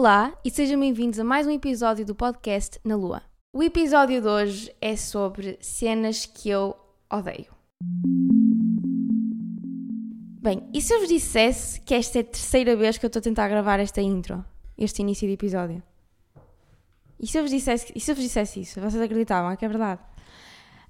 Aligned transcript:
Olá 0.00 0.32
e 0.44 0.50
sejam 0.52 0.78
bem-vindos 0.78 1.18
a 1.18 1.24
mais 1.24 1.44
um 1.44 1.50
episódio 1.50 2.06
do 2.06 2.14
podcast 2.14 2.78
Na 2.84 2.94
Lua. 2.94 3.20
O 3.52 3.64
episódio 3.64 4.22
de 4.22 4.28
hoje 4.28 4.72
é 4.80 4.94
sobre 4.94 5.58
cenas 5.60 6.24
que 6.24 6.48
eu 6.48 6.76
odeio. 7.12 7.52
Bem, 10.40 10.70
e 10.72 10.80
se 10.80 10.94
eu 10.94 11.00
vos 11.00 11.08
dissesse 11.08 11.80
que 11.80 11.94
esta 11.94 12.18
é 12.18 12.20
a 12.20 12.24
terceira 12.24 12.76
vez 12.76 12.96
que 12.96 13.06
eu 13.06 13.08
estou 13.08 13.18
a 13.18 13.22
tentar 13.24 13.48
gravar 13.48 13.80
esta 13.80 14.00
intro, 14.00 14.44
este 14.78 15.02
início 15.02 15.26
de 15.26 15.34
episódio? 15.34 15.82
E 17.18 17.26
se 17.26 17.36
eu 17.36 17.42
vos 17.42 17.50
dissesse, 17.50 17.92
e 17.92 17.98
se 17.98 18.12
eu 18.12 18.14
vos 18.14 18.22
dissesse 18.22 18.60
isso? 18.60 18.80
Vocês 18.80 19.02
acreditavam 19.02 19.56
que 19.56 19.64
é 19.64 19.68
verdade? 19.68 20.00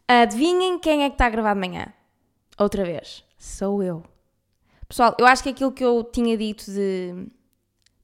Adivinhem 0.06 0.78
quem 0.78 1.04
é 1.04 1.08
que 1.08 1.14
está 1.14 1.24
a 1.24 1.30
gravar 1.30 1.54
de 1.54 1.60
manhã? 1.60 1.86
Outra 2.58 2.84
vez. 2.84 3.24
Sou 3.38 3.82
eu. 3.82 4.02
Pessoal, 4.86 5.16
eu 5.18 5.24
acho 5.26 5.42
que 5.42 5.48
aquilo 5.48 5.72
que 5.72 5.82
eu 5.82 6.04
tinha 6.04 6.36
dito 6.36 6.70
de 6.70 7.26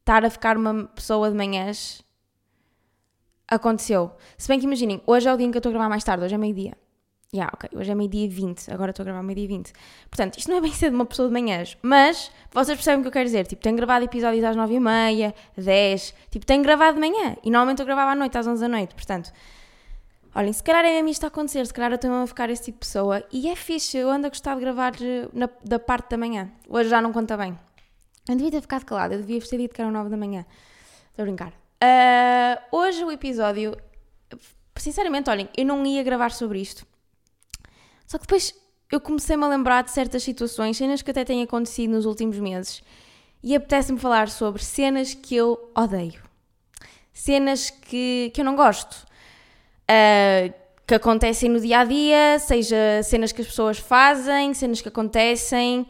estar 0.05 0.23
a 0.23 0.29
ficar 0.29 0.59
uma 0.59 0.85
pessoa 0.85 1.31
de 1.31 1.37
manhãs 1.37 2.05
aconteceu. 3.49 4.13
Se 4.37 4.49
bem 4.49 4.59
que 4.59 4.67
imaginem, 4.67 5.01
hoje 5.07 5.27
é 5.27 5.33
o 5.33 5.37
dia 5.37 5.47
em 5.47 5.51
que 5.51 5.57
eu 5.57 5.61
estou 5.61 5.71
a 5.71 5.73
gravar 5.73 5.89
mais 5.89 6.05
tarde, 6.05 6.25
hoje 6.25 6.35
é 6.35 6.39
meio-dia. 6.39 6.77
Yeah, 7.33 7.51
ok, 7.53 7.71
hoje 7.75 7.91
é 7.91 7.95
meio-dia 7.95 8.29
20, 8.29 8.71
agora 8.71 8.91
estou 8.91 9.03
a 9.03 9.07
gravar 9.07 9.23
meio-dia 9.23 9.49
20. 9.49 9.73
Portanto, 10.11 10.39
isto 10.39 10.51
não 10.51 10.59
é 10.59 10.61
bem 10.61 10.71
de 10.71 10.89
uma 10.91 11.07
pessoa 11.07 11.27
de 11.27 11.33
manhãs, 11.33 11.77
mas 11.83 12.31
vocês 12.53 12.77
percebem 12.77 13.01
o 13.01 13.03
que 13.03 13.09
eu 13.09 13.13
quero 13.13 13.25
dizer. 13.25 13.47
Tipo, 13.47 13.63
tenho 13.63 13.77
gravado 13.77 14.05
episódios 14.05 14.45
às 14.45 14.55
9h30, 14.55 15.35
10, 15.57 16.15
tipo, 16.31 16.47
tenho 16.47 16.63
gravado 16.63 16.95
de 16.95 17.01
manhã 17.01 17.37
e 17.43 17.51
normalmente 17.51 17.81
eu 17.81 17.87
gravava 17.87 18.13
à 18.13 18.15
noite, 18.15 18.37
às 18.37 18.47
11 18.47 18.61
da 18.61 18.69
noite. 18.69 18.95
Portanto, 18.95 19.33
olhem, 20.35 20.53
se 20.53 20.63
calhar 20.63 20.85
é 20.85 20.93
mesmo 20.93 21.09
isto 21.09 21.25
a 21.25 21.29
acontecer, 21.29 21.67
se 21.67 21.73
calhar 21.73 21.91
eu 21.91 21.97
estou 21.97 22.13
a 22.13 22.27
ficar 22.27 22.51
esse 22.51 22.65
tipo 22.65 22.77
de 22.77 22.87
pessoa 22.87 23.25
e 23.33 23.49
é 23.49 23.57
fixe, 23.57 23.97
eu 23.97 24.11
ando 24.11 24.27
a 24.27 24.31
gostar 24.31 24.55
de 24.55 24.61
gravar 24.61 24.93
eh, 25.01 25.29
na, 25.33 25.49
da 25.65 25.79
parte 25.79 26.11
da 26.11 26.19
manhã. 26.19 26.53
Hoje 26.69 26.91
já 26.91 27.01
não 27.01 27.13
conta 27.13 27.37
bem. 27.37 27.59
Eu 28.29 28.37
devia 28.37 28.51
ter 28.51 28.61
ficado 28.63 28.85
calada, 28.85 29.15
eu 29.15 29.21
devia 29.21 29.41
ter 29.41 29.59
dito 29.59 29.75
que 29.75 29.81
eram 29.81 29.91
9 29.93 30.09
da 30.09 30.17
manhã. 30.17 30.47
Estou 31.11 31.23
a 31.23 31.27
brincar. 31.27 31.53
Uh, 31.83 32.77
hoje 32.77 33.05
o 33.05 33.13
episódio, 33.13 33.77
sinceramente, 34.77 35.29
olhem, 35.29 35.49
eu 35.57 35.67
não 35.67 35.85
ia 35.85 36.03
gravar 36.03 36.31
sobre 36.31 36.59
isto. 36.59 36.87
Só 38.07 38.17
que 38.17 38.25
depois 38.25 38.55
eu 38.91 38.99
comecei-me 38.99 39.45
a 39.45 39.49
lembrar 39.49 39.85
de 39.85 39.91
certas 39.91 40.23
situações, 40.23 40.77
cenas 40.77 41.03
que 41.03 41.11
até 41.11 41.25
têm 41.25 41.43
acontecido 41.43 41.91
nos 41.91 42.07
últimos 42.07 42.39
meses, 42.39 42.83
e 43.43 43.55
apetece-me 43.55 43.99
falar 43.99 44.31
sobre 44.31 44.65
cenas 44.65 45.13
que 45.13 45.37
eu 45.37 45.71
odeio. 45.77 46.23
Cenas 47.13 47.69
que, 47.69 48.31
que 48.35 48.41
eu 48.41 48.45
não 48.45 48.57
gosto. 48.57 49.07
Uh, 49.85 50.53
que 50.87 50.95
acontecem 50.95 51.51
no 51.51 51.61
dia 51.61 51.81
a 51.81 51.85
dia, 51.85 52.39
seja 52.39 53.03
cenas 53.03 53.33
que 53.33 53.43
as 53.43 53.47
pessoas 53.47 53.79
fazem, 53.79 54.53
cenas 54.55 54.81
que 54.81 54.89
acontecem. 54.89 55.87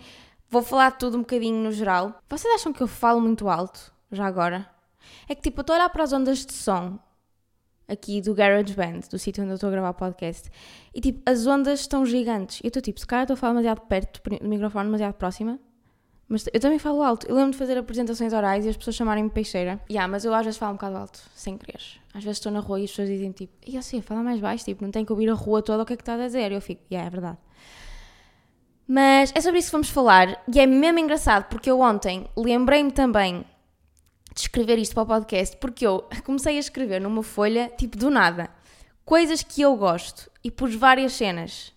Vou 0.54 0.62
falar 0.62 0.92
tudo 0.92 1.16
um 1.16 1.22
bocadinho 1.22 1.60
no 1.64 1.72
geral. 1.72 2.14
Vocês 2.28 2.54
acham 2.54 2.72
que 2.72 2.80
eu 2.80 2.86
falo 2.86 3.20
muito 3.20 3.48
alto, 3.48 3.92
já 4.12 4.24
agora? 4.24 4.70
É 5.28 5.34
que 5.34 5.42
tipo, 5.42 5.58
eu 5.58 5.62
estou 5.62 5.74
a 5.74 5.78
olhar 5.80 5.88
para 5.88 6.04
as 6.04 6.12
ondas 6.12 6.46
de 6.46 6.52
som 6.52 6.96
aqui 7.88 8.20
do 8.20 8.32
GarageBand, 8.32 9.00
do 9.10 9.18
sítio 9.18 9.42
onde 9.42 9.50
eu 9.50 9.56
estou 9.56 9.66
a 9.66 9.72
gravar 9.72 9.90
o 9.90 9.94
podcast, 9.94 10.48
e 10.94 11.00
tipo, 11.00 11.20
as 11.28 11.44
ondas 11.44 11.80
estão 11.80 12.06
gigantes. 12.06 12.60
Eu 12.62 12.68
estou 12.68 12.80
tipo, 12.80 13.00
se 13.00 13.04
calhar 13.04 13.24
estou 13.24 13.34
a 13.34 13.36
falar 13.36 13.54
demasiado 13.54 13.80
perto 13.80 14.22
do 14.22 14.48
microfone, 14.48 14.84
demasiado 14.84 15.14
próxima. 15.14 15.58
Mas 16.28 16.46
eu 16.52 16.60
também 16.60 16.78
falo 16.78 17.02
alto. 17.02 17.26
Eu 17.26 17.34
lembro 17.34 17.50
de 17.50 17.58
fazer 17.58 17.76
apresentações 17.76 18.32
orais 18.32 18.64
e 18.64 18.68
as 18.68 18.76
pessoas 18.76 18.94
chamarem-me 18.94 19.30
peixeira. 19.30 19.80
Yeah, 19.90 20.06
mas 20.06 20.24
eu 20.24 20.32
às 20.32 20.44
vezes 20.44 20.56
falo 20.56 20.70
um 20.70 20.76
bocado 20.76 20.98
alto, 20.98 21.20
sem 21.34 21.58
querer. 21.58 21.82
Às 22.14 22.22
vezes 22.22 22.38
estou 22.38 22.52
na 22.52 22.60
rua 22.60 22.78
e 22.78 22.84
as 22.84 22.90
pessoas 22.90 23.08
dizem 23.08 23.32
tipo, 23.32 23.52
e 23.66 23.82
sei, 23.82 24.00
fala 24.00 24.22
mais 24.22 24.38
baixo, 24.38 24.64
tipo, 24.64 24.84
não 24.84 24.92
tenho 24.92 25.04
que 25.04 25.10
ouvir 25.10 25.28
a 25.28 25.34
rua 25.34 25.60
toda 25.62 25.82
o 25.82 25.86
que 25.86 25.94
é 25.94 25.96
que 25.96 26.02
está 26.02 26.14
a 26.14 26.18
dizer. 26.18 26.52
Eu 26.52 26.60
fico, 26.60 26.80
yeah, 26.92 27.08
é 27.08 27.10
verdade. 27.10 27.38
Mas 28.86 29.32
é 29.34 29.40
sobre 29.40 29.58
isso 29.58 29.68
que 29.68 29.72
vamos 29.72 29.88
falar 29.88 30.42
e 30.52 30.60
é 30.60 30.66
mesmo 30.66 30.98
engraçado 30.98 31.48
porque 31.48 31.70
eu 31.70 31.80
ontem 31.80 32.28
lembrei-me 32.36 32.92
também 32.92 33.44
de 34.34 34.40
escrever 34.40 34.78
isto 34.78 34.94
para 34.94 35.04
o 35.04 35.06
podcast 35.06 35.56
porque 35.56 35.86
eu 35.86 36.06
comecei 36.24 36.56
a 36.56 36.60
escrever 36.60 37.00
numa 37.00 37.22
folha, 37.22 37.72
tipo 37.78 37.96
do 37.96 38.10
nada, 38.10 38.50
coisas 39.04 39.42
que 39.42 39.62
eu 39.62 39.74
gosto 39.76 40.30
e 40.42 40.50
pus 40.50 40.74
várias 40.74 41.14
cenas. 41.14 41.72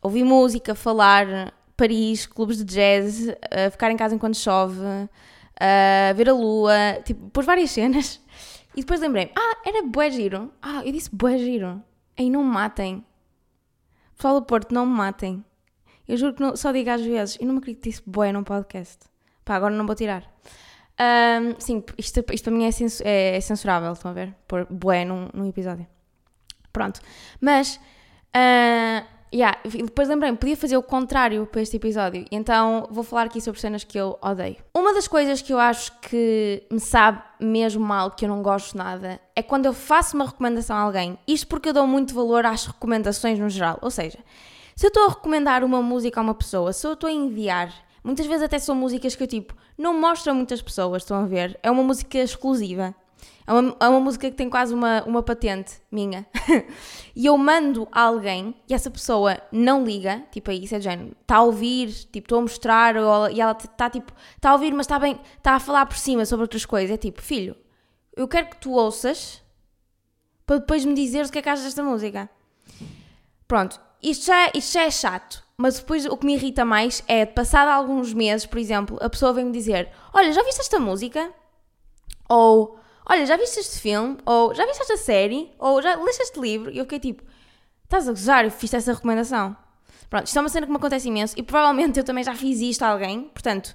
Ouvir 0.00 0.22
música, 0.22 0.74
falar, 0.74 1.52
Paris, 1.76 2.26
clubes 2.26 2.58
de 2.58 2.64
jazz, 2.64 3.28
uh, 3.28 3.70
ficar 3.70 3.90
em 3.90 3.96
casa 3.96 4.14
enquanto 4.14 4.36
chove, 4.36 4.78
uh, 4.80 6.14
ver 6.14 6.28
a 6.28 6.32
lua, 6.32 7.00
tipo, 7.04 7.30
pus 7.30 7.44
várias 7.44 7.70
cenas. 7.70 8.20
E 8.76 8.80
depois 8.80 9.00
lembrei-me, 9.00 9.32
ah, 9.36 9.56
era 9.64 9.82
bué 9.82 10.10
giro. 10.10 10.52
Ah, 10.60 10.82
eu 10.84 10.92
disse 10.92 11.08
bué 11.14 11.38
giro. 11.38 11.82
Aí 12.18 12.28
não 12.28 12.44
me 12.44 12.50
matem. 12.50 13.04
Pessoal 14.16 14.40
do 14.40 14.46
Porto, 14.46 14.74
não 14.74 14.84
me 14.84 14.92
matem. 14.92 15.44
Eu 16.06 16.16
juro 16.16 16.34
que 16.34 16.42
não, 16.42 16.56
só 16.56 16.72
digo 16.72 16.90
às 16.90 17.02
vezes, 17.02 17.36
e 17.40 17.44
não 17.44 17.54
me 17.54 17.58
acredito 17.58 17.82
que 17.82 17.90
disse 17.90 18.02
bué 18.06 18.32
num 18.32 18.44
podcast. 18.44 18.98
Pá, 19.44 19.56
agora 19.56 19.74
não 19.74 19.86
vou 19.86 19.94
tirar. 19.94 20.24
Um, 21.00 21.58
sim, 21.58 21.82
isto, 21.98 22.24
isto 22.32 22.44
para 22.44 22.52
mim 22.52 22.64
é, 22.64 22.70
é, 23.02 23.36
é, 23.36 23.40
censurável, 23.40 23.92
estão 23.92 24.10
a 24.10 24.14
ver? 24.14 24.34
Pôr 24.46 24.66
bué 24.70 25.04
num, 25.04 25.28
num 25.34 25.48
episódio. 25.48 25.86
Pronto. 26.72 27.00
Mas, 27.40 27.76
uh, 28.34 29.06
yeah, 29.34 29.58
depois 29.64 30.08
lembrei-me, 30.08 30.36
podia 30.36 30.56
fazer 30.56 30.76
o 30.76 30.82
contrário 30.82 31.46
para 31.46 31.62
este 31.62 31.76
episódio. 31.76 32.24
Então 32.30 32.86
vou 32.90 33.02
falar 33.02 33.24
aqui 33.24 33.40
sobre 33.40 33.60
cenas 33.60 33.82
que 33.82 33.98
eu 33.98 34.18
odeio. 34.22 34.56
Uma 34.76 34.94
das 34.94 35.08
coisas 35.08 35.42
que 35.42 35.52
eu 35.52 35.58
acho 35.58 35.98
que 36.00 36.62
me 36.70 36.80
sabe 36.80 37.22
mesmo 37.40 37.84
mal, 37.84 38.12
que 38.12 38.24
eu 38.24 38.28
não 38.28 38.42
gosto 38.42 38.76
nada, 38.76 39.20
é 39.34 39.42
quando 39.42 39.66
eu 39.66 39.72
faço 39.72 40.16
uma 40.16 40.26
recomendação 40.26 40.76
a 40.76 40.80
alguém. 40.80 41.18
Isto 41.26 41.48
porque 41.48 41.68
eu 41.68 41.72
dou 41.72 41.86
muito 41.86 42.14
valor 42.14 42.46
às 42.46 42.66
recomendações 42.66 43.38
no 43.38 43.48
geral. 43.48 43.78
Ou 43.82 43.90
seja, 43.90 44.18
se 44.74 44.86
eu 44.86 44.88
estou 44.88 45.04
a 45.04 45.08
recomendar 45.08 45.64
uma 45.64 45.80
música 45.80 46.20
a 46.20 46.22
uma 46.22 46.34
pessoa, 46.34 46.72
se 46.72 46.86
eu 46.86 46.94
estou 46.94 47.08
a 47.08 47.12
enviar, 47.12 47.72
muitas 48.02 48.26
vezes 48.26 48.42
até 48.42 48.58
são 48.58 48.74
músicas 48.74 49.14
que 49.14 49.22
eu 49.22 49.26
tipo, 49.26 49.54
não 49.78 49.98
mostro 49.98 50.32
a 50.32 50.34
muitas 50.34 50.60
pessoas, 50.60 51.02
estão 51.02 51.18
a 51.18 51.26
ver? 51.26 51.58
É 51.62 51.70
uma 51.70 51.82
música 51.82 52.18
exclusiva. 52.18 52.94
É 53.46 53.52
uma, 53.52 53.76
é 53.78 53.88
uma 53.88 54.00
música 54.00 54.30
que 54.30 54.36
tem 54.36 54.48
quase 54.48 54.72
uma, 54.72 55.02
uma 55.04 55.22
patente 55.22 55.74
minha. 55.92 56.26
e 57.14 57.26
eu 57.26 57.36
mando 57.36 57.86
a 57.92 58.02
alguém 58.02 58.54
e 58.68 58.72
essa 58.72 58.90
pessoa 58.90 59.38
não 59.52 59.84
liga, 59.84 60.22
tipo 60.30 60.50
aí, 60.50 60.64
isso 60.64 60.74
é 60.74 60.80
género, 60.80 61.14
está 61.20 61.36
a 61.36 61.42
ouvir, 61.42 61.92
tipo, 61.92 62.20
estou 62.24 62.38
a 62.38 62.42
mostrar, 62.42 62.96
ou, 62.96 63.30
e 63.30 63.40
ela 63.40 63.52
está 63.52 63.90
tipo, 63.90 64.12
está 64.34 64.50
a 64.50 64.52
ouvir, 64.54 64.72
mas 64.72 64.86
está 64.86 64.98
bem, 64.98 65.20
está 65.36 65.52
a 65.52 65.60
falar 65.60 65.84
por 65.84 65.96
cima 65.96 66.24
sobre 66.24 66.44
outras 66.44 66.64
coisas. 66.64 66.90
É 66.90 66.96
tipo, 66.96 67.20
filho, 67.20 67.54
eu 68.16 68.26
quero 68.26 68.48
que 68.48 68.56
tu 68.56 68.72
ouças 68.72 69.42
para 70.46 70.58
depois 70.58 70.84
me 70.84 70.94
dizeres 70.94 71.28
o 71.28 71.32
que 71.32 71.38
é 71.38 71.42
que 71.42 71.48
achas 71.48 71.64
desta 71.64 71.82
música. 71.82 72.30
Pronto, 73.46 73.80
isto 74.10 74.26
já, 74.26 74.50
isto 74.54 74.72
já 74.72 74.82
é 74.82 74.90
chato, 74.90 75.42
mas 75.56 75.78
depois 75.78 76.06
o 76.06 76.16
que 76.16 76.26
me 76.26 76.34
irrita 76.34 76.64
mais 76.64 77.02
é, 77.06 77.24
passado 77.24 77.68
alguns 77.68 78.12
meses, 78.12 78.46
por 78.46 78.58
exemplo, 78.58 78.98
a 79.00 79.08
pessoa 79.08 79.32
vem-me 79.32 79.52
dizer: 79.52 79.90
Olha, 80.12 80.32
já 80.32 80.42
viste 80.42 80.60
esta 80.60 80.78
música? 80.78 81.32
Ou 82.28 82.78
Olha, 83.06 83.26
já 83.26 83.36
viste 83.36 83.60
este 83.60 83.80
filme? 83.80 84.16
Ou 84.24 84.54
já 84.54 84.64
viste 84.66 84.80
esta 84.80 84.96
série? 84.96 85.52
Ou 85.58 85.82
já 85.82 85.94
leste 85.96 86.22
este 86.22 86.40
livro? 86.40 86.70
E 86.70 86.78
eu 86.78 86.84
fiquei 86.84 87.00
tipo: 87.00 87.22
Estás 87.84 88.08
a 88.08 88.12
gozar? 88.12 88.44
Eu 88.44 88.50
fiz 88.50 88.72
essa 88.72 88.92
recomendação. 88.92 89.56
Pronto, 90.08 90.26
isto 90.26 90.38
é 90.38 90.40
uma 90.40 90.48
cena 90.48 90.66
que 90.66 90.72
me 90.72 90.78
acontece 90.78 91.08
imenso 91.08 91.34
e 91.36 91.42
provavelmente 91.42 91.98
eu 91.98 92.04
também 92.04 92.24
já 92.24 92.34
fiz 92.34 92.60
isto 92.60 92.82
a 92.82 92.88
alguém, 92.88 93.24
portanto, 93.24 93.74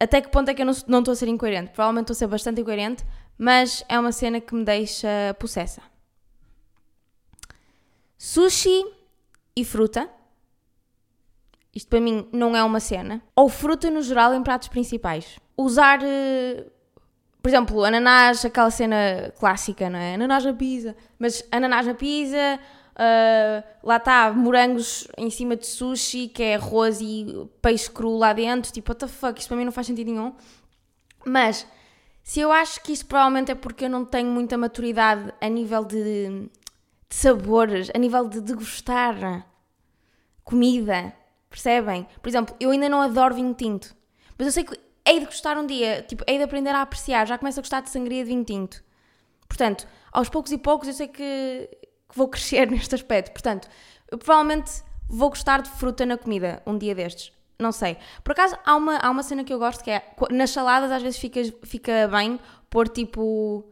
até 0.00 0.20
que 0.20 0.28
ponto 0.28 0.48
é 0.48 0.54
que 0.54 0.62
eu 0.62 0.66
não, 0.66 0.74
não 0.86 1.00
estou 1.00 1.12
a 1.12 1.16
ser 1.16 1.28
incoerente? 1.28 1.72
Provavelmente 1.72 2.04
estou 2.04 2.14
a 2.14 2.18
ser 2.18 2.26
bastante 2.26 2.60
incoerente, 2.60 3.04
mas 3.36 3.84
é 3.88 3.98
uma 3.98 4.12
cena 4.12 4.40
que 4.40 4.54
me 4.54 4.64
deixa 4.64 5.08
possessa. 5.38 5.82
Sushi 8.16 8.84
e 9.60 9.64
fruta. 9.64 10.08
Isto 11.74 11.88
para 11.88 12.00
mim 12.00 12.28
não 12.32 12.56
é 12.56 12.62
uma 12.62 12.80
cena. 12.80 13.22
Ou 13.34 13.48
fruta 13.48 13.90
no 13.90 14.02
geral 14.02 14.32
em 14.34 14.42
pratos 14.42 14.68
principais. 14.68 15.38
Usar, 15.56 16.00
eh, 16.02 16.64
por 17.42 17.48
exemplo, 17.48 17.84
ananás, 17.84 18.44
aquela 18.44 18.70
cena 18.70 19.32
clássica, 19.38 19.90
não 19.90 19.98
é? 19.98 20.14
Ananás 20.14 20.44
na 20.44 20.52
pizza. 20.52 20.96
Mas 21.18 21.44
ananás 21.50 21.86
na 21.86 21.94
pizza, 21.94 22.60
uh, 22.94 23.64
lá 23.82 23.96
está, 23.96 24.32
morangos 24.32 25.08
em 25.16 25.30
cima 25.30 25.56
de 25.56 25.66
sushi, 25.66 26.28
que 26.28 26.42
é 26.42 26.54
arroz 26.54 27.00
e 27.00 27.26
peixe 27.60 27.90
cru 27.90 28.16
lá 28.16 28.32
dentro. 28.32 28.72
Tipo, 28.72 28.92
what 28.92 29.00
the 29.00 29.08
fuck, 29.08 29.38
isto 29.38 29.48
para 29.48 29.56
mim 29.56 29.64
não 29.64 29.72
faz 29.72 29.88
sentido 29.88 30.10
nenhum. 30.10 30.34
Mas, 31.26 31.66
se 32.22 32.40
eu 32.40 32.52
acho 32.52 32.80
que 32.82 32.92
isto 32.92 33.06
provavelmente 33.06 33.50
é 33.50 33.54
porque 33.54 33.86
eu 33.86 33.90
não 33.90 34.04
tenho 34.04 34.30
muita 34.30 34.56
maturidade 34.56 35.32
a 35.40 35.48
nível 35.48 35.84
de, 35.84 36.48
de 37.08 37.16
sabores, 37.16 37.90
a 37.94 37.98
nível 37.98 38.28
de 38.28 38.40
degustar 38.40 39.46
comida, 40.44 41.14
percebem? 41.48 42.06
Por 42.22 42.28
exemplo, 42.28 42.54
eu 42.60 42.70
ainda 42.70 42.88
não 42.88 43.00
adoro 43.00 43.34
vinho 43.34 43.54
tinto, 43.54 43.94
mas 44.36 44.46
eu 44.46 44.52
sei 44.52 44.64
que 44.64 44.78
hei 45.06 45.20
de 45.20 45.26
gostar 45.26 45.56
um 45.56 45.66
dia, 45.66 46.02
tipo, 46.02 46.22
hei 46.26 46.36
de 46.36 46.44
aprender 46.44 46.70
a 46.70 46.82
apreciar, 46.82 47.26
já 47.26 47.38
começo 47.38 47.58
a 47.58 47.62
gostar 47.62 47.80
de 47.80 47.90
sangria 47.90 48.22
de 48.22 48.28
vinho 48.28 48.44
tinto. 48.44 48.82
Portanto, 49.48 49.86
aos 50.12 50.28
poucos 50.28 50.52
e 50.52 50.58
poucos 50.58 50.86
eu 50.86 50.94
sei 50.94 51.08
que, 51.08 51.68
que 52.08 52.16
vou 52.16 52.28
crescer 52.28 52.70
neste 52.70 52.94
aspecto. 52.94 53.32
Portanto, 53.32 53.68
eu 54.10 54.18
provavelmente 54.18 54.82
vou 55.08 55.30
gostar 55.30 55.62
de 55.62 55.70
fruta 55.70 56.04
na 56.04 56.18
comida 56.18 56.62
um 56.66 56.76
dia 56.76 56.94
destes. 56.94 57.32
Não 57.58 57.72
sei. 57.72 57.96
Por 58.22 58.32
acaso, 58.32 58.56
há 58.64 58.76
uma, 58.76 58.98
há 58.98 59.10
uma 59.10 59.22
cena 59.22 59.42
que 59.42 59.52
eu 59.52 59.58
gosto 59.58 59.82
que 59.82 59.90
é, 59.90 60.14
nas 60.30 60.50
saladas 60.50 60.92
às 60.92 61.02
vezes 61.02 61.18
fica, 61.18 61.40
fica 61.64 62.06
bem 62.08 62.38
pôr 62.70 62.88
tipo... 62.88 63.64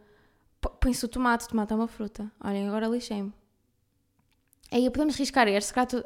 Põe-se 0.68 1.04
o 1.04 1.08
tomate, 1.08 1.46
o 1.46 1.48
tomate 1.48 1.72
é 1.72 1.76
uma 1.76 1.88
fruta. 1.88 2.30
Olhem, 2.42 2.68
agora 2.68 2.86
lixei-me. 2.86 3.32
Aí 4.70 4.90
podemos 4.90 5.16
riscar 5.16 5.46
este, 5.48 5.68
se 5.68 5.74
calhar 5.74 5.88
tu, 5.88 6.04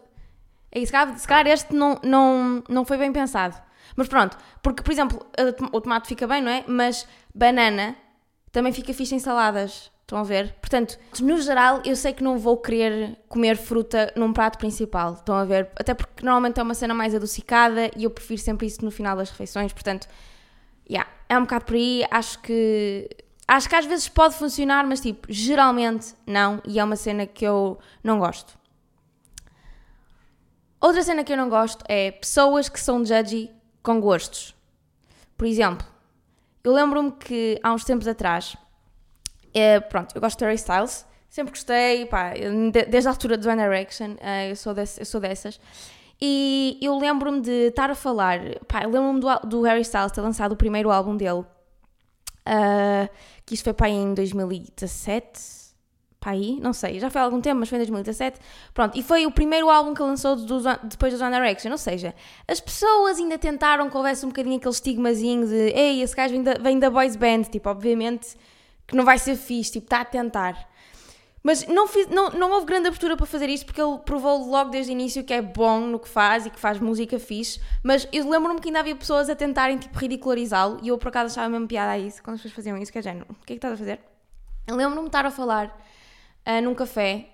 e 0.72 0.86
se 0.86 0.92
calhar, 0.92 1.18
se 1.18 1.26
calhar 1.26 1.46
este 1.46 1.74
não, 1.74 1.98
não, 2.02 2.62
não 2.68 2.84
foi 2.84 2.96
bem 2.98 3.12
pensado. 3.12 3.56
Mas 3.96 4.08
pronto, 4.08 4.36
porque, 4.62 4.82
por 4.82 4.92
exemplo, 4.92 5.26
o 5.72 5.80
tomate 5.80 6.08
fica 6.08 6.26
bem, 6.26 6.40
não 6.40 6.50
é? 6.50 6.64
Mas 6.66 7.06
banana 7.34 7.96
também 8.52 8.72
fica 8.72 8.94
fixe 8.94 9.14
em 9.14 9.18
saladas. 9.18 9.90
Estão 10.02 10.18
a 10.18 10.24
ver? 10.24 10.54
Portanto, 10.54 10.98
no 11.20 11.40
geral, 11.40 11.82
eu 11.84 11.94
sei 11.94 12.12
que 12.12 12.22
não 12.22 12.36
vou 12.36 12.56
querer 12.56 13.16
comer 13.28 13.56
fruta 13.56 14.12
num 14.16 14.32
prato 14.32 14.58
principal. 14.58 15.14
Estão 15.14 15.36
a 15.36 15.44
ver? 15.44 15.70
Até 15.76 15.94
porque 15.94 16.24
normalmente 16.24 16.58
é 16.58 16.62
uma 16.64 16.74
cena 16.74 16.92
mais 16.92 17.14
adocicada 17.14 17.90
e 17.96 18.02
eu 18.02 18.10
prefiro 18.10 18.40
sempre 18.40 18.66
isso 18.66 18.84
no 18.84 18.90
final 18.90 19.16
das 19.16 19.30
refeições. 19.30 19.72
Portanto, 19.72 20.08
yeah, 20.88 21.08
é 21.28 21.38
um 21.38 21.42
bocado 21.42 21.64
por 21.64 21.76
aí. 21.76 22.04
Acho 22.10 22.40
que. 22.40 23.08
Acho 23.52 23.68
que 23.68 23.74
às 23.74 23.84
vezes 23.84 24.08
pode 24.08 24.36
funcionar, 24.36 24.86
mas 24.86 25.00
tipo, 25.00 25.26
geralmente 25.28 26.14
não. 26.24 26.62
E 26.64 26.78
é 26.78 26.84
uma 26.84 26.94
cena 26.94 27.26
que 27.26 27.44
eu 27.44 27.80
não 28.00 28.20
gosto. 28.20 28.56
Outra 30.80 31.02
cena 31.02 31.24
que 31.24 31.32
eu 31.32 31.36
não 31.36 31.48
gosto 31.48 31.84
é 31.88 32.12
pessoas 32.12 32.68
que 32.68 32.78
são 32.78 33.04
judgy 33.04 33.50
com 33.82 34.00
gostos. 34.00 34.54
Por 35.36 35.48
exemplo, 35.48 35.84
eu 36.62 36.72
lembro-me 36.72 37.10
que 37.10 37.58
há 37.60 37.72
uns 37.72 37.82
tempos 37.82 38.06
atrás 38.06 38.56
é, 39.52 39.80
pronto, 39.80 40.14
eu 40.14 40.20
gosto 40.20 40.38
de 40.38 40.44
Harry 40.44 40.54
Styles, 40.54 41.04
sempre 41.28 41.50
gostei, 41.50 42.06
pá, 42.06 42.34
desde 42.88 43.08
a 43.08 43.10
altura 43.10 43.36
do 43.36 43.48
One 43.48 43.60
Direction, 43.60 44.12
uh, 44.12 44.48
eu, 44.48 44.54
sou 44.54 44.72
desse, 44.72 45.00
eu 45.00 45.06
sou 45.06 45.20
dessas. 45.20 45.58
E 46.20 46.78
eu 46.80 46.96
lembro-me 46.96 47.40
de 47.40 47.66
estar 47.66 47.90
a 47.90 47.96
falar, 47.96 48.38
pá, 48.68 48.86
lembro-me 48.86 49.18
do, 49.18 49.48
do, 49.48 49.62
Harry 49.62 49.80
Styles 49.80 50.12
ter 50.12 50.20
lançado 50.20 50.52
o 50.52 50.56
primeiro 50.56 50.88
álbum 50.92 51.16
dele, 51.16 51.44
uh, 52.46 53.08
que 53.44 53.54
isto 53.54 53.64
foi 53.64 53.72
pá 53.72 53.88
em 53.88 54.14
2017, 54.14 55.40
pá 56.18 56.30
aí, 56.30 56.58
não 56.60 56.72
sei, 56.72 57.00
já 57.00 57.10
foi 57.10 57.20
há 57.20 57.24
algum 57.24 57.40
tempo, 57.40 57.60
mas 57.60 57.68
foi 57.68 57.76
em 57.76 57.80
2017. 57.80 58.38
Pronto, 58.74 58.98
e 58.98 59.02
foi 59.02 59.26
o 59.26 59.30
primeiro 59.30 59.70
álbum 59.70 59.94
que 59.94 60.02
lançou 60.02 60.36
do, 60.36 60.60
depois 60.84 61.16
do 61.16 61.24
One 61.24 61.34
Direction, 61.34 61.70
ou 61.70 61.78
seja, 61.78 62.14
as 62.46 62.60
pessoas 62.60 63.18
ainda 63.18 63.38
tentaram 63.38 63.88
que 63.88 63.96
houvesse 63.96 64.24
um 64.24 64.28
bocadinho 64.28 64.56
aquele 64.56 64.74
estigmazinho 64.74 65.46
de 65.46 65.70
ei, 65.70 66.02
esse 66.02 66.14
gajo 66.14 66.32
vem 66.32 66.42
da, 66.42 66.54
vem 66.54 66.78
da 66.78 66.90
boys 66.90 67.16
band, 67.16 67.44
tipo, 67.44 67.68
obviamente 67.68 68.36
que 68.90 68.96
não 68.96 69.04
vai 69.04 69.18
ser 69.18 69.36
fixe, 69.36 69.72
tipo, 69.72 69.86
está 69.86 70.00
a 70.00 70.04
tentar. 70.04 70.68
Mas 71.42 71.66
não, 71.66 71.86
fiz, 71.86 72.06
não, 72.08 72.30
não 72.30 72.52
houve 72.52 72.66
grande 72.66 72.88
abertura 72.88 73.16
para 73.16 73.24
fazer 73.24 73.48
isto 73.48 73.64
porque 73.64 73.80
ele 73.80 73.98
provou 74.00 74.44
logo 74.46 74.70
desde 74.70 74.92
o 74.92 74.94
início 74.94 75.24
que 75.24 75.32
é 75.32 75.40
bom 75.40 75.80
no 75.80 75.98
que 75.98 76.08
faz 76.08 76.44
e 76.44 76.50
que 76.50 76.60
faz 76.60 76.78
música 76.78 77.18
fixe. 77.18 77.60
Mas 77.82 78.06
eu 78.12 78.28
lembro-me 78.28 78.60
que 78.60 78.68
ainda 78.68 78.80
havia 78.80 78.94
pessoas 78.94 79.30
a 79.30 79.34
tentarem 79.34 79.78
tipo, 79.78 79.98
ridicularizá-lo 79.98 80.78
e 80.82 80.88
eu 80.88 80.98
por 80.98 81.08
acaso 81.08 81.32
achava 81.32 81.48
mesmo 81.48 81.66
piada 81.66 81.92
a 81.92 81.98
isso 81.98 82.22
quando 82.22 82.34
as 82.34 82.42
pessoas 82.42 82.54
faziam 82.56 82.76
isso, 82.76 82.92
que 82.92 82.98
é 82.98 83.02
género, 83.02 83.26
o 83.30 83.46
que 83.46 83.54
é 83.54 83.56
que 83.56 83.58
estás 83.58 83.72
a 83.72 83.76
fazer? 83.76 84.00
Eu 84.66 84.76
lembro-me 84.76 85.02
de 85.02 85.08
estar 85.08 85.24
a 85.24 85.30
falar 85.30 85.68
uh, 86.46 86.62
num 86.62 86.74
café 86.74 87.30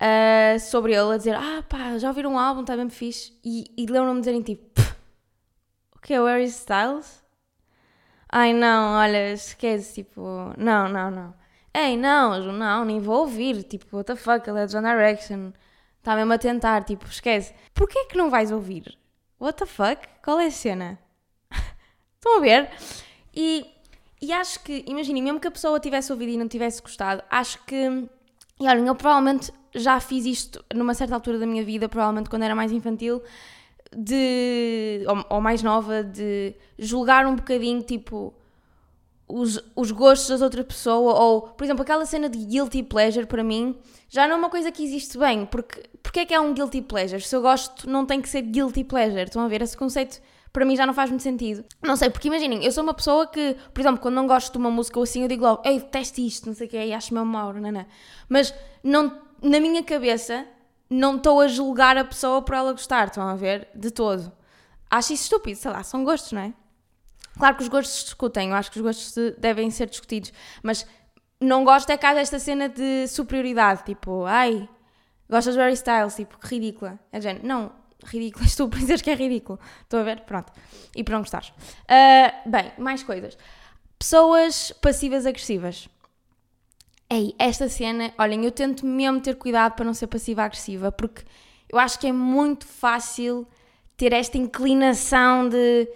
uh, 0.00 0.60
sobre 0.60 0.92
ele, 0.92 1.14
a 1.14 1.16
dizer: 1.16 1.34
Ah 1.34 1.64
pá, 1.68 1.98
já 1.98 2.08
ouviram 2.08 2.34
um 2.34 2.38
álbum, 2.38 2.60
está 2.60 2.76
mesmo 2.76 2.90
fixe. 2.90 3.32
E, 3.44 3.64
e 3.76 3.86
lembro-me 3.86 4.14
de 4.14 4.20
dizerem 4.20 4.42
tipo: 4.42 4.80
O 5.96 6.00
que 6.00 6.14
é 6.14 6.20
o 6.20 6.26
Harry 6.26 6.44
Styles? 6.44 7.22
Ai 8.28 8.54
não, 8.54 8.94
olha, 8.94 9.32
esquece, 9.32 10.02
tipo, 10.02 10.22
não, 10.56 10.88
não, 10.88 11.10
não. 11.10 11.41
Ei, 11.74 11.96
não, 11.96 12.52
não, 12.52 12.84
nem 12.84 13.00
vou 13.00 13.20
ouvir, 13.20 13.62
tipo, 13.62 13.96
what 13.96 14.06
the 14.06 14.16
fuck, 14.16 14.48
ele 14.48 14.58
é 14.58 14.62
One 14.62 14.88
Direction. 14.88 15.52
Está 15.98 16.14
mesmo 16.14 16.32
a 16.32 16.38
tentar, 16.38 16.84
tipo, 16.84 17.06
esquece. 17.06 17.54
Porquê 17.72 17.98
é 18.00 18.04
que 18.06 18.16
não 18.16 18.28
vais 18.28 18.50
ouvir? 18.50 18.98
What 19.40 19.58
the 19.58 19.66
fuck? 19.66 20.06
Qual 20.22 20.38
é 20.38 20.46
a 20.46 20.50
cena? 20.50 20.98
Estão 22.16 22.38
a 22.38 22.40
ver? 22.40 22.70
E, 23.34 23.66
e 24.20 24.32
acho 24.32 24.60
que, 24.60 24.84
imaginem, 24.86 25.22
mesmo 25.22 25.40
que 25.40 25.48
a 25.48 25.50
pessoa 25.50 25.80
tivesse 25.80 26.12
ouvido 26.12 26.32
e 26.32 26.36
não 26.36 26.46
tivesse 26.46 26.82
gostado, 26.82 27.22
acho 27.30 27.64
que. 27.64 28.08
E 28.60 28.68
olhem, 28.68 28.86
eu 28.86 28.94
provavelmente 28.94 29.52
já 29.74 29.98
fiz 29.98 30.26
isto 30.26 30.62
numa 30.74 30.92
certa 30.92 31.14
altura 31.14 31.38
da 31.38 31.46
minha 31.46 31.64
vida, 31.64 31.88
provavelmente 31.88 32.28
quando 32.28 32.42
era 32.42 32.54
mais 32.54 32.70
infantil, 32.70 33.22
de. 33.96 35.04
ou, 35.08 35.36
ou 35.36 35.40
mais 35.40 35.62
nova, 35.62 36.04
de 36.04 36.54
julgar 36.78 37.26
um 37.26 37.36
bocadinho, 37.36 37.82
tipo. 37.82 38.34
Os, 39.34 39.58
os 39.74 39.90
gostos 39.90 40.28
das 40.28 40.42
outra 40.42 40.62
pessoa, 40.62 41.14
ou, 41.14 41.42
por 41.42 41.64
exemplo, 41.64 41.82
aquela 41.82 42.04
cena 42.04 42.28
de 42.28 42.38
guilty 42.38 42.82
pleasure 42.82 43.26
para 43.26 43.42
mim 43.42 43.76
já 44.08 44.26
não 44.26 44.34
é 44.34 44.38
uma 44.38 44.50
coisa 44.50 44.70
que 44.70 44.84
existe 44.84 45.16
bem, 45.16 45.46
porque 45.46 45.82
porque 46.02 46.20
é 46.20 46.26
que 46.26 46.34
é 46.34 46.40
um 46.40 46.52
guilty 46.52 46.82
pleasure? 46.82 47.22
Se 47.22 47.34
eu 47.34 47.40
gosto, 47.40 47.88
não 47.88 48.04
tem 48.04 48.20
que 48.20 48.28
ser 48.28 48.42
guilty 48.42 48.84
pleasure. 48.84 49.22
Estão 49.22 49.42
a 49.42 49.48
ver? 49.48 49.62
Esse 49.62 49.74
conceito 49.74 50.20
para 50.52 50.64
mim 50.66 50.76
já 50.76 50.84
não 50.84 50.92
faz 50.92 51.08
muito 51.08 51.22
sentido. 51.22 51.64
Não 51.82 51.96
sei, 51.96 52.10
porque 52.10 52.28
imaginem, 52.28 52.62
eu 52.62 52.70
sou 52.70 52.82
uma 52.82 52.92
pessoa 52.92 53.26
que, 53.26 53.56
por 53.72 53.80
exemplo, 53.80 54.00
quando 54.00 54.14
não 54.14 54.26
gosto 54.26 54.52
de 54.52 54.58
uma 54.58 54.70
música 54.70 54.98
ou 54.98 55.04
assim, 55.04 55.22
eu 55.22 55.28
digo 55.28 55.44
logo, 55.44 55.62
ei, 55.64 55.80
teste 55.80 56.26
isto, 56.26 56.46
não 56.46 56.54
sei 56.54 56.66
o 56.66 56.70
que, 56.70 56.76
e 56.76 56.92
acho-me 56.92 57.24
mau, 57.24 57.54
não, 57.54 57.72
não. 57.72 57.86
Mas 58.28 58.54
não, 58.84 59.18
na 59.40 59.58
minha 59.58 59.82
cabeça, 59.82 60.46
não 60.90 61.16
estou 61.16 61.40
a 61.40 61.48
julgar 61.48 61.96
a 61.96 62.04
pessoa 62.04 62.42
por 62.42 62.54
ela 62.54 62.72
gostar, 62.72 63.06
estão 63.06 63.26
a 63.26 63.34
ver? 63.34 63.68
De 63.74 63.90
todo. 63.90 64.30
Acho 64.90 65.14
isso 65.14 65.22
estúpido, 65.22 65.58
sei 65.58 65.70
lá, 65.70 65.82
são 65.82 66.04
gostos, 66.04 66.32
não 66.32 66.42
é? 66.42 66.52
Claro 67.38 67.56
que 67.56 67.62
os 67.62 67.68
gostos 67.68 67.98
se 67.98 68.04
discutem, 68.04 68.50
eu 68.50 68.54
acho 68.54 68.70
que 68.70 68.78
os 68.78 68.82
gostos 68.82 69.34
devem 69.38 69.70
ser 69.70 69.88
discutidos, 69.88 70.32
mas 70.62 70.86
não 71.40 71.64
gosto 71.64 71.90
é 71.90 71.96
que 71.96 72.06
haja 72.06 72.20
esta 72.20 72.38
cena 72.38 72.68
de 72.68 73.08
superioridade, 73.08 73.84
tipo, 73.84 74.24
ai, 74.24 74.68
gostas 75.28 75.54
de 75.54 75.60
Harry 75.60 75.74
Styles, 75.74 76.14
tipo, 76.14 76.38
que 76.38 76.46
ridícula. 76.46 76.98
É 77.10 77.20
género, 77.20 77.46
não, 77.46 77.72
ridícula, 78.04 78.44
estou 78.46 78.66
a 78.72 78.76
dizer 78.76 79.02
que 79.02 79.10
é 79.10 79.14
ridículo. 79.14 79.58
Estou 79.82 80.00
a 80.00 80.02
ver? 80.02 80.20
Pronto. 80.20 80.52
E 80.94 81.02
por 81.02 81.12
não 81.12 81.20
gostares. 81.20 81.48
Uh, 81.48 82.50
bem, 82.50 82.72
mais 82.78 83.02
coisas. 83.02 83.36
Pessoas 83.98 84.72
passivas 84.80 85.26
agressivas. 85.26 85.88
Ei, 87.10 87.34
esta 87.38 87.68
cena, 87.68 88.12
olhem, 88.18 88.44
eu 88.44 88.50
tento 88.50 88.86
mesmo 88.86 89.20
ter 89.20 89.36
cuidado 89.36 89.74
para 89.74 89.84
não 89.84 89.92
ser 89.92 90.06
passiva-agressiva, 90.06 90.90
porque 90.90 91.22
eu 91.68 91.78
acho 91.78 91.98
que 91.98 92.06
é 92.06 92.12
muito 92.12 92.66
fácil 92.66 93.46
ter 93.96 94.12
esta 94.12 94.38
inclinação 94.38 95.48
de 95.48 95.88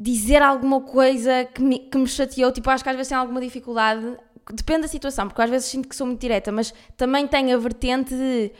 dizer 0.00 0.40
alguma 0.40 0.80
coisa 0.80 1.44
que 1.44 1.62
me, 1.62 1.78
que 1.78 1.98
me 1.98 2.06
chateou. 2.06 2.50
Tipo, 2.50 2.70
acho 2.70 2.82
que 2.82 2.88
às 2.88 2.96
vezes 2.96 3.08
tem 3.08 3.18
alguma 3.18 3.40
dificuldade, 3.40 4.16
depende 4.52 4.82
da 4.82 4.88
situação, 4.88 5.28
porque 5.28 5.42
às 5.42 5.50
vezes 5.50 5.68
sinto 5.68 5.88
que 5.88 5.94
sou 5.94 6.06
muito 6.06 6.20
direta, 6.20 6.50
mas 6.50 6.72
também 6.96 7.26
tenho 7.26 7.54
a 7.54 7.58
vertente 7.58 8.14
de 8.14 8.50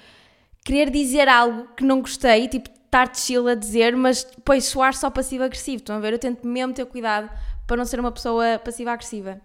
querer 0.65 0.91
dizer 0.91 1.29
algo 1.29 1.69
que 1.75 1.83
não 1.83 2.01
gostei, 2.03 2.47
tipo, 2.47 2.69
estar 2.69 3.15
chill 3.15 3.49
a 3.49 3.55
dizer, 3.55 3.97
mas 3.97 4.25
depois 4.25 4.65
soar 4.65 4.95
só 4.95 5.09
passivo-agressivo. 5.09 5.79
Estão 5.79 5.97
a 5.97 6.01
ver? 6.01 6.13
Eu 6.13 6.19
tento 6.19 6.47
mesmo 6.47 6.75
ter 6.75 6.85
cuidado 6.85 7.31
para 7.67 7.79
não 7.79 7.85
ser 7.87 7.99
uma 7.99 8.13
pessoa 8.13 8.61
passiva-agressiva. 8.63 9.41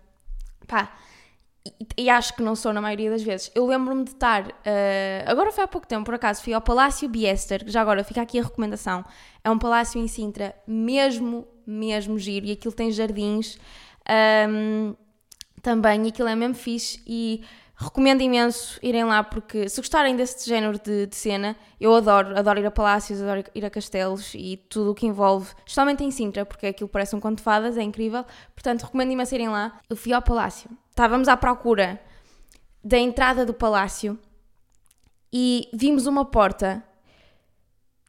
Pá 0.68 0.92
e, 1.66 2.04
e, 2.04 2.10
acho 2.10 2.36
que 2.36 2.44
não 2.44 2.56
sou 2.56 2.72
na 2.72 2.80
maioria 2.80 3.10
das 3.10 3.24
vezes. 3.24 3.52
Eu 3.56 3.66
lembro-me 3.66 4.04
de 4.04 4.12
estar, 4.12 4.48
uh, 4.48 4.54
agora 5.26 5.52
foi 5.52 5.64
há 5.64 5.68
pouco 5.68 5.88
tempo, 5.88 6.06
por 6.06 6.14
acaso, 6.14 6.44
fui 6.44 6.54
ao 6.54 6.62
Palácio 6.62 7.10
Biester, 7.10 7.64
já 7.66 7.82
agora 7.82 8.04
fica 8.04 8.22
aqui 8.22 8.40
a 8.40 8.44
recomendação. 8.44 9.04
É 9.44 9.50
um 9.50 9.58
palácio 9.58 10.00
em 10.00 10.08
Sintra, 10.08 10.56
mesmo, 10.68 11.48
mesmo 11.66 12.18
giro, 12.18 12.46
e 12.46 12.52
aquilo 12.52 12.74
tem 12.74 12.92
jardins 12.92 13.58
um, 14.50 14.96
também, 15.62 16.06
e 16.06 16.08
aquilo 16.10 16.28
é 16.28 16.36
mesmo 16.36 16.56
fixe. 16.56 17.02
E 17.06 17.44
recomendo 17.76 18.22
imenso 18.22 18.80
irem 18.82 19.04
lá, 19.04 19.24
porque 19.24 19.68
se 19.68 19.82
gostarem 19.82 20.16
desse 20.16 20.48
género 20.48 20.80
de, 20.80 21.08
de 21.08 21.16
cena, 21.16 21.56
eu 21.80 21.94
adoro, 21.94 22.38
adoro 22.38 22.60
ir 22.60 22.66
a 22.66 22.72
palácios, 22.72 23.22
adoro 23.22 23.44
ir 23.54 23.66
a 23.66 23.70
castelos 23.70 24.34
e 24.34 24.58
tudo 24.70 24.92
o 24.92 24.96
que 24.96 25.06
envolve, 25.06 25.52
especialmente 25.60 26.04
em 26.04 26.12
Sintra, 26.12 26.46
porque 26.46 26.68
aquilo 26.68 26.90
parece 26.90 27.16
um 27.16 27.20
conto 27.20 27.38
de 27.38 27.44
fadas, 27.44 27.78
é 27.78 27.84
incrível. 27.84 28.26
Portanto, 28.54 28.84
recomendo 28.84 29.12
imenso 29.12 29.36
irem 29.36 29.50
lá. 29.50 29.80
Eu 29.90 29.96
fui 29.96 30.14
ao 30.14 30.22
palácio 30.22 30.70
estávamos 30.96 31.28
à 31.28 31.36
procura 31.36 32.02
da 32.82 32.98
entrada 32.98 33.46
do 33.46 33.54
palácio 33.54 34.18
e 35.32 35.70
vimos 35.74 36.08
uma 36.08 36.24
porta 36.24 36.82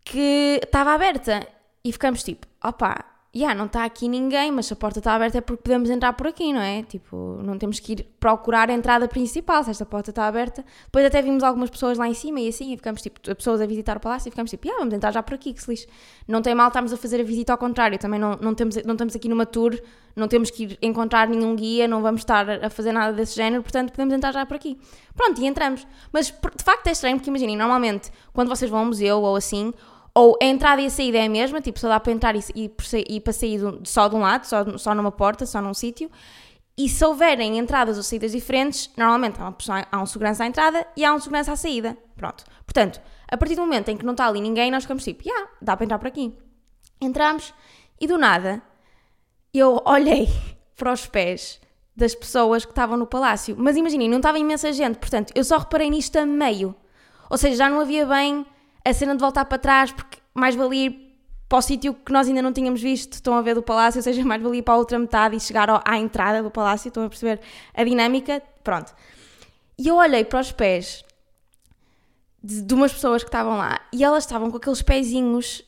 que 0.04 0.60
estava 0.62 0.92
aberta 0.92 1.44
e 1.82 1.90
ficamos 1.90 2.22
tipo, 2.22 2.46
opa, 2.62 3.04
yeah, 3.36 3.54
não 3.54 3.66
está 3.66 3.84
aqui 3.84 4.08
ninguém, 4.08 4.50
mas 4.50 4.66
se 4.66 4.72
a 4.72 4.76
porta 4.76 4.98
está 4.98 5.14
aberta 5.14 5.38
é 5.38 5.40
porque 5.42 5.62
podemos 5.62 5.90
entrar 5.90 6.14
por 6.14 6.26
aqui, 6.26 6.52
não 6.52 6.60
é? 6.60 6.82
Tipo, 6.82 7.38
não 7.42 7.58
temos 7.58 7.78
que 7.78 7.92
ir 7.92 8.06
procurar 8.18 8.70
a 8.70 8.72
entrada 8.72 9.06
principal, 9.06 9.62
se 9.62 9.70
esta 9.70 9.84
porta 9.84 10.10
está 10.10 10.26
aberta. 10.26 10.64
Depois 10.86 11.04
até 11.04 11.20
vimos 11.20 11.42
algumas 11.42 11.68
pessoas 11.68 11.98
lá 11.98 12.08
em 12.08 12.14
cima 12.14 12.40
e 12.40 12.48
assim, 12.48 12.72
e 12.72 12.76
ficamos 12.76 13.02
tipo, 13.02 13.20
pessoas 13.20 13.60
a 13.60 13.66
visitar 13.66 13.98
o 13.98 14.00
palácio 14.00 14.28
e 14.28 14.30
ficamos 14.30 14.50
tipo, 14.50 14.66
yeah, 14.66 14.80
vamos 14.80 14.94
entrar 14.94 15.12
já 15.12 15.22
por 15.22 15.34
aqui, 15.34 15.52
que 15.52 15.62
se 15.62 15.70
lixe. 15.70 15.86
Não 16.26 16.40
tem 16.40 16.54
mal 16.54 16.68
estarmos 16.68 16.92
a 16.92 16.96
fazer 16.96 17.20
a 17.20 17.24
visita 17.24 17.52
ao 17.52 17.58
contrário, 17.58 17.98
também 17.98 18.18
não, 18.18 18.36
não, 18.40 18.54
temos, 18.54 18.76
não 18.84 18.94
estamos 18.94 19.14
aqui 19.14 19.28
numa 19.28 19.44
tour, 19.44 19.78
não 20.14 20.28
temos 20.28 20.50
que 20.50 20.64
ir 20.64 20.78
encontrar 20.80 21.28
nenhum 21.28 21.54
guia, 21.54 21.86
não 21.86 22.00
vamos 22.00 22.22
estar 22.22 22.48
a 22.64 22.70
fazer 22.70 22.92
nada 22.92 23.12
desse 23.12 23.36
género, 23.36 23.62
portanto 23.62 23.90
podemos 23.90 24.14
entrar 24.14 24.32
já 24.32 24.46
por 24.46 24.56
aqui. 24.56 24.78
Pronto, 25.14 25.40
e 25.40 25.46
entramos. 25.46 25.86
Mas 26.10 26.28
de 26.28 26.64
facto 26.64 26.86
é 26.86 26.92
estranho, 26.92 27.16
porque 27.16 27.28
imaginem, 27.28 27.56
normalmente 27.56 28.10
quando 28.32 28.48
vocês 28.48 28.70
vão 28.70 28.80
a 28.80 28.82
um 28.82 28.86
museu 28.86 29.20
ou 29.20 29.36
assim, 29.36 29.74
ou 30.16 30.34
a 30.40 30.46
entrada 30.46 30.80
e 30.80 30.86
a 30.86 30.90
saída 30.90 31.18
é 31.18 31.26
a 31.26 31.28
mesma, 31.28 31.60
tipo, 31.60 31.78
só 31.78 31.88
dá 31.90 32.00
para 32.00 32.10
entrar 32.10 32.34
e, 32.34 32.40
e, 32.54 32.70
e 33.06 33.20
para 33.20 33.32
sair 33.34 33.60
só 33.84 34.08
de 34.08 34.14
um 34.14 34.20
lado, 34.20 34.44
só, 34.46 34.78
só 34.78 34.94
numa 34.94 35.12
porta, 35.12 35.44
só 35.44 35.60
num 35.60 35.74
sítio. 35.74 36.10
E 36.74 36.88
se 36.88 37.04
houverem 37.04 37.58
entradas 37.58 37.98
ou 37.98 38.02
saídas 38.02 38.32
diferentes, 38.32 38.90
normalmente 38.96 39.38
há, 39.38 39.44
uma 39.44 39.52
pessoa, 39.52 39.86
há 39.92 40.00
um 40.00 40.06
segurança 40.06 40.42
à 40.42 40.46
entrada 40.46 40.86
e 40.96 41.04
há 41.04 41.12
um 41.12 41.20
segurança 41.20 41.52
à 41.52 41.56
saída. 41.56 41.98
Pronto. 42.16 42.44
Portanto, 42.64 42.98
a 43.30 43.36
partir 43.36 43.56
do 43.56 43.60
momento 43.60 43.90
em 43.90 43.96
que 43.98 44.06
não 44.06 44.12
está 44.12 44.26
ali 44.26 44.40
ninguém, 44.40 44.70
nós 44.70 44.84
ficamos 44.84 45.04
tipo, 45.04 45.22
yeah, 45.28 45.50
dá 45.60 45.76
para 45.76 45.84
entrar 45.84 45.98
por 45.98 46.08
aqui. 46.08 46.34
Entramos 46.98 47.52
e 48.00 48.06
do 48.06 48.16
nada 48.16 48.62
eu 49.52 49.82
olhei 49.84 50.30
para 50.78 50.94
os 50.94 51.06
pés 51.06 51.60
das 51.94 52.14
pessoas 52.14 52.64
que 52.64 52.72
estavam 52.72 52.96
no 52.96 53.06
palácio. 53.06 53.54
Mas 53.58 53.76
imaginem, 53.76 54.08
não 54.08 54.16
estava 54.16 54.38
imensa 54.38 54.72
gente, 54.72 54.96
portanto, 54.96 55.30
eu 55.34 55.44
só 55.44 55.58
reparei 55.58 55.90
nisto 55.90 56.16
a 56.16 56.24
meio. 56.24 56.74
Ou 57.28 57.36
seja, 57.36 57.56
já 57.56 57.68
não 57.68 57.80
havia 57.80 58.06
bem 58.06 58.46
a 58.86 58.92
cena 58.94 59.14
de 59.14 59.20
voltar 59.20 59.44
para 59.44 59.58
trás, 59.58 59.90
porque 59.90 60.18
mais 60.32 60.54
valia 60.54 60.86
ir 60.86 61.06
para 61.48 61.58
o 61.58 61.62
sítio 61.62 61.94
que 61.94 62.12
nós 62.12 62.28
ainda 62.28 62.42
não 62.42 62.52
tínhamos 62.52 62.80
visto, 62.80 63.14
estão 63.14 63.34
a 63.34 63.42
ver 63.42 63.54
do 63.54 63.62
palácio, 63.62 63.98
ou 63.98 64.02
seja, 64.02 64.24
mais 64.24 64.42
valia 64.42 64.62
para 64.62 64.74
a 64.74 64.76
outra 64.76 64.98
metade 64.98 65.36
e 65.36 65.40
chegar 65.40 65.68
à 65.84 65.98
entrada 65.98 66.42
do 66.42 66.50
palácio, 66.50 66.88
estão 66.88 67.04
a 67.04 67.08
perceber 67.08 67.40
a 67.74 67.84
dinâmica, 67.84 68.42
pronto. 68.62 68.94
E 69.78 69.88
eu 69.88 69.96
olhei 69.96 70.24
para 70.24 70.40
os 70.40 70.52
pés 70.52 71.04
de, 72.42 72.62
de 72.62 72.74
umas 72.74 72.92
pessoas 72.92 73.22
que 73.22 73.28
estavam 73.28 73.56
lá 73.56 73.80
e 73.92 74.04
elas 74.04 74.24
estavam 74.24 74.50
com 74.50 74.56
aqueles 74.56 74.82
pezinhos 74.82 75.64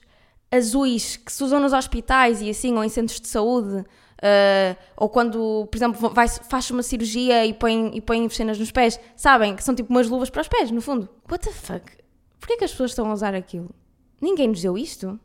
azuis 0.50 1.16
que 1.16 1.32
se 1.32 1.42
usam 1.42 1.60
nos 1.60 1.72
hospitais 1.72 2.40
e 2.40 2.50
assim, 2.50 2.74
ou 2.74 2.84
em 2.84 2.88
centros 2.88 3.20
de 3.20 3.28
saúde, 3.28 3.78
uh, 3.78 4.76
ou 4.96 5.08
quando, 5.08 5.66
por 5.70 5.76
exemplo, 5.76 6.10
vai, 6.10 6.28
faz 6.28 6.70
uma 6.70 6.82
cirurgia 6.82 7.44
e 7.44 7.52
põe, 7.52 7.90
e 7.94 8.00
põe 8.00 8.28
cenas 8.30 8.58
nos 8.58 8.70
pés, 8.70 8.98
sabem? 9.16 9.56
Que 9.56 9.62
são 9.62 9.74
tipo 9.74 9.90
umas 9.90 10.08
luvas 10.08 10.30
para 10.30 10.40
os 10.40 10.48
pés, 10.48 10.70
no 10.70 10.80
fundo. 10.80 11.08
What 11.28 11.44
the 11.44 11.52
fuck? 11.52 11.97
Porquê 12.38 12.56
que 12.56 12.64
as 12.64 12.70
pessoas 12.70 12.92
estão 12.92 13.10
a 13.10 13.12
usar 13.12 13.34
aquilo? 13.34 13.74
Ninguém 14.20 14.48
nos 14.48 14.62
deu 14.62 14.76
isto? 14.76 15.18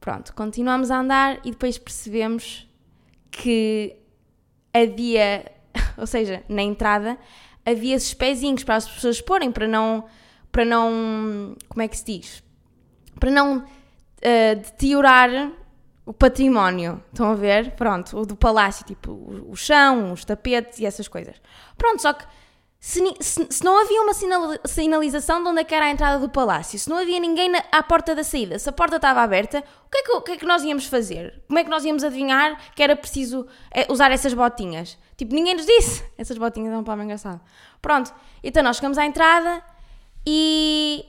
Pronto, 0.00 0.34
continuamos 0.34 0.90
a 0.90 1.00
andar 1.00 1.40
e 1.44 1.50
depois 1.50 1.78
percebemos 1.78 2.68
que 3.30 3.96
havia, 4.72 5.50
ou 5.98 6.06
seja, 6.06 6.44
na 6.48 6.62
entrada, 6.62 7.18
havia 7.64 7.96
esses 7.96 8.14
pezinhos 8.14 8.62
para 8.62 8.76
as 8.76 8.88
pessoas 8.88 9.20
porem, 9.20 9.50
para 9.50 9.66
não, 9.66 10.04
para 10.52 10.64
não, 10.64 11.56
como 11.68 11.82
é 11.82 11.88
que 11.88 11.96
se 11.96 12.04
diz? 12.04 12.42
Para 13.18 13.30
não 13.30 13.58
uh, 13.58 14.56
deteriorar 14.56 15.52
o 16.04 16.12
património, 16.12 17.02
estão 17.10 17.32
a 17.32 17.34
ver? 17.34 17.72
Pronto, 17.72 18.16
o 18.16 18.24
do 18.24 18.36
palácio, 18.36 18.86
tipo 18.86 19.10
o, 19.10 19.50
o 19.50 19.56
chão, 19.56 20.12
os 20.12 20.24
tapetes 20.24 20.78
e 20.78 20.86
essas 20.86 21.08
coisas. 21.08 21.34
Pronto, 21.76 22.00
só 22.00 22.12
que 22.12 22.24
se, 22.78 23.00
se, 23.20 23.46
se, 23.50 23.64
não 23.64 23.80
havia 23.80 24.00
uma 24.02 24.12
sinalização 24.64 25.42
de 25.42 25.48
onde 25.48 25.60
é 25.60 25.74
era 25.74 25.86
a 25.86 25.90
entrada 25.90 26.18
do 26.18 26.28
palácio, 26.28 26.78
se 26.78 26.88
não 26.88 26.98
havia 26.98 27.18
ninguém 27.18 27.48
na, 27.48 27.62
à 27.72 27.82
porta 27.82 28.14
da 28.14 28.22
saída, 28.22 28.58
se 28.58 28.68
a 28.68 28.72
porta 28.72 28.96
estava 28.96 29.22
aberta, 29.22 29.64
o 29.86 29.90
que, 29.90 29.98
é 29.98 30.02
que, 30.02 30.12
o 30.12 30.20
que, 30.20 30.32
é 30.32 30.36
que, 30.36 30.46
nós 30.46 30.62
íamos 30.62 30.86
fazer? 30.86 31.42
Como 31.48 31.58
é 31.58 31.64
que 31.64 31.70
nós 31.70 31.84
íamos 31.84 32.04
adivinhar 32.04 32.74
que 32.74 32.82
era 32.82 32.94
preciso 32.94 33.46
é, 33.70 33.90
usar 33.90 34.12
essas 34.12 34.34
botinhas? 34.34 34.98
Tipo, 35.16 35.34
ninguém 35.34 35.54
nos 35.54 35.66
disse. 35.66 36.04
Essas 36.18 36.36
botinhas 36.36 36.72
é 36.72 36.76
um 36.76 36.84
palmo 36.84 37.02
engraçado. 37.02 37.40
Pronto, 37.80 38.14
então 38.44 38.62
nós 38.62 38.76
chegamos 38.76 38.98
à 38.98 39.06
entrada 39.06 39.62
e, 40.24 41.04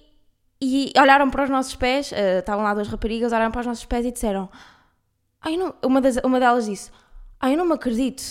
e 0.62 0.94
olharam 0.98 1.30
para 1.30 1.44
os 1.44 1.50
nossos 1.50 1.76
pés, 1.76 2.12
uh, 2.12 2.40
estavam 2.40 2.64
lá 2.64 2.74
duas 2.74 2.88
raparigas, 2.88 3.32
olharam 3.32 3.52
para 3.52 3.62
os 3.62 3.68
nossos 3.68 3.86
pés 3.86 4.06
e 4.06 4.12
disseram: 4.12 4.50
Ai, 5.42 5.58
não, 5.58 5.76
uma, 5.84 6.02
das, 6.02 6.18
uma 6.24 6.40
delas 6.40 6.66
disse: 6.66 6.90
Ai, 7.40 7.54
eu 7.54 7.58
não 7.58 7.66
me 7.66 7.74
acredito. 7.74 8.24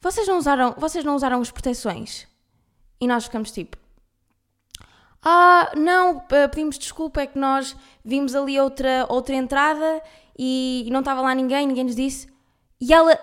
Vocês 0.00 0.26
não 0.28 0.38
usaram, 0.38 0.74
vocês 0.78 1.04
não 1.04 1.16
usaram 1.16 1.40
as 1.40 1.50
proteções? 1.50 2.29
E 3.00 3.06
nós 3.06 3.24
ficamos 3.24 3.50
tipo: 3.50 3.76
Ah, 5.22 5.72
não, 5.76 6.20
pedimos 6.50 6.78
desculpa, 6.78 7.22
é 7.22 7.26
que 7.26 7.38
nós 7.38 7.76
vimos 8.04 8.34
ali 8.34 8.60
outra, 8.60 9.06
outra 9.08 9.34
entrada 9.34 10.02
e, 10.38 10.88
não 10.90 11.00
estava 11.00 11.20
lá 11.20 11.34
ninguém, 11.34 11.66
ninguém 11.66 11.84
nos 11.84 11.96
disse. 11.96 12.28
E 12.80 12.92
ela, 12.92 13.18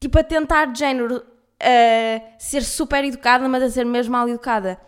tipo, 0.00 0.18
a 0.18 0.22
tentar 0.22 0.66
de 0.66 0.78
género 0.78 1.16
uh, 1.16 2.32
ser 2.38 2.62
super 2.62 3.04
educada, 3.04 3.48
mas 3.48 3.62
a 3.62 3.70
ser 3.70 3.84
mesmo 3.84 4.12
mal 4.12 4.28
educada. 4.28 4.80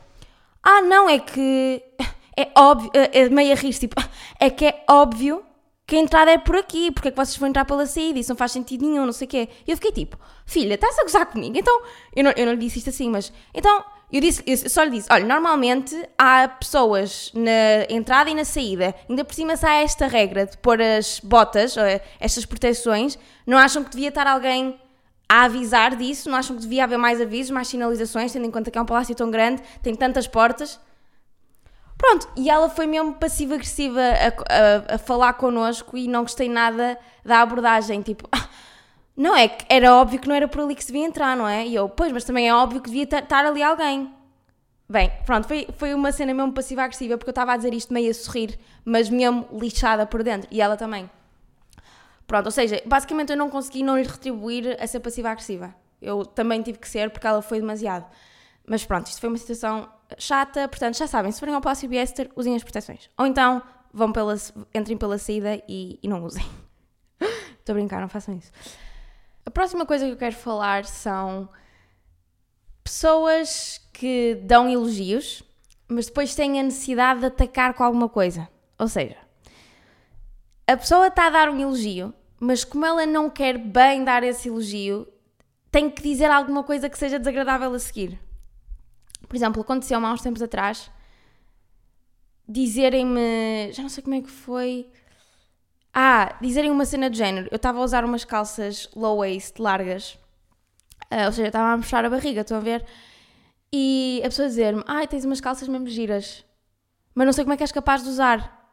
Ah, 0.62 0.80
não, 0.82 1.08
é 1.08 1.18
que 1.18 1.82
é 2.36 2.50
óbvio, 2.56 2.90
é 2.94 3.28
meio 3.28 3.52
a 3.52 3.56
rir, 3.56 3.74
tipo, 3.74 3.96
é 4.38 4.48
que 4.50 4.66
é 4.66 4.84
óbvio 4.88 5.44
que 5.92 5.96
a 5.96 6.00
entrada 6.00 6.30
é 6.30 6.38
por 6.38 6.56
aqui, 6.56 6.90
porque 6.90 7.08
é 7.08 7.10
que 7.10 7.16
vocês 7.18 7.36
vão 7.36 7.50
entrar 7.50 7.66
pela 7.66 7.84
saída, 7.84 8.18
isso 8.18 8.30
não 8.30 8.36
faz 8.36 8.50
sentido 8.52 8.82
nenhum, 8.82 9.04
não 9.04 9.12
sei 9.12 9.26
o 9.26 9.28
quê. 9.28 9.48
E 9.66 9.70
eu 9.70 9.76
fiquei 9.76 9.92
tipo, 9.92 10.18
filha, 10.46 10.72
estás 10.72 10.98
a 10.98 11.02
gozar 11.02 11.26
comigo? 11.26 11.54
Então, 11.54 11.82
eu 12.16 12.24
não, 12.24 12.32
eu 12.34 12.46
não 12.46 12.54
lhe 12.54 12.60
disse 12.60 12.78
isto 12.78 12.88
assim, 12.88 13.10
mas, 13.10 13.30
então, 13.52 13.84
eu, 14.10 14.18
disse, 14.18 14.42
eu 14.46 14.56
só 14.70 14.84
lhe 14.84 14.92
disse, 14.92 15.08
olha, 15.12 15.26
normalmente 15.26 15.94
há 16.16 16.48
pessoas 16.48 17.30
na 17.34 17.84
entrada 17.94 18.30
e 18.30 18.34
na 18.34 18.42
saída, 18.42 18.94
ainda 19.06 19.22
por 19.22 19.34
cima 19.34 19.54
sai 19.54 19.82
esta 19.82 20.06
regra 20.06 20.46
de 20.46 20.56
pôr 20.56 20.80
as 20.80 21.20
botas, 21.20 21.76
estas 22.18 22.46
proteções, 22.46 23.18
não 23.46 23.58
acham 23.58 23.84
que 23.84 23.90
devia 23.90 24.08
estar 24.08 24.26
alguém 24.26 24.80
a 25.28 25.44
avisar 25.44 25.94
disso, 25.94 26.30
não 26.30 26.38
acham 26.38 26.56
que 26.56 26.62
devia 26.62 26.84
haver 26.84 26.96
mais 26.96 27.20
avisos, 27.20 27.50
mais 27.50 27.68
sinalizações, 27.68 28.32
tendo 28.32 28.46
em 28.46 28.50
conta 28.50 28.70
que 28.70 28.78
é 28.78 28.80
um 28.80 28.86
palácio 28.86 29.14
tão 29.14 29.30
grande, 29.30 29.62
tem 29.82 29.94
tantas 29.94 30.26
portas? 30.26 30.80
Pronto, 32.02 32.28
e 32.34 32.50
ela 32.50 32.68
foi 32.68 32.84
mesmo 32.84 33.14
passiva-agressiva 33.14 34.00
a, 34.00 34.92
a, 34.92 34.94
a, 34.96 34.98
falar 34.98 35.34
connosco 35.34 35.96
e 35.96 36.08
não 36.08 36.22
gostei 36.22 36.48
nada 36.48 36.98
da 37.24 37.40
abordagem. 37.40 38.02
Tipo, 38.02 38.28
não 39.16 39.36
é 39.36 39.46
que 39.46 39.64
era 39.68 39.94
óbvio 39.94 40.18
que 40.18 40.26
não 40.26 40.34
era 40.34 40.48
por 40.48 40.62
ali 40.62 40.74
que 40.74 40.82
se 40.82 40.90
devia 40.90 41.06
entrar, 41.06 41.36
não 41.36 41.46
é? 41.46 41.64
E 41.64 41.76
eu, 41.76 41.88
pois, 41.88 42.10
mas 42.10 42.24
também 42.24 42.48
é 42.48 42.52
óbvio 42.52 42.80
que 42.80 42.90
devia 42.90 43.04
estar 43.04 43.46
ali 43.46 43.62
alguém. 43.62 44.12
Bem, 44.88 45.12
pronto, 45.24 45.46
foi, 45.46 45.68
foi 45.78 45.94
uma 45.94 46.10
cena 46.10 46.34
mesmo 46.34 46.52
passiva-agressiva 46.52 47.16
porque 47.16 47.30
eu 47.30 47.32
estava 47.32 47.52
a 47.52 47.56
dizer 47.56 47.72
isto 47.72 47.94
meio 47.94 48.10
a 48.10 48.14
sorrir, 48.14 48.58
mas 48.84 49.08
mesmo 49.08 49.46
lixada 49.52 50.04
por 50.04 50.24
dentro. 50.24 50.48
E 50.50 50.60
ela 50.60 50.76
também. 50.76 51.08
Pronto, 52.26 52.46
ou 52.46 52.52
seja, 52.52 52.82
basicamente 52.84 53.30
eu 53.30 53.36
não 53.36 53.48
consegui 53.48 53.84
não 53.84 53.96
lhe 53.96 54.08
retribuir 54.08 54.74
essa 54.80 54.98
passiva-agressiva. 54.98 55.72
Eu 56.00 56.26
também 56.26 56.60
tive 56.62 56.78
que 56.78 56.88
ser 56.88 57.10
porque 57.10 57.28
ela 57.28 57.40
foi 57.42 57.60
demasiado. 57.60 58.06
Mas 58.66 58.84
pronto, 58.84 59.06
isto 59.06 59.20
foi 59.20 59.28
uma 59.28 59.38
situação 59.38 59.88
chata, 60.18 60.68
portanto 60.68 60.96
já 60.96 61.06
sabem, 61.06 61.30
se 61.32 61.40
forem 61.40 61.54
ao 61.54 61.60
Palácio 61.60 61.88
Biester, 61.88 62.30
usem 62.36 62.54
as 62.54 62.62
proteções. 62.62 63.10
Ou 63.18 63.26
então 63.26 63.62
vão 63.92 64.12
pela, 64.12 64.34
entrem 64.74 64.96
pela 64.96 65.18
saída 65.18 65.62
e, 65.68 65.98
e 66.02 66.08
não 66.08 66.24
usem. 66.24 66.44
Estou 67.58 67.72
a 67.72 67.74
brincar, 67.74 68.00
não 68.00 68.08
façam 68.08 68.36
isso. 68.36 68.50
A 69.44 69.50
próxima 69.50 69.84
coisa 69.84 70.06
que 70.06 70.12
eu 70.12 70.16
quero 70.16 70.34
falar 70.34 70.84
são 70.84 71.48
pessoas 72.82 73.80
que 73.92 74.36
dão 74.44 74.68
elogios, 74.68 75.42
mas 75.88 76.06
depois 76.06 76.34
têm 76.34 76.60
a 76.60 76.62
necessidade 76.62 77.20
de 77.20 77.26
atacar 77.26 77.74
com 77.74 77.84
alguma 77.84 78.08
coisa. 78.08 78.48
Ou 78.78 78.88
seja, 78.88 79.16
a 80.66 80.76
pessoa 80.76 81.08
está 81.08 81.26
a 81.26 81.30
dar 81.30 81.50
um 81.50 81.60
elogio, 81.60 82.14
mas 82.40 82.64
como 82.64 82.86
ela 82.86 83.04
não 83.04 83.28
quer 83.28 83.58
bem 83.58 84.04
dar 84.04 84.22
esse 84.22 84.48
elogio, 84.48 85.06
tem 85.70 85.90
que 85.90 86.02
dizer 86.02 86.30
alguma 86.30 86.62
coisa 86.62 86.88
que 86.88 86.98
seja 86.98 87.18
desagradável 87.18 87.72
a 87.72 87.78
seguir. 87.78 88.18
Por 89.32 89.36
exemplo, 89.36 89.62
aconteceu-me 89.62 90.04
há 90.04 90.12
uns 90.12 90.20
tempos 90.20 90.42
atrás 90.42 90.90
dizerem-me. 92.46 93.72
Já 93.72 93.80
não 93.80 93.88
sei 93.88 94.02
como 94.02 94.14
é 94.14 94.20
que 94.20 94.28
foi. 94.28 94.90
Ah, 95.90 96.36
dizerem 96.38 96.70
uma 96.70 96.84
cena 96.84 97.08
de 97.08 97.16
género. 97.16 97.48
Eu 97.50 97.56
estava 97.56 97.78
a 97.78 97.82
usar 97.82 98.04
umas 98.04 98.26
calças 98.26 98.90
low 98.94 99.20
waist 99.20 99.58
largas, 99.58 100.18
uh, 101.10 101.24
ou 101.24 101.32
seja, 101.32 101.46
estava 101.46 101.72
a 101.72 101.76
mostrar 101.78 102.04
a 102.04 102.10
barriga, 102.10 102.42
estão 102.42 102.58
a 102.58 102.60
ver? 102.60 102.84
E 103.72 104.20
a 104.22 104.28
pessoa 104.28 104.46
dizer-me: 104.48 104.84
Ai, 104.86 105.08
tens 105.08 105.24
umas 105.24 105.40
calças 105.40 105.66
mesmo 105.66 105.88
giras, 105.88 106.44
mas 107.14 107.24
não 107.24 107.32
sei 107.32 107.42
como 107.44 107.54
é 107.54 107.56
que 107.56 107.62
és 107.62 107.72
capaz 107.72 108.02
de 108.02 108.10
usar. 108.10 108.70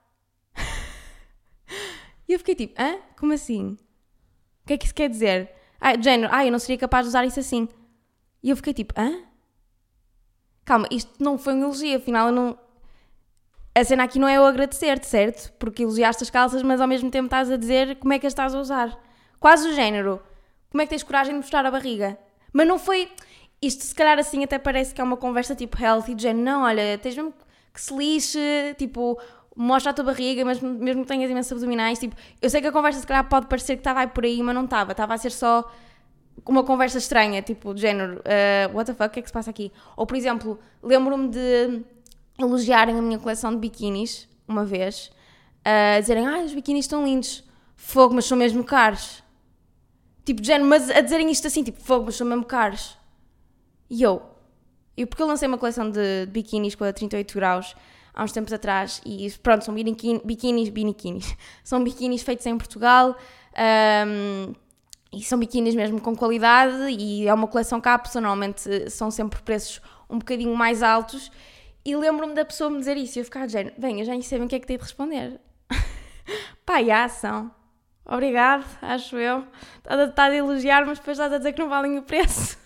e 2.27 2.33
eu 2.33 2.39
fiquei 2.39 2.55
tipo: 2.55 2.81
Hã? 2.81 2.97
Como 3.17 3.31
assim? 3.31 3.77
O 4.63 4.67
que 4.67 4.73
é 4.73 4.77
que 4.77 4.83
isso 4.83 4.93
quer 4.93 5.09
dizer? 5.09 5.55
Ah, 5.79 5.95
de 5.95 6.03
género, 6.03 6.33
ah, 6.35 6.45
eu 6.45 6.51
não 6.51 6.59
seria 6.59 6.77
capaz 6.77 7.05
de 7.05 7.11
usar 7.11 7.25
isso 7.25 7.39
assim. 7.39 7.69
E 8.43 8.49
eu 8.49 8.57
fiquei 8.57 8.73
tipo: 8.73 8.93
Hã? 8.99 9.28
Calma, 10.69 10.87
isto 10.91 11.11
não 11.19 11.35
foi 11.35 11.55
um 11.55 11.63
elogio, 11.63 11.97
afinal 11.97 12.27
eu 12.27 12.33
não. 12.33 12.57
A 13.73 13.83
cena 13.83 14.03
aqui 14.03 14.19
não 14.19 14.27
é 14.27 14.37
eu 14.37 14.45
agradecer-te, 14.45 15.07
certo? 15.07 15.51
Porque 15.53 15.81
elogiaste 15.81 16.23
as 16.23 16.29
calças, 16.29 16.61
mas 16.61 16.79
ao 16.79 16.87
mesmo 16.87 17.09
tempo 17.09 17.25
estás 17.25 17.49
a 17.49 17.57
dizer 17.57 17.95
como 17.95 18.13
é 18.13 18.19
que 18.19 18.27
as 18.27 18.33
estás 18.33 18.53
a 18.53 18.59
usar. 18.59 18.97
Quase 19.39 19.67
o 19.67 19.73
género. 19.73 20.21
Como 20.69 20.81
é 20.81 20.85
que 20.85 20.91
tens 20.91 21.01
coragem 21.01 21.33
de 21.33 21.37
mostrar 21.37 21.65
a 21.65 21.71
barriga? 21.71 22.19
Mas 22.53 22.67
não 22.67 22.77
foi. 22.77 23.09
Isto, 23.61 23.83
se 23.83 23.95
calhar, 23.95 24.19
assim 24.19 24.43
até 24.43 24.59
parece 24.59 24.93
que 24.93 25.01
é 25.01 25.03
uma 25.03 25.17
conversa 25.17 25.55
tipo 25.55 25.81
healthy, 25.81 26.13
de 26.13 26.23
género, 26.23 26.45
não, 26.45 26.63
olha, 26.63 26.97
tens 26.97 27.15
mesmo 27.15 27.33
que 27.73 27.81
se 27.81 27.93
lixe, 27.95 28.75
tipo, 28.77 29.19
mostra 29.55 29.91
a 29.91 29.93
tua 29.93 30.05
barriga, 30.05 30.45
mesmo, 30.45 30.69
mesmo 30.69 31.01
que 31.01 31.07
tenhas 31.07 31.31
imensas 31.31 31.51
abdominais. 31.51 31.99
Tipo, 31.99 32.15
eu 32.41 32.49
sei 32.49 32.61
que 32.61 32.67
a 32.67 32.71
conversa, 32.71 32.99
se 32.99 33.07
calhar, 33.07 33.27
pode 33.27 33.47
parecer 33.47 33.75
que 33.75 33.81
estava 33.81 34.01
aí 34.01 34.07
por 34.07 34.23
aí, 34.23 34.41
mas 34.43 34.53
não 34.55 34.65
estava. 34.65 34.91
Estava 34.91 35.13
a 35.15 35.17
ser 35.17 35.31
só 35.31 35.69
uma 36.45 36.63
conversa 36.63 36.97
estranha, 36.97 37.41
tipo, 37.41 37.73
de 37.73 37.81
género, 37.81 38.19
uh, 38.19 38.75
what 38.75 38.89
the 38.89 38.93
fuck, 38.93 39.07
o 39.07 39.09
que 39.11 39.19
é 39.19 39.21
que 39.21 39.29
se 39.29 39.33
passa 39.33 39.49
aqui? 39.49 39.71
Ou, 39.97 40.05
por 40.05 40.15
exemplo, 40.15 40.59
lembro-me 40.81 41.29
de 41.29 41.81
elogiarem 42.37 42.97
a 42.97 43.01
minha 43.01 43.19
coleção 43.19 43.51
de 43.51 43.57
biquínis, 43.57 44.27
uma 44.47 44.65
vez, 44.65 45.11
uh, 45.59 45.99
dizerem, 45.99 46.27
ah, 46.27 46.39
os 46.39 46.53
biquínis 46.53 46.85
estão 46.85 47.03
lindos, 47.03 47.43
fogo, 47.75 48.13
mas 48.13 48.25
são 48.25 48.37
mesmo 48.37 48.63
caros. 48.63 49.23
Tipo, 50.25 50.41
de 50.41 50.47
género, 50.47 50.69
mas 50.69 50.89
a 50.89 51.01
dizerem 51.01 51.29
isto 51.31 51.47
assim, 51.47 51.63
tipo, 51.63 51.81
fogo, 51.81 52.05
mas 52.05 52.15
são 52.15 52.27
mesmo 52.27 52.45
caros. 52.45 52.97
E 53.89 54.03
eu, 54.03 54.21
e 54.95 55.05
porque 55.05 55.23
eu 55.23 55.27
lancei 55.27 55.47
uma 55.47 55.57
coleção 55.57 55.89
de, 55.89 56.25
de 56.25 56.31
biquínis 56.31 56.75
com 56.75 56.83
a 56.83 56.93
38 56.93 57.33
graus 57.33 57.75
há 58.13 58.23
uns 58.23 58.33
tempos 58.33 58.51
atrás 58.51 59.01
e 59.05 59.31
pronto, 59.41 59.63
são 59.63 59.73
biquínis, 59.73 60.69
biquínis, 60.69 61.35
são 61.63 61.83
biquínis 61.83 62.21
feitos 62.21 62.45
em 62.45 62.57
Portugal. 62.57 63.15
Um, 64.05 64.53
e 65.11 65.23
são 65.23 65.39
biquínis 65.39 65.75
mesmo 65.75 65.99
com 65.99 66.15
qualidade 66.15 66.89
e 66.89 67.27
é 67.27 67.33
uma 67.33 67.47
coleção 67.47 67.81
cápsula, 67.81 68.21
normalmente 68.21 68.89
são 68.89 69.09
sempre 69.09 69.41
preços 69.41 69.81
um 70.09 70.19
bocadinho 70.19 70.55
mais 70.55 70.83
altos. 70.83 71.31
E 71.83 71.95
lembro-me 71.95 72.33
da 72.35 72.45
pessoa 72.45 72.69
me 72.69 72.77
dizer 72.77 72.97
isso 72.97 73.17
e 73.17 73.21
eu 73.21 73.25
ficar 73.25 73.47
de 73.47 73.53
género, 73.53 73.75
bem, 73.77 73.99
eu 73.99 74.05
já 74.05 74.11
nem 74.11 74.21
sei 74.21 74.37
bem 74.37 74.45
o 74.45 74.49
que 74.49 74.55
é 74.55 74.59
que 74.59 74.67
tenho 74.67 74.79
de 74.79 74.83
responder. 74.83 75.39
Pá. 76.65 76.79
Obrigado, 78.05 78.65
acho 78.81 79.17
eu. 79.17 79.45
Estás 79.77 80.11
a, 80.17 80.23
a 80.23 80.35
elogiar, 80.35 80.85
mas 80.85 80.97
depois 80.97 81.17
estás 81.17 81.31
a 81.31 81.37
dizer 81.37 81.53
que 81.53 81.59
não 81.59 81.69
valem 81.69 81.97
o 81.97 82.03
preço. 82.03 82.57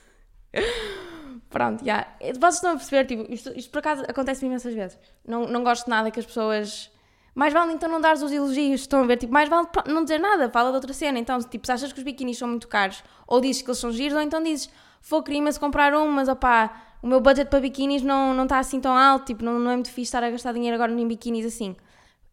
Pronto, 1.50 1.86
já. 1.86 2.08
Vocês 2.20 2.56
estão 2.56 2.72
a 2.72 2.76
perceber, 2.76 3.06
tipo, 3.06 3.32
isto, 3.32 3.52
isto 3.56 3.70
por 3.70 3.80
acaso 3.80 4.04
acontece 4.08 4.46
imensas 4.46 4.74
vezes. 4.74 4.98
Não, 5.26 5.46
não 5.46 5.64
gosto 5.64 5.90
nada 5.90 6.10
que 6.10 6.20
as 6.20 6.26
pessoas 6.26 6.90
mais 7.36 7.52
vale 7.52 7.74
então 7.74 7.90
não 7.90 8.00
dares 8.00 8.22
os 8.22 8.32
elogios, 8.32 8.82
estão 8.82 9.04
a 9.04 9.08
ver? 9.08 9.18
Tipo, 9.18 9.34
mais 9.34 9.50
vale 9.50 9.68
não 9.88 10.04
dizer 10.04 10.20
nada, 10.20 10.50
fala 10.50 10.70
de 10.70 10.76
outra 10.76 10.94
cena. 10.94 11.18
Então, 11.18 11.40
tipo, 11.40 11.66
se 11.66 11.72
achas 11.72 11.92
que 11.92 12.00
os 12.00 12.04
biquinis 12.04 12.38
são 12.38 12.48
muito 12.48 12.68
caros, 12.68 13.04
ou 13.28 13.42
dizes 13.42 13.62
que 13.62 13.70
eles 13.70 13.80
são 13.80 13.92
giros, 13.92 14.16
ou 14.16 14.22
então 14.22 14.42
dizes, 14.42 14.70
vou 15.02 15.24
queria 15.24 15.52
se 15.52 15.60
comprar 15.60 15.94
um, 15.96 16.08
mas 16.08 16.28
opá, 16.30 16.96
o 17.02 17.08
meu 17.08 17.20
budget 17.20 17.50
para 17.50 17.60
biquinis 17.60 18.02
não, 18.02 18.34
não 18.34 18.44
está 18.44 18.60
assim 18.60 18.80
tão 18.80 18.96
alto, 18.96 19.26
tipo, 19.26 19.44
não, 19.44 19.60
não 19.60 19.72
é 19.72 19.76
muito 19.76 19.90
fixe 19.90 20.04
estar 20.04 20.24
a 20.24 20.30
gastar 20.30 20.54
dinheiro 20.54 20.76
agora 20.76 20.92
em 20.92 21.08
biquinis 21.08 21.46
assim. 21.46 21.76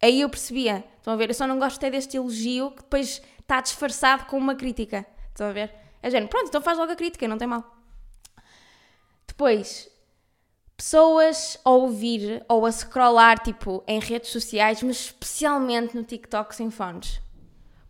Aí 0.02 0.20
eu 0.20 0.28
percebia, 0.28 0.84
estão 0.96 1.12
a 1.12 1.16
ver? 1.16 1.30
Eu 1.30 1.34
só 1.34 1.46
não 1.46 1.58
gosto 1.58 1.76
até 1.76 1.90
deste 1.90 2.16
elogio 2.16 2.70
que 2.70 2.82
depois 2.82 3.22
está 3.38 3.60
disfarçado 3.60 4.26
com 4.26 4.38
uma 4.38 4.54
crítica, 4.54 5.06
estão 5.28 5.48
a 5.48 5.52
ver? 5.52 5.74
É 6.02 6.10
género, 6.10 6.30
pronto, 6.30 6.48
então 6.48 6.60
faz 6.62 6.78
logo 6.78 6.92
a 6.92 6.96
crítica, 6.96 7.26
não 7.26 7.36
tem 7.36 7.48
mal. 7.48 7.64
Depois, 9.26 9.90
pessoas 10.80 11.58
a 11.62 11.70
ouvir 11.70 12.42
ou 12.48 12.64
a 12.64 12.72
scrollar, 12.72 13.38
tipo, 13.38 13.84
em 13.86 14.00
redes 14.00 14.30
sociais, 14.30 14.82
mas 14.82 14.96
especialmente 14.96 15.94
no 15.94 16.02
TikTok 16.02 16.56
sem 16.56 16.70
fones. 16.70 17.20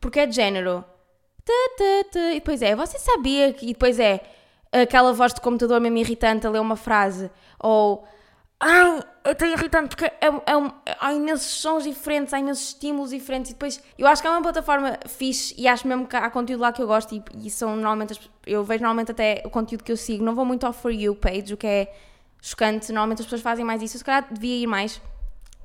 Porque 0.00 0.18
é 0.18 0.26
de 0.26 0.34
género. 0.34 0.84
E 1.48 2.34
depois 2.34 2.60
é, 2.62 2.74
você 2.74 2.98
sabia 2.98 3.52
que. 3.52 3.66
E 3.66 3.72
depois 3.74 4.00
é 4.00 4.20
aquela 4.72 5.12
voz 5.12 5.32
de 5.32 5.40
computador 5.40 5.80
mesmo 5.80 5.98
irritante 5.98 6.48
a 6.48 6.50
ler 6.50 6.58
uma 6.58 6.74
frase. 6.74 7.30
Ou. 7.60 8.04
Ai, 8.58 9.02
eu 9.24 9.32
estou 9.32 9.48
irritante 9.48 9.88
porque 9.88 10.04
é, 10.04 10.26
é 10.46 10.56
um, 10.56 10.70
há 11.00 11.14
imensos 11.14 11.46
sons 11.46 11.84
diferentes, 11.84 12.34
há 12.34 12.40
imensos 12.40 12.68
estímulos 12.68 13.10
diferentes. 13.10 13.52
E 13.52 13.54
depois, 13.54 13.80
eu 13.96 14.06
acho 14.06 14.20
que 14.20 14.26
é 14.26 14.30
uma 14.30 14.42
plataforma 14.42 14.98
fixe 15.06 15.54
e 15.56 15.68
acho 15.68 15.86
mesmo 15.86 16.06
que 16.06 16.16
há 16.16 16.28
conteúdo 16.28 16.60
lá 16.60 16.72
que 16.72 16.82
eu 16.82 16.88
gosto. 16.88 17.14
E, 17.14 17.22
e 17.46 17.50
são 17.50 17.76
normalmente. 17.76 18.20
Eu 18.44 18.64
vejo 18.64 18.82
normalmente 18.82 19.12
até 19.12 19.42
o 19.44 19.50
conteúdo 19.50 19.84
que 19.84 19.92
eu 19.92 19.96
sigo. 19.96 20.24
Não 20.24 20.34
vou 20.34 20.44
muito 20.44 20.66
ao 20.66 20.72
For 20.72 20.90
You 20.90 21.14
page, 21.14 21.54
o 21.54 21.56
que 21.56 21.66
é 21.66 21.94
chocante. 22.40 22.92
Normalmente 22.92 23.20
as 23.20 23.26
pessoas 23.26 23.42
fazem 23.42 23.64
mais 23.64 23.82
isso. 23.82 23.96
Eu, 23.96 23.98
se 23.98 24.04
calhar 24.04 24.26
devia 24.30 24.56
ir 24.62 24.66
mais 24.66 25.00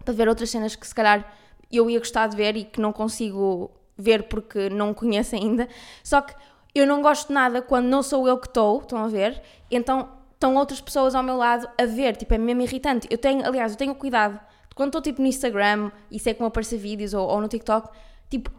para 0.04 0.14
ver 0.14 0.28
outras 0.28 0.50
cenas 0.50 0.76
que 0.76 0.86
se 0.86 0.94
calhar 0.94 1.34
eu 1.72 1.90
ia 1.90 2.00
gostar 2.00 2.28
de 2.28 2.38
ver 2.38 2.56
e 2.56 2.64
que 2.64 2.80
não 2.80 2.94
consigo 2.94 3.72
ver 3.98 4.24
porque 4.24 4.70
não 4.70 4.94
conheço 4.94 5.36
ainda. 5.36 5.68
Só 6.04 6.22
que 6.22 6.34
eu 6.74 6.86
não 6.86 7.02
gosto 7.02 7.32
nada 7.32 7.62
quando 7.62 7.86
não 7.86 8.04
sou 8.04 8.28
eu 8.28 8.38
que 8.38 8.48
estou, 8.48 8.80
estão 8.80 9.00
a 9.00 9.08
ver? 9.08 9.42
Então 9.72 10.10
estão 10.34 10.56
outras 10.56 10.82
pessoas 10.82 11.16
ao 11.16 11.24
meu 11.24 11.38
lado 11.38 11.68
a 11.80 11.86
ver, 11.86 12.16
tipo, 12.18 12.34
é 12.34 12.38
mesmo 12.38 12.62
irritante. 12.62 13.08
Eu 13.10 13.18
tenho, 13.18 13.46
aliás, 13.46 13.72
eu 13.72 13.78
tenho 13.78 13.96
cuidado 13.96 14.40
quando 14.76 14.90
estou 14.90 15.02
tipo 15.02 15.22
no 15.22 15.28
Instagram 15.28 15.90
e 16.12 16.20
sei 16.20 16.34
como 16.34 16.48
aparecer 16.48 16.78
vídeos 16.78 17.14
ou, 17.14 17.28
ou 17.28 17.40
no 17.40 17.48
TikTok, 17.48 17.90
tipo, 18.30 18.52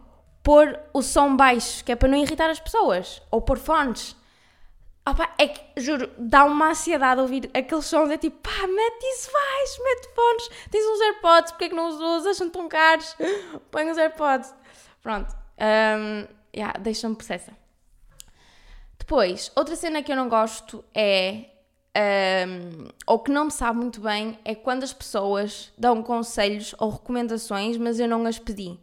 pôr 0.42 0.80
o 0.94 1.02
som 1.02 1.37
baixo, 1.37 1.85
que 1.85 1.92
é 1.92 1.96
para 1.96 2.08
não 2.08 2.16
irritar 2.16 2.49
as 2.49 2.58
pessoas, 2.58 3.20
ou 3.30 3.42
pôr 3.42 3.58
fones. 3.58 4.16
Opa, 5.08 5.32
é 5.38 5.46
que, 5.46 5.80
juro, 5.80 6.10
dá 6.18 6.44
uma 6.44 6.70
ansiedade 6.70 7.20
ouvir 7.20 7.48
aqueles 7.54 7.84
sons. 7.86 8.10
É 8.10 8.18
tipo, 8.18 8.38
pá, 8.38 8.66
mete 8.66 9.04
isso 9.14 9.30
baixo, 9.32 9.84
mete 9.84 10.08
fones. 10.14 10.48
Tens 10.68 10.84
uns 10.84 11.00
AirPods, 11.00 11.52
porque 11.52 11.64
é 11.66 11.68
que 11.68 11.75
não 11.76 11.88
os 11.88 12.00
usas? 12.00 12.36
São 12.36 12.50
tão 12.50 12.68
caros. 12.68 13.16
Põe 13.70 13.88
os 13.88 13.96
AirPods. 13.96 14.52
Pronto. 15.00 15.32
Um, 15.60 16.26
yeah, 16.54 16.76
deixa-me 16.80 17.14
possessa. 17.14 17.52
Depois, 18.98 19.52
outra 19.54 19.76
cena 19.76 20.02
que 20.02 20.10
eu 20.10 20.16
não 20.16 20.28
gosto 20.28 20.84
é. 20.92 21.50
Um, 21.96 22.88
ou 23.06 23.20
que 23.20 23.30
não 23.30 23.46
me 23.46 23.50
sabe 23.50 23.78
muito 23.78 24.02
bem 24.02 24.38
é 24.44 24.54
quando 24.54 24.82
as 24.82 24.92
pessoas 24.92 25.72
dão 25.78 26.02
conselhos 26.02 26.75
ou 26.78 26.90
recomendações, 26.90 27.78
mas 27.78 27.98
eu 27.98 28.06
não 28.08 28.26
as 28.26 28.38
pedi. 28.38 28.78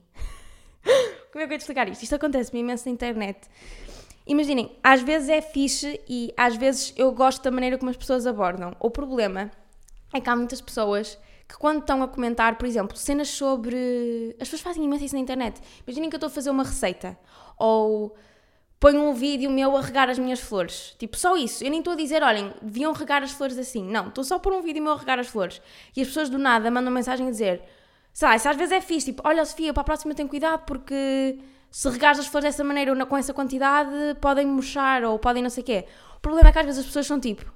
Como 1.31 1.43
é 1.43 1.47
que 1.47 1.53
eu 1.53 1.55
ia 1.55 1.57
explicar 1.57 1.87
isto? 1.89 2.01
Isto 2.01 2.15
acontece-me 2.15 2.61
imenso 2.61 2.87
na 2.87 2.93
internet. 2.93 3.39
Imaginem, 4.25 4.77
às 4.83 5.01
vezes 5.01 5.29
é 5.29 5.41
fixe 5.41 5.99
e 6.07 6.33
às 6.37 6.55
vezes 6.55 6.93
eu 6.95 7.11
gosto 7.11 7.43
da 7.43 7.51
maneira 7.51 7.77
como 7.77 7.89
as 7.89 7.97
pessoas 7.97 8.25
abordam. 8.25 8.75
O 8.79 8.89
problema 8.89 9.51
é 10.13 10.21
que 10.21 10.29
há 10.29 10.35
muitas 10.35 10.61
pessoas 10.61 11.17
que 11.47 11.57
quando 11.57 11.79
estão 11.79 12.01
a 12.01 12.07
comentar, 12.07 12.57
por 12.57 12.65
exemplo, 12.65 12.95
cenas 12.95 13.27
sobre. 13.27 14.35
As 14.39 14.47
pessoas 14.47 14.61
fazem 14.61 14.83
imenso 14.83 15.03
isso 15.03 15.15
na 15.15 15.21
internet. 15.21 15.61
Imaginem 15.85 16.09
que 16.09 16.15
eu 16.15 16.17
estou 16.17 16.27
a 16.27 16.31
fazer 16.31 16.49
uma 16.49 16.63
receita 16.63 17.17
ou 17.57 18.15
ponho 18.79 19.01
um 19.01 19.13
vídeo 19.13 19.49
meu 19.49 19.77
a 19.77 19.81
regar 19.81 20.09
as 20.09 20.19
minhas 20.19 20.39
flores. 20.39 20.95
Tipo, 20.99 21.17
só 21.17 21.37
isso. 21.37 21.63
Eu 21.63 21.69
nem 21.69 21.79
estou 21.79 21.93
a 21.93 21.95
dizer, 21.95 22.21
olhem, 22.21 22.53
deviam 22.61 22.91
regar 22.91 23.23
as 23.23 23.31
flores 23.31 23.57
assim. 23.57 23.83
Não, 23.83 24.09
estou 24.09 24.23
só 24.23 24.35
a 24.35 24.39
pôr 24.39 24.53
um 24.53 24.61
vídeo 24.61 24.83
meu 24.83 24.93
a 24.93 24.97
regar 24.97 25.19
as 25.19 25.27
flores. 25.27 25.61
E 25.95 26.01
as 26.01 26.07
pessoas 26.07 26.29
do 26.29 26.37
nada 26.37 26.69
mandam 26.69 26.91
mensagem 26.91 27.27
a 27.27 27.31
dizer, 27.31 27.61
sei 28.11 28.27
lá, 28.27 28.35
isso 28.35 28.49
às 28.49 28.57
vezes 28.57 28.73
é 28.73 28.81
fixe, 28.81 29.07
tipo, 29.07 29.21
olha 29.25 29.45
Sofia, 29.45 29.73
para 29.73 29.81
a 29.81 29.85
próxima 29.85 30.13
tem 30.13 30.27
cuidado 30.27 30.65
porque 30.65 31.39
se 31.73 31.89
regares 31.89 32.19
as 32.19 32.27
flores 32.27 32.47
dessa 32.51 32.63
maneira 32.63 32.93
ou 32.93 33.05
com 33.07 33.17
essa 33.17 33.33
quantidade, 33.33 33.89
podem 34.21 34.45
murchar 34.45 35.03
ou 35.03 35.17
podem 35.17 35.41
não 35.41 35.49
sei 35.49 35.63
o 35.63 35.65
quê. 35.65 35.85
O 36.17 36.19
problema 36.19 36.49
é 36.49 36.51
que 36.51 36.59
às 36.59 36.65
vezes 36.65 36.81
as 36.81 36.85
pessoas 36.85 37.07
são 37.07 37.19
tipo, 37.19 37.51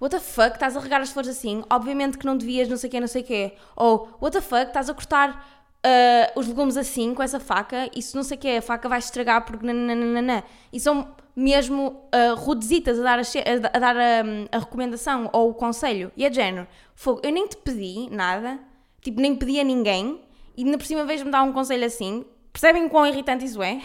what 0.00 0.12
the 0.12 0.20
fuck, 0.20 0.54
estás 0.54 0.76
a 0.76 0.80
regar 0.80 1.00
as 1.00 1.10
flores 1.10 1.30
assim? 1.30 1.62
Obviamente 1.70 2.18
que 2.18 2.26
não 2.26 2.36
devias 2.36 2.68
não 2.68 2.76
sei 2.76 2.88
o 2.88 2.90
quê, 2.90 2.98
não 2.98 3.06
sei 3.06 3.22
o 3.22 3.24
quê. 3.24 3.52
Ou, 3.76 4.18
what 4.20 4.36
the 4.36 4.40
fuck, 4.40 4.66
estás 4.66 4.90
a 4.90 4.94
cortar 4.94 5.62
uh, 5.86 6.40
os 6.40 6.48
legumes 6.48 6.76
assim, 6.76 7.14
com 7.14 7.22
essa 7.22 7.38
faca, 7.38 7.88
isso 7.94 8.16
não 8.16 8.24
sei 8.24 8.36
o 8.36 8.40
quê, 8.40 8.48
a 8.58 8.62
faca 8.62 8.88
vai 8.88 8.98
estragar 8.98 9.46
porque 9.46 9.64
nananana. 9.64 10.42
E 10.72 10.80
são 10.80 11.14
mesmo 11.36 12.02
uh, 12.12 12.34
rudesitas 12.34 12.98
a 12.98 13.02
dar, 13.04 13.20
a, 13.20 13.22
a, 13.22 13.78
dar 13.78 13.96
a, 13.96 14.56
a, 14.56 14.58
recomendação 14.58 15.30
ou 15.32 15.50
o 15.50 15.54
conselho. 15.54 16.10
E 16.16 16.24
é 16.24 16.28
de 16.28 16.34
género, 16.34 16.66
fogo, 16.96 17.20
eu 17.22 17.30
nem 17.30 17.46
te 17.46 17.56
pedi 17.58 18.10
nada, 18.10 18.58
tipo, 19.00 19.20
nem 19.20 19.36
pedi 19.36 19.60
a 19.60 19.64
ninguém, 19.64 20.20
e 20.56 20.64
ainda 20.64 20.76
por 20.76 20.84
cima 20.84 21.04
vez-me 21.04 21.30
dar 21.30 21.44
um 21.44 21.52
conselho 21.52 21.86
assim, 21.86 22.24
Percebem 22.52 22.88
quão 22.88 23.06
irritante 23.06 23.44
isso 23.44 23.62
é? 23.62 23.80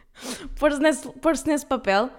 Pôr-se 0.58 0.80
nesse, 0.80 1.08
pôr 1.12 1.32
nesse 1.46 1.66
papel. 1.66 2.10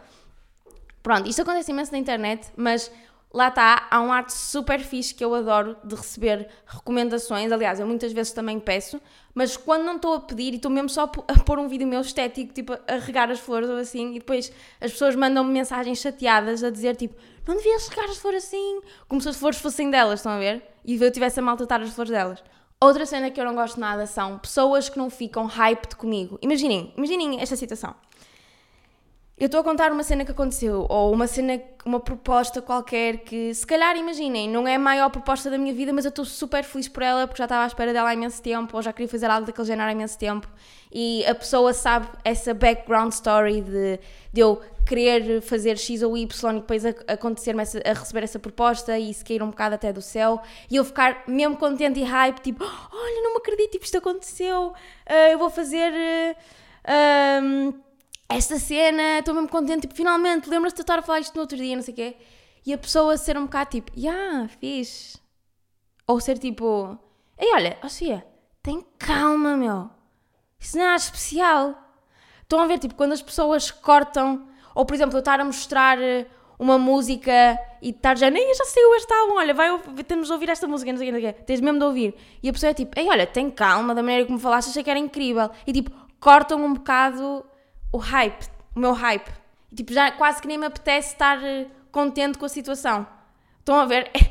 Pronto, 1.02 1.30
isto 1.30 1.42
acontece 1.42 1.72
imenso 1.72 1.92
na 1.92 1.98
internet, 1.98 2.50
mas 2.56 2.90
lá 3.34 3.50
está, 3.50 3.88
há 3.90 4.00
um 4.00 4.12
arte 4.12 4.32
super 4.32 4.80
fixe 4.80 5.14
que 5.14 5.24
eu 5.24 5.34
adoro 5.34 5.76
de 5.84 5.96
receber 5.96 6.48
recomendações. 6.66 7.52
Aliás, 7.52 7.80
eu 7.80 7.88
muitas 7.88 8.14
vezes 8.14 8.32
também 8.32 8.60
peço, 8.60 9.02
mas 9.34 9.58
quando 9.58 9.84
não 9.84 9.96
estou 9.96 10.14
a 10.14 10.22
pedir 10.22 10.54
e 10.54 10.56
estou 10.58 10.72
mesmo 10.72 10.90
só 10.90 11.04
a 11.04 11.40
pôr 11.40 11.60
um 11.60 11.68
vídeo 11.68 11.88
meu 11.88 12.02
estético, 12.02 12.54
tipo 12.54 12.74
a 12.74 12.96
regar 12.96 13.30
as 13.32 13.40
flores 13.40 13.70
ou 13.70 13.78
assim, 13.78 14.12
e 14.12 14.20
depois 14.20 14.52
as 14.80 14.92
pessoas 14.92 15.16
mandam-me 15.16 15.52
mensagens 15.52 16.00
chateadas 16.00 16.64
a 16.64 16.70
dizer 16.70 16.96
tipo, 16.96 17.16
não 17.48 17.56
devias 17.56 17.88
regar 17.88 18.06
as 18.06 18.18
flores 18.18 18.46
assim, 18.46 18.82
como 19.08 19.20
se 19.20 19.28
as 19.28 19.36
flores 19.36 19.60
fossem 19.60 19.90
delas, 19.90 20.20
estão 20.20 20.32
a 20.32 20.40
ver? 20.40 20.64
E 20.86 20.96
eu 20.96 21.08
estivesse 21.08 21.40
a 21.40 21.44
maltratar 21.44 21.82
as 21.82 21.94
flores 21.94 22.12
delas. 22.12 22.44
Outra 22.84 23.06
cena 23.06 23.32
que 23.32 23.40
eu 23.40 23.46
não 23.46 23.56
gosto 23.56 23.80
nada 23.80 24.06
são 24.06 24.38
pessoas 24.38 24.90
que 24.90 24.98
não 24.98 25.10
ficam 25.10 25.46
hyped 25.46 25.96
comigo. 25.96 26.38
Imaginem, 26.42 26.94
imaginem 26.98 27.40
esta 27.40 27.56
situação. 27.56 27.96
Eu 29.44 29.48
estou 29.48 29.60
a 29.60 29.64
contar 29.66 29.92
uma 29.92 30.04
cena 30.04 30.24
que 30.24 30.32
aconteceu, 30.32 30.86
ou 30.88 31.12
uma 31.12 31.28
cena, 31.28 31.62
uma 31.84 32.00
proposta 32.00 32.62
qualquer 32.62 33.18
que, 33.26 33.54
se 33.54 33.68
calhar, 33.68 33.98
imaginem, 33.98 34.50
não 34.50 34.66
é 34.66 34.76
a 34.76 34.80
maior 34.80 35.10
proposta 35.10 35.50
da 35.50 35.58
minha 35.58 35.74
vida, 35.74 35.92
mas 35.92 36.06
eu 36.06 36.10
estou 36.10 36.24
super 36.24 36.64
feliz 36.64 36.88
por 36.88 37.04
ela 37.04 37.28
porque 37.28 37.40
já 37.40 37.44
estava 37.44 37.66
à 37.66 37.68
espera 37.68 37.92
dela 37.92 38.08
há 38.08 38.14
imenso 38.14 38.42
tempo, 38.42 38.74
ou 38.74 38.82
já 38.82 38.94
queria 38.94 39.10
fazer 39.10 39.30
algo 39.30 39.46
daquele 39.46 39.68
género 39.68 39.90
há 39.90 39.92
imenso 39.92 40.18
tempo, 40.18 40.48
e 40.90 41.26
a 41.26 41.36
pessoa 41.36 41.74
sabe 41.74 42.08
essa 42.24 42.54
background 42.54 43.12
story 43.12 43.60
de, 43.60 44.00
de 44.32 44.40
eu 44.40 44.62
querer 44.88 45.42
fazer 45.42 45.78
X 45.78 46.02
ou 46.04 46.16
Y 46.16 46.56
e 46.56 46.60
depois 46.62 46.86
acontecer 46.86 47.54
a, 47.54 47.94
receber 47.94 48.24
essa 48.24 48.40
proposta 48.40 48.98
e 48.98 49.14
se 49.14 49.26
cair 49.26 49.44
um 49.44 49.50
bocado 49.50 49.76
até 49.76 49.92
do 49.92 50.02
céu. 50.02 50.42
E 50.72 50.78
eu 50.78 50.86
ficar 50.86 51.24
mesmo 51.28 51.58
contente 51.58 52.00
e 52.00 52.04
hype, 52.04 52.40
tipo, 52.40 52.64
olha, 52.64 53.22
não 53.22 53.34
me 53.34 53.40
acredito, 53.40 53.72
tipo, 53.72 53.84
isto 53.84 53.98
aconteceu, 53.98 54.68
uh, 54.68 55.14
eu 55.30 55.38
vou 55.38 55.50
fazer 55.50 55.92
uh, 55.92 57.44
um, 57.44 57.74
esta 58.38 58.60
cena, 58.60 59.20
estou 59.20 59.34
mesmo 59.34 59.50
contente, 59.50 59.82
tipo, 59.82 59.96
finalmente, 59.96 60.50
lembras-te 60.50 60.78
de 60.78 60.82
eu 60.82 60.84
estar 60.84 61.00
a 61.00 61.02
falar 61.02 61.20
isto 61.20 61.36
no 61.36 61.42
outro 61.42 61.58
dia, 61.58 61.76
não 61.76 61.84
sei 61.84 61.94
o 61.94 61.96
quê, 61.96 62.18
e 62.66 62.74
a 62.74 62.78
pessoa 62.78 63.18
ser 63.18 63.38
um 63.38 63.44
bocado 63.44 63.72
tipo, 63.72 63.92
yeah, 63.98 64.48
fixe, 64.48 65.18
ou 66.08 66.20
ser 66.20 66.38
tipo, 66.38 66.98
ei, 67.38 67.54
olha, 67.54 67.78
Sofia, 67.84 68.26
tem 68.62 68.86
calma, 68.98 69.58
meu, 69.58 69.90
isso 70.60 70.78
não 70.78 70.86
é 70.86 70.96
especial. 70.96 71.78
Estão 72.42 72.60
a 72.60 72.68
ver, 72.68 72.78
tipo, 72.78 72.96
quando 72.96 73.14
as 73.14 73.22
pessoas 73.22 73.72
cortam 73.72 74.48
ou, 74.76 74.86
por 74.86 74.94
exemplo, 74.94 75.16
eu 75.16 75.20
estar 75.20 75.40
a 75.40 75.46
mostrar 75.46 76.02
eh, 76.02 76.26
uma 76.58 76.78
música 76.78 77.60
e 77.82 77.90
estar 77.90 78.18
já, 78.18 78.30
nem 78.30 78.54
já 78.54 78.66
saiu 78.66 78.96
este 78.96 79.14
álbum, 79.14 79.36
olha, 79.36 79.54
vai, 79.54 79.70
temos 80.08 80.28
de 80.28 80.34
ouvir 80.34 80.50
esta 80.50 80.68
música, 80.68 80.92
não 80.92 80.98
sei 80.98 81.12
o 81.12 81.20
que, 81.20 81.34
tens 81.44 81.62
mesmo 81.62 81.80
de 81.80 81.86
ouvir. 81.86 82.16
E 82.42 82.50
a 82.50 82.54
pessoa 82.54 82.72
é 82.72 82.74
tipo, 82.74 82.98
ei, 83.00 83.08
olha, 83.10 83.28
tem 83.28 83.50
calma, 83.52 83.94
da 83.94 84.02
maneira 84.02 84.26
como 84.26 84.40
falaste, 84.40 84.70
achei 84.70 84.84
que 84.84 84.90
era 84.90 85.00
incrível. 85.00 85.50
E 85.68 85.74
tipo, 85.74 85.92
cortam 86.20 86.64
um 86.64 86.74
bocado 86.74 87.46
o 87.94 87.98
hype, 88.00 88.48
o 88.76 88.80
meu 88.80 88.92
hype. 88.92 89.32
Tipo, 89.74 89.94
já 89.94 90.12
quase 90.12 90.42
que 90.42 90.48
nem 90.48 90.58
me 90.58 90.66
apetece 90.66 91.14
estar 91.14 91.42
eh, 91.44 91.68
contente 91.92 92.38
com 92.38 92.46
a 92.46 92.50
situação. 92.50 93.08
Estão 93.60 93.80
a 93.80 93.86
ver? 93.86 94.12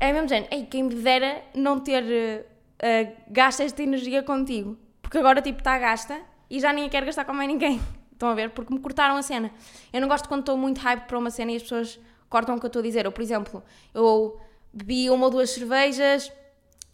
É, 0.00 0.12
mesmo 0.12 0.28
género, 0.28 0.52
ei, 0.52 0.66
quem 0.66 0.82
me 0.82 0.96
dera 0.96 1.44
não 1.54 1.78
ter 1.78 2.02
uh, 2.02 3.22
gasto 3.30 3.60
esta 3.60 3.80
energia 3.84 4.20
contigo. 4.20 4.76
Porque 5.00 5.16
agora, 5.16 5.40
tipo, 5.40 5.60
está 5.60 5.78
gasta 5.78 6.20
e 6.50 6.58
já 6.58 6.72
nem 6.72 6.88
quero 6.88 7.06
gastar 7.06 7.24
com 7.24 7.32
mais 7.32 7.46
ninguém. 7.48 7.80
Estão 8.10 8.28
a 8.28 8.34
ver? 8.34 8.50
Porque 8.50 8.74
me 8.74 8.80
cortaram 8.80 9.14
a 9.14 9.22
cena. 9.22 9.52
Eu 9.92 10.00
não 10.00 10.08
gosto 10.08 10.28
quando 10.28 10.40
estou 10.40 10.56
muito 10.56 10.80
hype 10.80 11.06
para 11.06 11.16
uma 11.16 11.30
cena 11.30 11.52
e 11.52 11.56
as 11.56 11.62
pessoas 11.62 12.00
cortam 12.28 12.56
o 12.56 12.58
que 12.58 12.66
eu 12.66 12.66
estou 12.66 12.80
a 12.80 12.82
dizer. 12.82 13.06
Ou, 13.06 13.12
por 13.12 13.22
exemplo, 13.22 13.62
eu 13.94 14.40
bebi 14.72 15.08
uma 15.08 15.26
ou 15.26 15.30
duas 15.30 15.50
cervejas 15.50 16.32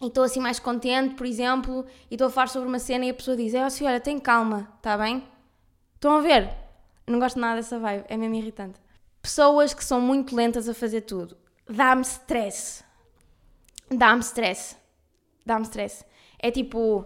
e 0.03 0.09
estou 0.09 0.23
assim 0.23 0.41
mais 0.41 0.59
contente, 0.59 1.15
por 1.15 1.25
exemplo, 1.25 1.87
e 2.11 2.15
estou 2.15 2.27
a 2.27 2.31
falar 2.31 2.49
sobre 2.49 2.69
uma 2.69 2.79
cena 2.79 3.07
e 3.07 3.09
a 3.09 3.15
pessoa 3.15 3.39
diz: 3.39 3.55
É 3.55 3.63
assim, 3.63 3.87
olha, 3.87 4.01
tem 4.01 4.19
calma, 4.19 4.71
está 4.77 4.99
bem? 4.99 5.25
Estão 5.99 6.17
a 6.17 6.21
ver? 6.21 6.49
Não 7.09 7.19
gosto 7.19 7.41
nada 7.41 7.57
dessa 7.57 7.77
vibe, 7.77 8.05
é 8.09 8.17
mesmo 8.17 8.37
irritante. 8.37 8.79
Pessoas 9.21 9.75
que 9.75 9.85
são 9.85 10.01
muito 10.01 10.35
lentas 10.35 10.69
a 10.69 10.75
fazer 10.75 11.01
tudo. 11.01 11.37
Dá-me 11.69 12.03
stress. 12.03 12.85
Dá-me 13.91 14.21
stress. 14.21 14.77
Dá-me 15.45 15.65
stress. 15.65 16.05
É 16.39 16.53
tipo 16.53 17.05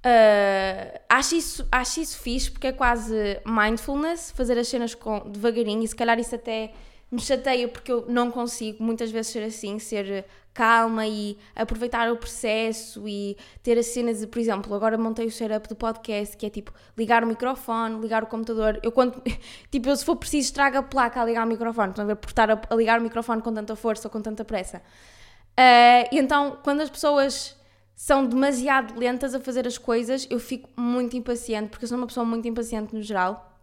Uh, 0.00 0.98
acho, 1.10 1.36
isso, 1.36 1.68
acho 1.70 2.00
isso 2.00 2.18
fixe 2.18 2.50
porque 2.50 2.68
é 2.68 2.72
quase 2.72 3.38
mindfulness, 3.44 4.30
fazer 4.30 4.56
as 4.56 4.66
cenas 4.66 4.94
com, 4.94 5.28
devagarinho 5.28 5.84
e 5.84 5.88
se 5.88 5.94
calhar 5.94 6.18
isso 6.18 6.34
até 6.34 6.72
me 7.10 7.20
chateia 7.20 7.68
porque 7.68 7.92
eu 7.92 8.06
não 8.08 8.30
consigo 8.30 8.82
muitas 8.82 9.10
vezes 9.10 9.30
ser 9.30 9.42
assim, 9.42 9.78
ser 9.78 10.24
calma 10.52 11.06
e 11.06 11.38
aproveitar 11.54 12.10
o 12.10 12.16
processo 12.16 13.06
e 13.08 13.36
ter 13.62 13.78
a 13.78 13.82
cena 13.82 14.12
de, 14.12 14.26
por 14.26 14.38
exemplo, 14.38 14.74
agora 14.74 14.98
montei 14.98 15.26
o 15.26 15.30
setup 15.30 15.68
do 15.68 15.76
podcast 15.76 16.36
que 16.36 16.44
é 16.44 16.50
tipo 16.50 16.72
ligar 16.96 17.22
o 17.22 17.26
microfone, 17.26 18.00
ligar 18.00 18.22
o 18.22 18.26
computador. 18.26 18.78
Eu 18.82 18.92
quando, 18.92 19.22
tipo, 19.70 19.88
eu 19.88 19.96
se 19.96 20.04
for 20.04 20.16
preciso 20.16 20.48
estraga 20.48 20.80
a 20.80 20.82
placa 20.82 21.20
a 21.20 21.24
ligar 21.24 21.46
o 21.46 21.48
microfone, 21.48 21.90
estão 21.90 22.04
a 22.04 22.08
ver, 22.08 22.16
por 22.16 22.28
estar 22.28 22.50
a, 22.50 22.60
a, 22.68 22.74
ligar 22.74 23.00
o 23.00 23.02
microfone 23.02 23.42
com 23.42 23.52
tanta 23.52 23.76
força 23.76 24.08
ou 24.08 24.12
com 24.12 24.20
tanta 24.20 24.44
pressa. 24.44 24.78
Uh, 24.78 26.08
e 26.12 26.18
então, 26.18 26.58
quando 26.62 26.80
as 26.80 26.90
pessoas 26.90 27.56
são 27.94 28.26
demasiado 28.26 28.98
lentas 28.98 29.34
a 29.34 29.40
fazer 29.40 29.66
as 29.66 29.76
coisas, 29.76 30.26
eu 30.30 30.40
fico 30.40 30.68
muito 30.76 31.16
impaciente, 31.16 31.68
porque 31.68 31.84
eu 31.84 31.88
sou 31.88 31.98
uma 31.98 32.06
pessoa 32.06 32.24
muito 32.24 32.48
impaciente 32.48 32.94
no 32.94 33.02
geral. 33.02 33.54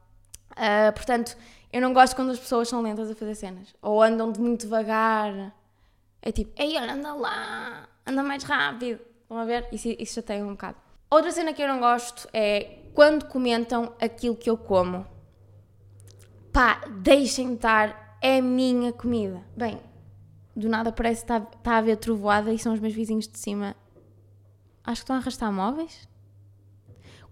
Uh, 0.51 0.93
portanto, 0.93 1.35
eu 1.71 1.81
não 1.81 1.91
gosto 1.91 2.15
quando 2.15 2.31
as 2.31 2.39
pessoas 2.39 2.69
são 2.69 2.81
lentas 2.81 3.09
a 3.09 3.15
fazer 3.15 3.35
cenas. 3.35 3.75
Ou 3.81 4.01
andam 4.01 4.31
de 4.31 4.39
muito 4.39 4.61
devagar. 4.61 5.53
É 6.27 6.31
tipo, 6.33 6.51
ei, 6.61 6.75
olha, 6.75 6.91
anda 6.91 7.13
lá, 7.13 7.87
anda 8.05 8.21
mais 8.21 8.43
rápido. 8.43 8.99
Estão 9.21 9.37
a 9.37 9.45
ver? 9.45 9.65
Isso, 9.71 9.87
isso 9.97 10.15
já 10.15 10.21
tem 10.21 10.43
um 10.43 10.49
bocado. 10.51 10.75
Outra 11.09 11.31
cena 11.31 11.53
que 11.53 11.61
eu 11.61 11.69
não 11.69 11.79
gosto 11.79 12.27
é 12.33 12.79
quando 12.93 13.27
comentam 13.27 13.93
aquilo 14.01 14.35
que 14.35 14.49
eu 14.49 14.57
como. 14.57 15.07
Pá, 16.51 16.81
deixem-me 16.89 17.53
estar, 17.53 18.17
é 18.21 18.41
minha 18.41 18.91
comida. 18.91 19.41
Bem, 19.55 19.79
do 20.53 20.67
nada 20.67 20.91
parece 20.91 21.23
que 21.23 21.31
está, 21.31 21.37
está 21.37 21.71
a 21.75 21.77
haver 21.77 21.95
trovoada 21.95 22.53
e 22.53 22.59
são 22.59 22.73
os 22.73 22.81
meus 22.81 22.93
vizinhos 22.93 23.25
de 23.25 23.39
cima 23.39 23.73
Acho 24.83 25.01
que 25.01 25.03
estão 25.03 25.15
a 25.15 25.19
arrastar 25.19 25.51
móveis. 25.53 26.09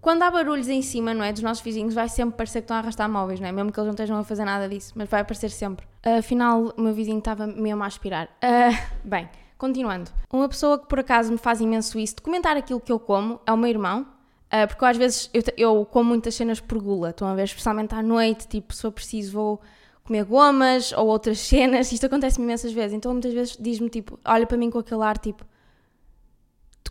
Quando 0.00 0.22
há 0.22 0.30
barulhos 0.30 0.68
em 0.68 0.80
cima, 0.80 1.12
não 1.12 1.22
é? 1.22 1.34
Dos 1.34 1.42
nossos 1.42 1.62
vizinhos, 1.62 1.92
vai 1.92 2.08
sempre 2.08 2.38
parecer 2.38 2.60
que 2.60 2.64
estão 2.64 2.78
a 2.78 2.80
arrastar 2.80 3.10
móveis, 3.10 3.40
não 3.40 3.48
é? 3.48 3.52
Mesmo 3.52 3.70
que 3.70 3.78
eles 3.78 3.88
não 3.88 3.94
estejam 3.94 4.18
a 4.18 4.24
fazer 4.24 4.46
nada 4.46 4.66
disso, 4.66 4.94
mas 4.96 5.06
vai 5.06 5.20
aparecer 5.20 5.50
sempre. 5.50 5.86
Afinal, 6.18 6.72
o 6.76 6.80
meu 6.80 6.94
vizinho 6.94 7.18
estava 7.18 7.46
mesmo 7.46 7.82
a 7.82 7.86
aspirar. 7.86 8.28
Uh, 8.36 8.76
bem, 9.04 9.28
continuando. 9.58 10.10
Uma 10.32 10.48
pessoa 10.48 10.78
que 10.78 10.86
por 10.86 11.00
acaso 11.00 11.32
me 11.32 11.38
faz 11.38 11.60
imenso 11.60 11.98
isso 11.98 12.16
de 12.16 12.22
comentar 12.22 12.56
aquilo 12.56 12.80
que 12.80 12.92
eu 12.92 13.00
como 13.00 13.40
é 13.44 13.52
o 13.52 13.56
meu 13.56 13.68
irmão. 13.68 14.06
Uh, 14.46 14.68
porque 14.68 14.84
eu, 14.84 14.88
às 14.88 14.96
vezes 14.96 15.30
eu, 15.34 15.42
eu 15.56 15.84
como 15.84 16.10
muitas 16.10 16.34
cenas 16.36 16.60
por 16.60 16.80
gula, 16.80 17.10
estão 17.10 17.26
a 17.26 17.34
ver? 17.34 17.42
Especialmente 17.42 17.94
à 17.94 18.02
noite, 18.02 18.46
tipo, 18.46 18.72
se 18.72 18.82
for 18.82 18.92
preciso 18.92 19.32
vou 19.32 19.60
comer 20.04 20.24
gomas 20.24 20.92
ou 20.92 21.08
outras 21.08 21.40
cenas. 21.40 21.90
Isto 21.90 22.06
acontece-me 22.06 22.44
imensas 22.44 22.72
vezes. 22.72 22.92
Então 22.92 23.12
muitas 23.12 23.34
vezes 23.34 23.56
diz-me 23.58 23.88
tipo, 23.88 24.18
olha 24.24 24.46
para 24.46 24.56
mim 24.56 24.70
com 24.70 24.78
aquele 24.78 25.02
ar 25.02 25.18
tipo 25.18 25.44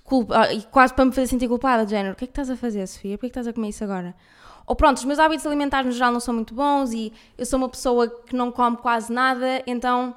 culpa, 0.06 0.40
ah, 0.40 0.54
e 0.54 0.62
quase 0.64 0.94
para 0.94 1.04
me 1.04 1.12
fazer 1.12 1.28
sentir 1.28 1.48
culpada, 1.48 1.84
de 1.84 1.92
género, 1.92 2.14
o 2.14 2.16
que 2.16 2.24
é 2.24 2.28
que 2.28 2.32
estás 2.32 2.50
a 2.50 2.56
fazer, 2.56 2.86
Sofia? 2.88 3.18
Porquê 3.18 3.26
é 3.26 3.30
que 3.30 3.32
estás 3.32 3.48
a 3.48 3.54
comer 3.54 3.70
isso 3.70 3.84
agora? 3.84 4.16
Ou 4.68 4.76
pronto, 4.76 4.98
os 4.98 5.06
meus 5.06 5.20
hábitos 5.20 5.46
alimentares 5.46 5.86
no 5.86 5.92
geral 5.92 6.12
não 6.12 6.20
são 6.20 6.34
muito 6.34 6.54
bons 6.54 6.92
e 6.92 7.14
eu 7.38 7.46
sou 7.46 7.58
uma 7.58 7.70
pessoa 7.70 8.08
que 8.08 8.36
não 8.36 8.52
come 8.52 8.78
quase 8.78 9.14
nada, 9.14 9.62
então, 9.68 10.16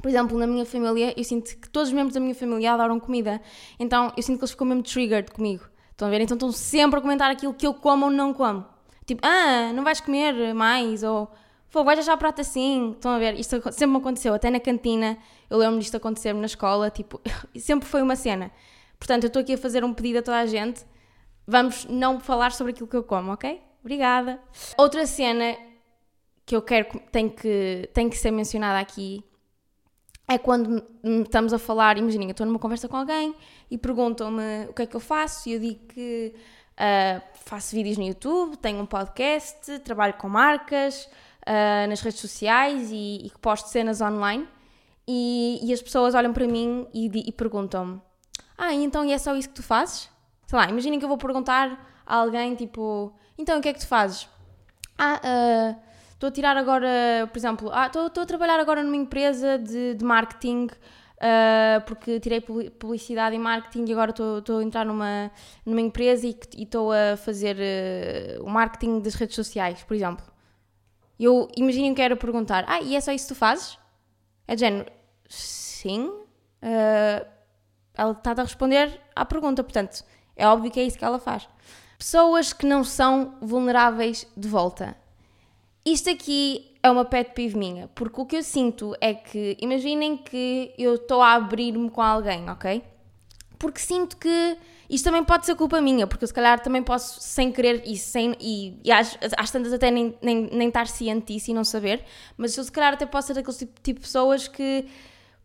por 0.00 0.08
exemplo, 0.08 0.38
na 0.38 0.46
minha 0.46 0.64
família, 0.64 1.12
eu 1.16 1.24
sinto 1.24 1.56
que 1.56 1.68
todos 1.68 1.88
os 1.88 1.94
membros 1.94 2.14
da 2.14 2.20
minha 2.20 2.34
família 2.34 2.72
adoram 2.72 2.98
comida, 2.98 3.40
então 3.78 4.12
eu 4.16 4.22
sinto 4.22 4.38
que 4.38 4.44
eles 4.44 4.50
ficam 4.52 4.66
mesmo 4.66 4.82
triggered 4.82 5.30
comigo. 5.30 5.64
Estão 5.90 6.08
a 6.08 6.10
ver? 6.10 6.20
Então 6.22 6.34
estão 6.34 6.50
sempre 6.50 6.98
a 6.98 7.02
comentar 7.02 7.30
aquilo 7.30 7.54
que 7.54 7.66
eu 7.66 7.72
como 7.72 8.06
ou 8.06 8.10
não 8.10 8.34
como. 8.34 8.64
Tipo, 9.06 9.20
ah, 9.24 9.72
não 9.72 9.84
vais 9.84 10.00
comer 10.00 10.52
mais, 10.54 11.02
ou 11.02 11.30
pô, 11.70 11.84
vais 11.84 11.98
deixar 11.98 12.14
o 12.14 12.18
prato 12.18 12.40
assim. 12.40 12.92
Estão 12.92 13.12
a 13.12 13.18
ver? 13.18 13.38
Isto 13.38 13.60
sempre 13.70 13.86
me 13.86 13.96
aconteceu, 13.98 14.34
até 14.34 14.50
na 14.50 14.58
cantina, 14.58 15.16
eu 15.48 15.58
lembro 15.58 15.78
disto 15.78 15.96
acontecer 15.96 16.32
na 16.32 16.46
escola, 16.46 16.90
tipo, 16.90 17.20
sempre 17.56 17.88
foi 17.88 18.02
uma 18.02 18.16
cena. 18.16 18.50
Portanto, 18.98 19.24
eu 19.24 19.28
estou 19.28 19.40
aqui 19.40 19.54
a 19.54 19.58
fazer 19.58 19.84
um 19.84 19.92
pedido 19.92 20.18
a 20.18 20.22
toda 20.22 20.38
a 20.38 20.46
gente. 20.46 20.84
Vamos 21.46 21.84
não 21.84 22.18
falar 22.18 22.52
sobre 22.52 22.72
aquilo 22.72 22.88
que 22.88 22.96
eu 22.96 23.04
como, 23.04 23.32
ok? 23.32 23.60
Obrigada. 23.84 24.40
Outra 24.78 25.06
cena 25.06 25.54
que 26.46 26.56
eu 26.56 26.62
quero 26.62 26.98
tem 27.12 27.28
que 27.28 27.90
tem 27.92 28.08
que 28.08 28.16
ser 28.16 28.30
mencionada 28.30 28.80
aqui 28.80 29.22
é 30.26 30.38
quando 30.38 30.82
estamos 31.02 31.52
a 31.52 31.58
falar, 31.58 31.98
imaginem, 31.98 32.28
eu 32.28 32.30
estou 32.32 32.46
numa 32.46 32.58
conversa 32.58 32.88
com 32.88 32.96
alguém 32.96 33.34
e 33.70 33.76
perguntam-me 33.76 34.64
o 34.70 34.72
que 34.72 34.80
é 34.80 34.86
que 34.86 34.96
eu 34.96 35.00
faço 35.00 35.50
e 35.50 35.52
eu 35.52 35.60
digo 35.60 35.86
que 35.86 36.34
uh, 36.34 37.22
faço 37.44 37.76
vídeos 37.76 37.98
no 37.98 38.04
YouTube, 38.04 38.56
tenho 38.56 38.80
um 38.80 38.86
podcast, 38.86 39.78
trabalho 39.80 40.14
com 40.14 40.30
marcas 40.30 41.04
uh, 41.42 41.86
nas 41.86 42.00
redes 42.00 42.20
sociais 42.20 42.90
e, 42.90 43.26
e 43.26 43.32
posto 43.38 43.68
cenas 43.68 44.00
online 44.00 44.48
e, 45.06 45.60
e, 45.62 45.74
as 45.74 45.82
pessoas 45.82 46.14
olham 46.14 46.32
para 46.32 46.46
mim 46.48 46.86
e, 46.94 47.28
e 47.28 47.32
perguntam-me 47.32 48.00
ah, 48.56 48.72
então 48.72 49.04
e 49.04 49.12
é 49.12 49.18
só 49.18 49.36
isso 49.36 49.50
que 49.50 49.56
tu 49.56 49.62
fazes? 49.62 50.08
Sei 50.46 50.58
lá, 50.58 50.66
imaginem 50.70 50.98
que 50.98 51.04
eu 51.04 51.08
vou 51.08 51.18
perguntar 51.18 52.02
a 52.06 52.16
alguém 52.16 52.54
tipo, 52.54 53.12
então 53.38 53.58
o 53.58 53.62
que 53.62 53.68
é 53.68 53.72
que 53.72 53.80
tu 53.80 53.86
fazes? 53.86 54.28
Ah, 54.98 55.20
uh, 55.24 55.80
estou 56.12 56.28
a 56.28 56.32
tirar 56.32 56.56
agora, 56.56 57.28
por 57.32 57.38
exemplo, 57.38 57.70
ah, 57.72 57.86
estou, 57.86 58.22
a 58.22 58.26
trabalhar 58.26 58.60
agora 58.60 58.82
numa 58.82 58.96
empresa 58.96 59.58
de, 59.58 59.94
de 59.94 60.04
marketing 60.04 60.68
uh, 61.14 61.84
porque 61.86 62.20
tirei 62.20 62.40
publicidade 62.40 63.34
e 63.34 63.38
marketing 63.38 63.84
e 63.88 63.92
agora 63.92 64.10
estou, 64.10 64.58
a 64.58 64.62
entrar 64.62 64.84
numa, 64.84 65.30
numa 65.64 65.80
empresa 65.80 66.26
e 66.26 66.36
estou 66.56 66.92
a 66.92 67.16
fazer 67.16 67.56
uh, 67.56 68.44
o 68.44 68.50
marketing 68.50 69.00
das 69.00 69.14
redes 69.14 69.34
sociais, 69.34 69.82
por 69.82 69.94
exemplo. 69.94 70.24
Eu 71.18 71.48
imagino 71.56 71.94
que 71.94 72.02
era 72.02 72.16
perguntar, 72.16 72.64
ah, 72.66 72.80
e 72.80 72.96
é 72.96 73.00
só 73.00 73.12
isso 73.12 73.28
que 73.28 73.34
tu 73.34 73.38
fazes? 73.38 73.78
É 74.46 74.54
de 74.54 74.60
género, 74.60 74.90
sim. 75.28 76.06
Uh, 76.06 77.26
ela 77.94 78.12
está 78.12 78.32
a 78.32 78.42
responder 78.42 79.00
à 79.14 79.24
pergunta, 79.24 79.62
portanto, 79.62 80.04
é 80.36 80.46
óbvio 80.46 80.70
que 80.70 80.80
é 80.80 80.84
isso 80.84 80.98
que 80.98 81.04
ela 81.04 81.18
faz. 81.18 81.48
Pessoas 82.04 82.52
que 82.52 82.66
não 82.66 82.84
são 82.84 83.34
vulneráveis 83.40 84.26
de 84.36 84.46
volta. 84.46 84.94
Isto 85.86 86.10
aqui 86.10 86.76
é 86.82 86.90
uma 86.90 87.06
pet 87.06 87.30
peeve 87.34 87.56
minha, 87.56 87.88
porque 87.94 88.20
o 88.20 88.26
que 88.26 88.36
eu 88.36 88.42
sinto 88.42 88.94
é 89.00 89.14
que, 89.14 89.56
imaginem 89.58 90.18
que 90.18 90.74
eu 90.76 90.96
estou 90.96 91.22
a 91.22 91.32
abrir-me 91.32 91.88
com 91.88 92.02
alguém, 92.02 92.50
ok? 92.50 92.82
Porque 93.58 93.80
sinto 93.80 94.18
que 94.18 94.58
isto 94.90 95.02
também 95.02 95.24
pode 95.24 95.46
ser 95.46 95.54
culpa 95.54 95.80
minha, 95.80 96.06
porque 96.06 96.24
eu 96.24 96.28
se 96.28 96.34
calhar 96.34 96.60
também 96.60 96.82
posso, 96.82 97.22
sem 97.22 97.50
querer 97.50 97.82
e, 97.86 97.96
sem, 97.96 98.36
e, 98.38 98.78
e 98.84 98.92
às, 98.92 99.16
às 99.38 99.50
tantas 99.50 99.72
até 99.72 99.90
nem, 99.90 100.14
nem, 100.20 100.50
nem 100.52 100.68
estar 100.68 100.86
ciente 100.86 101.32
disso 101.32 101.52
e 101.52 101.54
não 101.54 101.64
saber, 101.64 102.04
mas 102.36 102.54
eu 102.54 102.64
se 102.64 102.70
calhar 102.70 102.92
até 102.92 103.06
posso 103.06 103.28
ser 103.28 103.32
daquele 103.32 103.56
tipo, 103.56 103.80
tipo 103.80 104.00
de 104.00 104.04
pessoas 104.04 104.46
que 104.46 104.84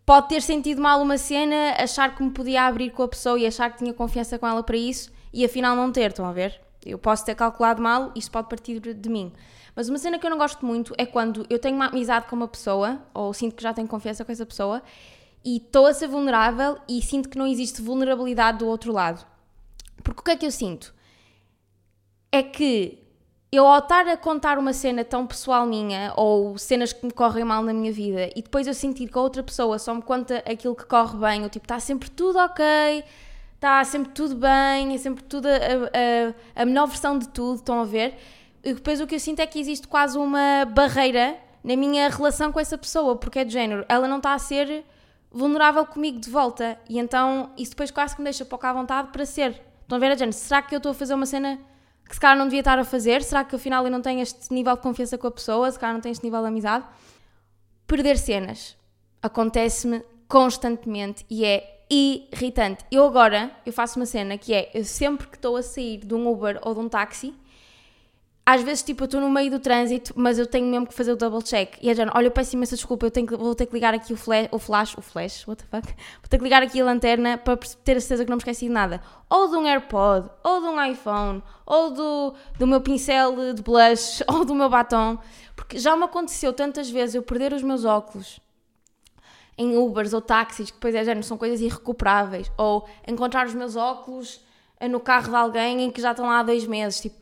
pode 0.05 0.27
ter 0.27 0.41
sentido 0.41 0.81
mal 0.81 1.01
uma 1.01 1.17
cena, 1.17 1.75
achar 1.77 2.13
que 2.13 2.21
me 2.21 2.31
podia 2.31 2.63
abrir 2.63 2.89
com 2.89 3.03
a 3.03 3.07
pessoa 3.07 3.39
e 3.39 3.47
achar 3.47 3.71
que 3.71 3.77
tinha 3.77 3.93
confiança 3.93 4.37
com 4.37 4.45
ela 4.45 4.61
para 4.61 4.75
isso 4.75 5.17
e 5.33 5.45
afinal 5.45 5.75
não 5.75 5.91
ter, 5.91 6.09
estão 6.09 6.25
a 6.25 6.33
ver? 6.33 6.59
Eu 6.85 6.97
posso 6.97 7.25
ter 7.25 7.35
calculado 7.35 7.81
mal, 7.81 8.11
isto 8.15 8.31
pode 8.31 8.47
partir 8.47 8.79
de 8.79 9.09
mim. 9.09 9.33
Mas 9.75 9.89
uma 9.89 9.97
cena 9.97 10.17
que 10.17 10.25
eu 10.25 10.29
não 10.29 10.37
gosto 10.37 10.65
muito 10.65 10.93
é 10.97 11.05
quando 11.05 11.45
eu 11.49 11.59
tenho 11.59 11.75
uma 11.75 11.87
amizade 11.87 12.27
com 12.27 12.35
uma 12.35 12.47
pessoa, 12.47 13.01
ou 13.13 13.33
sinto 13.33 13.55
que 13.55 13.63
já 13.63 13.73
tenho 13.73 13.87
confiança 13.87 14.25
com 14.25 14.31
essa 14.31 14.45
pessoa, 14.45 14.81
e 15.43 15.57
estou 15.57 15.85
a 15.85 15.93
ser 15.93 16.07
vulnerável 16.07 16.77
e 16.87 17.01
sinto 17.01 17.29
que 17.29 17.37
não 17.37 17.47
existe 17.47 17.81
vulnerabilidade 17.81 18.59
do 18.59 18.67
outro 18.67 18.91
lado. 18.91 19.25
Porque 20.03 20.21
o 20.21 20.23
que 20.23 20.31
é 20.31 20.35
que 20.35 20.45
eu 20.45 20.51
sinto? 20.51 20.93
É 22.31 22.43
que 22.43 22.99
eu 23.51 23.65
ao 23.65 23.79
estar 23.79 24.07
a 24.07 24.15
contar 24.15 24.57
uma 24.59 24.73
cena 24.73 25.03
tão 25.03 25.25
pessoal 25.25 25.65
minha 25.65 26.13
ou 26.15 26.57
cenas 26.57 26.93
que 26.93 27.05
me 27.05 27.11
correm 27.11 27.43
mal 27.43 27.63
na 27.63 27.73
minha 27.73 27.91
vida 27.91 28.29
e 28.35 28.43
depois 28.43 28.67
eu 28.67 28.73
sentir 28.73 29.07
que 29.07 29.17
a 29.17 29.21
outra 29.21 29.41
pessoa 29.41 29.79
só 29.79 29.93
me 29.93 30.01
conta 30.01 30.43
aquilo 30.45 30.75
que 30.75 30.85
corre 30.85 31.17
bem, 31.17 31.43
ou 31.43 31.49
tipo, 31.49 31.65
está 31.65 31.79
sempre 31.79 32.09
tudo 32.09 32.37
ok, 32.37 33.03
está 33.59 33.83
sempre 33.83 34.13
tudo 34.13 34.35
bem, 34.35 34.95
é 34.95 34.97
sempre 34.97 35.21
tudo 35.25 35.45
a, 35.45 35.51
a, 35.51 36.61
a 36.61 36.65
melhor 36.65 36.87
versão 36.87 37.19
de 37.19 37.27
tudo, 37.27 37.57
estão 37.57 37.81
a 37.81 37.83
ver? 37.83 38.17
E 38.63 38.73
depois 38.73 39.01
o 39.01 39.07
que 39.07 39.15
eu 39.15 39.19
sinto 39.19 39.41
é 39.41 39.47
que 39.47 39.59
existe 39.59 39.85
quase 39.85 40.17
uma 40.17 40.63
barreira 40.63 41.37
na 41.61 41.75
minha 41.75 42.07
relação 42.07 42.53
com 42.53 42.59
essa 42.59 42.77
pessoa, 42.77 43.17
porque 43.17 43.39
é 43.39 43.43
de 43.43 43.51
género, 43.51 43.85
ela 43.89 44.07
não 44.07 44.17
está 44.17 44.33
a 44.33 44.39
ser 44.39 44.85
vulnerável 45.29 45.85
comigo 45.85 46.19
de 46.21 46.29
volta 46.29 46.79
e 46.89 46.97
então 46.97 47.51
isso 47.57 47.71
depois 47.71 47.91
quase 47.91 48.15
que 48.15 48.21
me 48.21 48.23
deixa 48.23 48.45
pouco 48.45 48.65
à 48.65 48.71
vontade 48.71 49.09
para 49.11 49.25
ser. 49.25 49.61
Estão 49.81 49.97
a 49.97 49.99
ver, 49.99 50.11
a 50.11 50.15
género, 50.15 50.37
será 50.37 50.61
que 50.61 50.73
eu 50.73 50.77
estou 50.77 50.93
a 50.93 50.95
fazer 50.95 51.13
uma 51.13 51.25
cena 51.25 51.59
que 52.07 52.13
se 52.15 52.19
calhar 52.19 52.37
não 52.37 52.45
devia 52.45 52.61
estar 52.61 52.79
a 52.79 52.85
fazer? 52.85 53.21
Será 53.23 53.43
que 53.43 53.57
afinal 53.57 53.83
eu 53.83 53.91
não 53.91 54.01
tenho 54.01 54.21
este 54.21 54.53
nível 54.53 54.73
de 54.75 54.81
confiança 54.81 55.17
com 55.17 55.27
a 55.27 55.31
pessoa? 55.31 55.69
Se 55.69 55.77
calhar 55.77 55.93
não 55.93 56.01
tenho 56.01 56.13
este 56.13 56.23
nível 56.23 56.41
de 56.41 56.47
amizade? 56.47 56.85
Perder 57.85 58.17
cenas 58.17 58.77
acontece-me 59.21 60.01
constantemente 60.29 61.25
e 61.29 61.43
é 61.43 61.78
irritante. 61.89 62.85
Eu 62.91 63.05
agora, 63.05 63.51
eu 63.65 63.73
faço 63.73 63.99
uma 63.99 64.05
cena 64.05 64.37
que 64.37 64.53
é, 64.53 64.69
eu 64.73 64.83
sempre 64.83 65.27
que 65.27 65.35
estou 65.35 65.55
a 65.55 65.63
sair 65.63 65.97
de 65.97 66.13
um 66.13 66.29
Uber 66.29 66.59
ou 66.61 66.73
de 66.73 66.79
um 66.79 66.89
táxi, 66.89 67.33
às 68.51 68.63
vezes, 68.63 68.81
tipo, 68.81 69.03
eu 69.03 69.05
estou 69.05 69.21
no 69.21 69.29
meio 69.29 69.51
do 69.51 69.59
trânsito, 69.59 70.11
mas 70.15 70.39
eu 70.39 70.47
tenho 70.47 70.65
mesmo 70.65 70.87
que 70.87 70.93
fazer 70.95 71.11
o 71.11 71.15
double 71.15 71.43
check. 71.43 71.75
E 71.83 71.87
a 71.87 71.93
Jana, 71.93 72.11
olha, 72.15 72.25
eu 72.25 72.31
peço 72.31 72.55
imensa 72.55 72.75
desculpa, 72.75 73.05
eu 73.05 73.11
tenho 73.11 73.27
que, 73.27 73.37
vou 73.37 73.53
ter 73.53 73.67
que 73.67 73.73
ligar 73.75 73.93
aqui 73.93 74.11
o 74.11 74.17
flash, 74.17 74.47
o 74.51 74.57
flash, 74.57 74.97
o 74.97 75.01
flash, 75.03 75.47
what 75.47 75.63
the 75.63 75.69
fuck? 75.69 75.87
Vou 76.19 76.27
ter 76.27 76.39
que 76.39 76.43
ligar 76.43 76.63
aqui 76.63 76.81
a 76.81 76.83
lanterna 76.83 77.37
para 77.37 77.55
ter 77.57 77.97
a 77.97 78.01
certeza 78.01 78.25
que 78.25 78.29
não 78.31 78.37
me 78.37 78.41
esqueci 78.41 78.65
de 78.65 78.71
nada. 78.71 79.03
Ou 79.29 79.49
de 79.49 79.55
um 79.55 79.67
AirPod, 79.67 80.31
ou 80.43 80.61
de 80.61 80.67
um 80.67 80.83
iPhone, 80.83 81.43
ou 81.63 81.91
do, 81.91 82.33
do 82.57 82.65
meu 82.65 82.81
pincel 82.81 83.53
de 83.53 83.61
blush, 83.61 84.23
ou 84.27 84.43
do 84.43 84.55
meu 84.55 84.67
batom. 84.67 85.19
Porque 85.55 85.77
já 85.77 85.95
me 85.95 86.05
aconteceu 86.05 86.51
tantas 86.51 86.89
vezes 86.89 87.13
eu 87.13 87.21
perder 87.21 87.53
os 87.53 87.61
meus 87.61 87.85
óculos 87.85 88.39
em 89.59 89.75
Ubers 89.75 90.13
ou 90.13 90.21
táxis, 90.21 90.71
que 90.71 90.77
depois 90.77 90.95
é 90.95 91.03
género, 91.03 91.25
são 91.25 91.37
coisas 91.37 91.59
irrecuperáveis. 91.59 92.49
Ou 92.57 92.87
encontrar 93.05 93.45
os 93.45 93.53
meus 93.53 93.75
óculos 93.75 94.39
no 94.89 95.01
carro 95.01 95.31
de 95.31 95.35
alguém 95.35 95.83
em 95.83 95.91
que 95.91 96.01
já 96.01 96.11
estão 96.11 96.25
lá 96.25 96.39
há 96.39 96.43
dois 96.43 96.65
meses. 96.65 97.01
Tipo, 97.01 97.17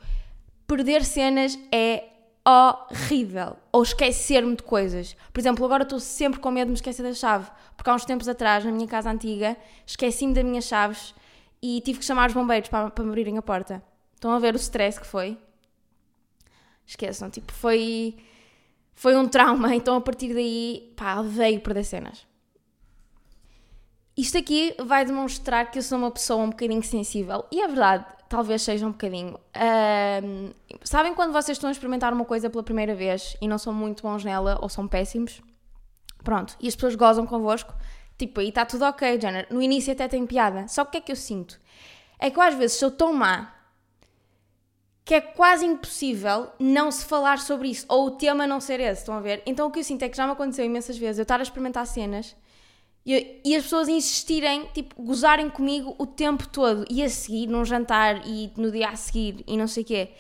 perder 0.67 1.04
cenas 1.04 1.58
é 1.71 2.04
horrível. 2.47 3.58
Ou 3.71 3.82
esquecer-me 3.82 4.56
de 4.56 4.62
coisas. 4.62 5.17
Por 5.34 5.39
exemplo, 5.39 5.65
agora 5.65 5.82
estou 5.82 6.00
sempre 6.00 6.39
com 6.39 6.52
medo 6.52 6.67
de 6.67 6.73
me 6.73 6.76
esquecer 6.76 7.02
da 7.02 7.13
chave. 7.13 7.50
Porque 7.76 7.89
há 7.89 7.95
uns 7.95 8.06
tempos 8.06 8.28
atrás, 8.28 8.63
na 8.63 8.71
minha 8.71 8.88
casa 8.88 9.10
antiga, 9.10 9.58
esqueci-me 9.84 10.36
das 10.36 10.43
minhas 10.43 10.65
chaves 10.65 11.15
e 11.60 11.82
tive 11.82 11.97
que 11.97 12.06
chamar 12.06 12.30
os 12.30 12.36
bombeiros 12.36 12.69
para, 12.69 12.91
para 12.91 13.04
me 13.04 13.10
abrirem 13.10 13.39
a 13.39 13.41
porta. 13.41 13.82
Estão 14.13 14.32
a 14.32 14.38
ver 14.38 14.54
o 14.54 14.58
stress 14.58 15.00
que 15.00 15.08
foi? 15.08 15.39
Esqueçam, 16.86 17.32
tipo, 17.32 17.52
foi, 17.52 18.15
foi 18.93 19.15
um 19.17 19.28
trauma. 19.28 19.73
Então 19.76 19.95
a 19.95 20.02
partir 20.02 20.36
daí, 20.36 20.93
pá, 20.95 21.19
odeio 21.19 21.60
perder 21.62 21.84
cenas. 21.84 22.26
Isto 24.17 24.39
aqui 24.39 24.73
vai 24.84 25.06
demonstrar 25.06 25.69
que 25.69 25.77
eu 25.77 25.84
sou 25.84 25.97
uma 25.99 26.10
pessoa 26.10 26.43
um 26.43 26.49
bocadinho 26.49 26.82
sensível. 26.82 27.45
E 27.51 27.62
é 27.62 27.67
verdade, 27.67 28.03
talvez 28.27 28.63
seja 28.63 28.88
um 28.88 28.91
bocadinho. 28.91 29.38
Um, 30.23 30.51
sabem 30.84 31.13
quando 31.13 31.32
vocês 31.32 31.56
estão 31.56 31.67
a 31.67 31.71
experimentar 31.71 32.12
uma 32.12 32.25
coisa 32.25 32.49
pela 32.49 32.63
primeira 32.63 32.95
vez 32.95 33.38
e 33.39 33.47
não 33.47 33.60
são 33.60 33.71
muito 33.71 34.01
bons 34.01 34.23
nela 34.23 34.58
ou 34.60 34.69
são 34.69 34.88
péssimos? 34.88 35.39
Pronto, 36.23 36.58
e 36.60 36.67
as 36.67 36.75
pessoas 36.75 36.95
gozam 36.95 37.27
convosco. 37.27 37.75
Tipo, 38.17 38.39
aí 38.39 38.49
está 38.49 38.65
tudo 38.65 38.86
ok, 38.86 39.21
Jenner. 39.21 39.45
No 39.51 39.62
início 39.62 39.93
até 39.93 40.08
tem 40.08 40.25
piada. 40.25 40.67
Só 40.67 40.84
que 40.84 40.89
o 40.89 40.91
que 40.93 40.97
é 40.97 41.01
que 41.01 41.12
eu 41.12 41.15
sinto? 41.15 41.60
É 42.17 42.32
que 42.32 42.39
eu, 42.39 42.43
às 42.43 42.56
vezes 42.56 42.77
sou 42.77 42.89
tão 42.89 43.13
má 43.13 43.53
que 45.06 45.13
é 45.13 45.21
quase 45.21 45.63
impossível 45.63 46.49
não 46.60 46.91
se 46.91 47.06
falar 47.06 47.38
sobre 47.38 47.69
isso. 47.69 47.86
Ou 47.88 48.08
o 48.08 48.12
tema 48.12 48.47
não 48.47 48.60
ser 48.60 48.80
esse, 48.80 49.01
estão 49.01 49.13
a 49.13 49.21
ver? 49.21 49.43
Então 49.45 49.67
o 49.67 49.71
que 49.71 49.80
eu 49.80 49.84
sinto 49.84 50.01
é 50.01 50.10
que 50.10 50.17
já 50.17 50.25
me 50.25 50.34
aconteceu 50.34 50.65
imensas 50.65 50.97
vezes 50.97 51.19
eu 51.19 51.23
estar 51.23 51.39
a 51.39 51.43
experimentar 51.43 51.86
cenas 51.86 52.36
e, 53.08 53.39
e, 53.46 53.56
as 53.56 53.63
pessoas 53.63 53.88
insistirem, 53.88 54.65
tipo, 54.74 55.02
gozarem 55.02 55.50
comigo 55.50 55.96
o 55.98 56.06
tempo 56.06 56.46
todo 56.50 56.86
e 56.89 57.02
a 57.02 57.10
seguir 57.10 57.48
num 57.48 57.63
jantar 57.63 58.28
e 58.28 58.52
no 58.58 58.70
dia 58.70 58.89
a 58.89 58.98
seguir 58.98 59.46
e 59.48 59.56
não 59.56 59.65
sei 59.65 59.84
o 59.84 59.86
quê. 59.86 60.12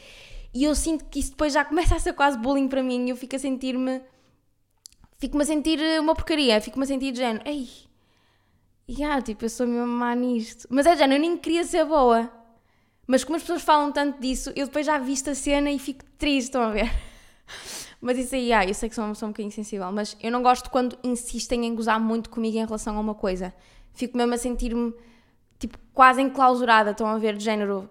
E 0.53 0.63
eu 0.63 0.73
sinto 0.73 1.03
que 1.05 1.19
isso 1.19 1.31
depois 1.31 1.51
já 1.51 1.65
começa 1.65 1.95
a 1.95 1.99
ser 1.99 2.13
quase 2.13 2.37
bullying 2.37 2.69
para 2.69 2.81
mim 2.81 3.05
e 3.05 3.09
eu 3.09 3.17
fico 3.17 3.35
a 3.35 3.39
sentir-me. 3.39 4.01
Fico-me 5.19 5.43
a 5.43 5.45
sentir 5.45 5.79
uma 5.99 6.15
porcaria, 6.15 6.61
fico-me 6.61 6.85
a 6.85 6.87
sentir 6.87 7.11
de 7.11 7.17
género. 7.17 7.45
Ei, 7.45 7.67
yeah, 8.89 9.21
tipo, 9.21 9.43
eu 9.43 9.49
sou 9.49 9.67
mesmo 9.67 9.87
má 9.87 10.15
nisto. 10.15 10.65
Mas 10.69 10.85
é 10.85 10.95
género, 10.95 11.21
eu 11.21 11.27
nem 11.27 11.37
queria 11.37 11.65
ser 11.65 11.83
boa. 11.83 12.31
Mas 13.05 13.25
como 13.25 13.35
as 13.35 13.41
pessoas 13.41 13.63
falam 13.63 13.91
tanto 13.91 14.21
disso, 14.21 14.51
eu 14.55 14.65
depois 14.65 14.85
já 14.85 14.97
visto 14.97 15.29
a 15.29 15.35
cena 15.35 15.69
e 15.69 15.77
fico 15.77 16.05
triste, 16.17 16.47
estão 16.47 16.61
a 16.61 16.71
ver? 16.71 16.89
Mas 17.99 18.17
isso 18.17 18.35
aí, 18.35 18.53
ah, 18.53 18.65
eu 18.65 18.73
sei 18.73 18.89
que 18.89 18.95
sou 18.95 19.03
uma 19.03 19.13
pessoa 19.13 19.27
um 19.27 19.31
bocadinho 19.31 19.51
sensível, 19.51 19.91
mas 19.91 20.15
eu 20.21 20.31
não 20.31 20.43
gosto 20.43 20.69
quando 20.69 20.97
insistem 21.03 21.65
em 21.65 21.75
gozar 21.75 21.99
muito 21.99 22.29
comigo 22.29 22.57
em 22.57 22.65
relação 22.65 22.95
a 22.95 22.99
uma 22.99 23.15
coisa. 23.15 23.53
Fico 23.93 24.15
mesmo 24.15 24.33
a 24.33 24.37
sentir-me, 24.37 24.93
tipo, 25.57 25.77
quase 25.93 26.21
enclausurada, 26.21 26.91
estão 26.91 27.07
a 27.07 27.17
ver, 27.17 27.35
de 27.35 27.43
género. 27.43 27.89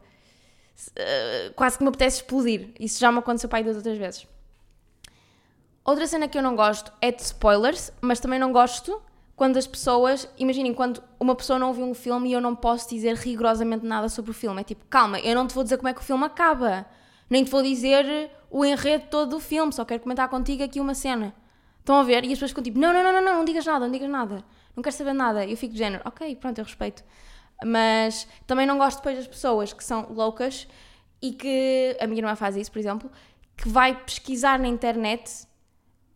Uh, 0.91 1.55
quase 1.55 1.79
que 1.79 1.83
me 1.83 1.89
apetece 1.89 2.19
explodir. 2.19 2.71
Isso 2.79 3.01
já 3.01 3.11
me 3.11 3.19
aconteceu 3.19 3.49
aí 3.53 3.65
duas 3.65 3.77
outras 3.77 3.99
vezes. 3.99 4.27
Outra 5.85 6.07
cena 6.07 6.29
que 6.29 6.37
eu 6.37 6.43
não 6.43 6.55
gosto 6.55 6.93
é 7.01 7.11
de 7.11 7.23
spoilers, 7.23 7.93
mas 8.01 8.21
também 8.21 8.39
não 8.39 8.53
gosto 8.53 9.01
quando 9.37 9.57
as 9.57 9.67
pessoas. 9.67 10.29
Imaginem, 10.39 10.75
quando 10.75 11.03
uma 11.19 11.35
pessoa 11.35 11.59
não 11.59 11.73
viu 11.73 11.85
um 11.85 11.95
filme 11.95 12.31
e 12.31 12.33
eu 12.33 12.41
não 12.41 12.57
posso 12.57 12.89
dizer 12.89 13.15
rigorosamente 13.15 13.87
nada 13.87 14.09
sobre 14.09 14.31
o 14.31 14.35
filme. 14.35 14.61
É 14.61 14.65
tipo, 14.65 14.85
calma, 14.87 15.19
eu 15.21 15.35
não 15.35 15.47
te 15.47 15.55
vou 15.55 15.63
dizer 15.63 15.77
como 15.77 15.89
é 15.89 15.95
que 15.95 16.01
o 16.01 16.05
filme 16.05 16.25
acaba. 16.25 16.87
Nem 17.31 17.45
te 17.45 17.51
vou 17.51 17.63
dizer 17.63 18.31
o 18.57 18.65
enredo 18.65 19.05
todo 19.11 19.33
do 19.33 19.39
filme, 19.39 19.71
só 19.71 19.85
quero 19.85 20.03
comentar 20.03 20.31
contigo 20.31 20.63
aqui 20.63 20.81
uma 20.81 20.95
cena. 20.95 21.35
Estão 21.79 21.97
a 21.97 22.03
ver? 22.03 22.25
E 22.25 22.29
as 22.29 22.33
pessoas 22.33 22.53
ficam 22.53 22.65
tipo, 22.65 22.79
não, 22.79 22.91
não, 22.91 23.03
não, 23.03 23.13
não, 23.13 23.23
não, 23.23 23.35
não 23.35 23.45
digas 23.45 23.67
nada, 23.67 23.81
não 23.81 23.93
digas 23.93 24.09
nada. 24.09 24.43
Não 24.75 24.83
quero 24.83 24.97
saber 24.97 25.13
nada. 25.13 25.45
Eu 25.45 25.59
fico 25.59 25.75
de 25.75 25.79
género, 25.79 26.03
ok, 26.07 26.35
pronto, 26.37 26.57
eu 26.57 26.65
respeito. 26.65 27.05
Mas 27.63 28.27
também 28.47 28.67
não 28.67 28.79
gosto 28.79 28.97
depois 28.97 29.19
das 29.19 29.27
pessoas 29.27 29.75
que 29.75 29.85
são 29.85 30.11
loucas 30.11 30.67
e 31.21 31.33
que, 31.33 31.99
a 32.01 32.07
minha 32.07 32.21
irmã 32.21 32.35
faz 32.35 32.57
isso, 32.57 32.73
por 32.73 32.79
exemplo, 32.79 33.13
que 33.59 33.69
vai 33.69 33.95
pesquisar 33.95 34.59
na 34.59 34.69
internet 34.69 35.47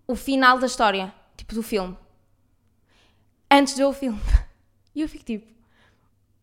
o 0.07 0.17
final 0.17 0.59
da 0.59 0.67
história, 0.67 1.13
tipo 1.37 1.55
do 1.55 1.63
filme. 1.63 1.95
Antes 3.51 3.75
de 3.75 3.83
ver 3.83 3.87
o 3.87 3.93
filme. 3.93 4.19
E 4.93 5.03
eu 5.03 5.09
fico 5.09 5.25
tipo, 5.25 5.47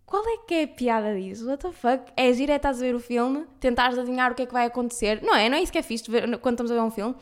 qual 0.07 0.23
é 0.25 0.37
que 0.47 0.53
é 0.53 0.63
a 0.63 0.67
piada 0.69 1.13
disso? 1.19 1.45
What 1.45 1.61
the 1.61 1.71
fuck? 1.73 2.13
É 2.15 2.27
é 2.27 2.31
estás 2.31 2.81
a 2.81 2.85
ver 2.85 2.95
o 2.95 2.99
filme, 2.99 3.45
tentares 3.59 3.99
adivinhar 3.99 4.31
o 4.31 4.35
que 4.35 4.43
é 4.43 4.45
que 4.45 4.53
vai 4.53 4.65
acontecer. 4.65 5.21
Não 5.21 5.35
é? 5.35 5.49
Não 5.49 5.57
é 5.57 5.61
isso 5.61 5.71
que 5.71 5.77
é 5.77 5.81
fixe 5.81 6.09
ver, 6.09 6.39
quando 6.39 6.53
estamos 6.53 6.71
a 6.71 6.75
ver 6.75 6.81
um 6.81 6.89
filme. 6.89 7.13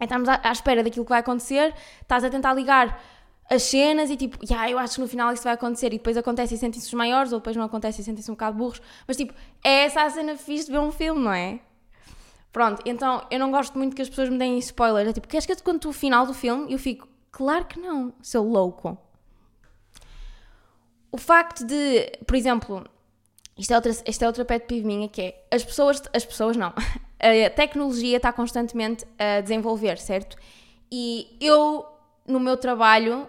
É 0.00 0.04
estarmos 0.04 0.28
à, 0.28 0.40
à 0.42 0.50
espera 0.50 0.82
daquilo 0.82 1.04
que 1.04 1.08
vai 1.08 1.20
acontecer, 1.20 1.72
estás 2.02 2.24
a 2.24 2.28
tentar 2.28 2.52
ligar 2.52 3.00
as 3.48 3.62
cenas 3.62 4.10
e 4.10 4.16
tipo, 4.16 4.44
yeah, 4.44 4.68
eu 4.68 4.76
acho 4.76 4.96
que 4.96 5.00
no 5.00 5.06
final 5.06 5.32
isso 5.32 5.44
vai 5.44 5.52
acontecer 5.52 5.86
e 5.86 5.98
depois 5.98 6.16
acontece 6.16 6.56
e 6.56 6.58
sentem-se 6.58 6.88
os 6.88 6.94
maiores 6.94 7.32
ou 7.32 7.38
depois 7.38 7.54
não 7.54 7.64
acontece 7.64 8.00
e 8.00 8.04
sentem-se 8.04 8.28
um 8.28 8.34
bocado 8.34 8.58
burros. 8.58 8.82
Mas 9.06 9.16
tipo, 9.16 9.32
é 9.62 9.84
essa 9.84 10.02
a 10.02 10.10
cena 10.10 10.36
fixe 10.36 10.66
de 10.66 10.72
ver 10.72 10.80
um 10.80 10.90
filme, 10.90 11.22
não 11.22 11.32
é? 11.32 11.60
Pronto, 12.52 12.82
então 12.84 13.24
eu 13.30 13.38
não 13.38 13.52
gosto 13.52 13.78
muito 13.78 13.94
que 13.94 14.02
as 14.02 14.08
pessoas 14.08 14.28
me 14.28 14.36
deem 14.36 14.58
spoilers. 14.58 15.10
É 15.10 15.12
tipo, 15.12 15.28
queres 15.28 15.46
que 15.46 15.52
eu 15.52 15.56
te 15.56 15.62
conte 15.62 15.86
o 15.86 15.92
final 15.92 16.26
do 16.26 16.34
filme? 16.34 16.72
Eu 16.72 16.78
fico, 16.78 17.06
claro 17.30 17.66
que 17.66 17.78
não, 17.78 18.12
seu 18.20 18.42
louco. 18.42 18.98
O 21.16 21.18
facto 21.18 21.64
de, 21.64 22.12
por 22.26 22.36
exemplo, 22.36 22.84
isto 23.56 23.72
é 23.72 23.76
outra, 24.26 24.42
é 24.42 24.44
pet 24.44 24.66
peeve 24.66 24.84
minha, 24.84 25.08
que 25.08 25.22
é 25.22 25.46
as 25.50 25.64
pessoas, 25.64 26.02
as 26.12 26.26
pessoas 26.26 26.58
não, 26.58 26.74
a 27.18 27.50
tecnologia 27.50 28.18
está 28.18 28.30
constantemente 28.34 29.06
a 29.18 29.40
desenvolver, 29.40 29.96
certo? 29.96 30.36
E 30.92 31.34
eu, 31.40 31.86
no 32.28 32.38
meu 32.38 32.58
trabalho, 32.58 33.26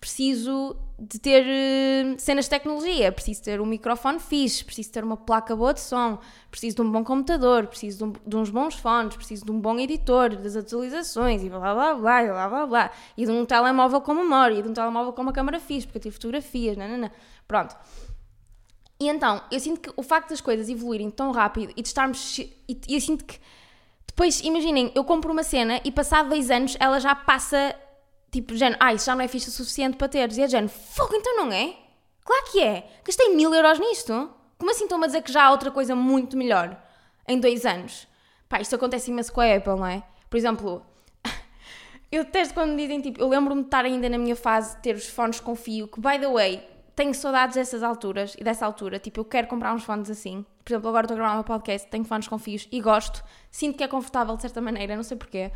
preciso 0.00 0.76
de 0.98 1.18
ter 1.18 1.44
uh, 1.44 2.18
cenas 2.18 2.46
de 2.46 2.50
tecnologia, 2.50 3.12
preciso 3.12 3.42
ter 3.42 3.60
um 3.60 3.66
microfone 3.66 4.18
fixe, 4.18 4.64
preciso 4.64 4.90
ter 4.90 5.04
uma 5.04 5.16
placa 5.16 5.54
boa 5.54 5.74
de 5.74 5.80
som, 5.80 6.18
preciso 6.50 6.76
de 6.76 6.82
um 6.82 6.90
bom 6.90 7.04
computador, 7.04 7.66
preciso 7.66 7.98
de, 7.98 8.04
um, 8.04 8.12
de, 8.26 8.36
uns 8.36 8.50
bons 8.50 8.74
fones, 8.76 9.16
preciso 9.16 9.44
de 9.44 9.50
um 9.50 9.60
bom 9.60 9.78
editor, 9.78 10.36
das 10.36 10.56
atualizações 10.56 11.42
e 11.42 11.50
blá 11.50 11.58
blá 11.74 11.94
blá 11.94 12.22
blá 12.22 12.48
blá 12.48 12.66
blá, 12.66 12.90
e 13.16 13.26
de 13.26 13.30
um 13.30 13.44
telemóvel 13.44 14.00
com 14.00 14.14
memória, 14.14 14.58
e 14.58 14.62
de 14.62 14.68
um 14.68 14.72
telemóvel 14.72 15.12
com 15.12 15.22
uma 15.22 15.32
câmera 15.32 15.60
fixe, 15.60 15.86
porque 15.86 15.98
eu 15.98 16.02
tive 16.02 16.14
fotografias, 16.14 16.76
não. 16.76 17.10
Pronto. 17.46 17.76
E 18.98 19.08
então, 19.08 19.42
eu 19.50 19.60
sinto 19.60 19.80
que 19.80 19.92
o 19.96 20.02
facto 20.02 20.30
das 20.30 20.40
coisas 20.40 20.68
evoluírem 20.68 21.10
tão 21.10 21.30
rápido 21.30 21.72
e 21.76 21.82
de 21.82 21.88
estarmos. 21.88 22.38
E 22.38 22.58
eu 22.88 23.00
sinto 23.00 23.24
que. 23.24 23.38
Depois, 24.06 24.40
imaginem, 24.40 24.90
eu 24.94 25.04
compro 25.04 25.30
uma 25.30 25.42
cena 25.42 25.78
e 25.84 25.92
passado 25.92 26.30
dois 26.30 26.50
anos 26.50 26.74
ela 26.80 26.98
já 26.98 27.14
passa 27.14 27.76
Tipo, 28.36 28.54
género, 28.54 28.76
ah, 28.78 28.92
isso 28.92 29.06
já 29.06 29.14
não 29.14 29.22
é 29.22 29.24
o 29.24 29.40
suficiente 29.40 29.96
para 29.96 30.08
teres. 30.08 30.36
E 30.36 30.42
é 30.42 30.46
género, 30.46 30.70
fogo, 30.70 31.14
então 31.14 31.38
não 31.38 31.50
é? 31.50 31.74
Claro 32.22 32.44
que 32.52 32.62
é. 32.62 32.86
Gastei 33.02 33.34
mil 33.34 33.54
euros 33.54 33.78
nisto. 33.78 34.30
Como 34.58 34.70
assim 34.70 34.84
estão-me 34.84 35.04
a 35.04 35.06
dizer 35.06 35.22
que 35.22 35.32
já 35.32 35.44
há 35.44 35.50
outra 35.50 35.70
coisa 35.70 35.96
muito 35.96 36.36
melhor 36.36 36.78
em 37.26 37.40
dois 37.40 37.64
anos? 37.64 38.06
Pá, 38.46 38.60
isto 38.60 38.76
acontece 38.76 39.10
imenso 39.10 39.32
com 39.32 39.40
a 39.40 39.54
Apple, 39.54 39.76
não 39.76 39.86
é? 39.86 40.02
Por 40.28 40.36
exemplo, 40.36 40.84
eu 42.12 42.24
detesto 42.24 42.52
quando 42.52 42.72
me 42.72 42.82
dizem, 42.82 43.00
tipo, 43.00 43.22
eu 43.22 43.26
lembro-me 43.26 43.62
de 43.62 43.68
estar 43.68 43.86
ainda 43.86 44.06
na 44.10 44.18
minha 44.18 44.36
fase 44.36 44.76
de 44.76 44.82
ter 44.82 44.96
os 44.96 45.08
fones 45.08 45.40
com 45.40 45.56
fio, 45.56 45.88
que, 45.88 45.98
by 45.98 46.18
the 46.18 46.28
way, 46.28 46.62
tenho 46.94 47.14
saudades 47.14 47.56
dessas 47.56 47.82
alturas 47.82 48.36
e 48.38 48.44
dessa 48.44 48.66
altura. 48.66 48.98
Tipo, 48.98 49.20
eu 49.20 49.24
quero 49.24 49.46
comprar 49.46 49.72
uns 49.72 49.82
fones 49.82 50.10
assim. 50.10 50.44
Por 50.62 50.74
exemplo, 50.74 50.90
agora 50.90 51.06
estou 51.06 51.14
a 51.14 51.18
gravar 51.18 51.40
um 51.40 51.42
podcast, 51.42 51.88
tenho 51.88 52.04
fones 52.04 52.28
com 52.28 52.36
fios 52.36 52.68
e 52.70 52.82
gosto. 52.82 53.24
Sinto 53.50 53.78
que 53.78 53.84
é 53.84 53.88
confortável 53.88 54.36
de 54.36 54.42
certa 54.42 54.60
maneira, 54.60 54.94
não 54.94 55.02
sei 55.02 55.16
porquê. 55.16 55.50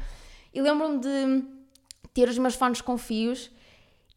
E 0.54 0.62
lembro-me 0.62 0.98
de 0.98 1.59
ter 2.14 2.28
os 2.28 2.38
meus 2.38 2.54
fones 2.54 2.80
com 2.80 2.96
fios 2.98 3.50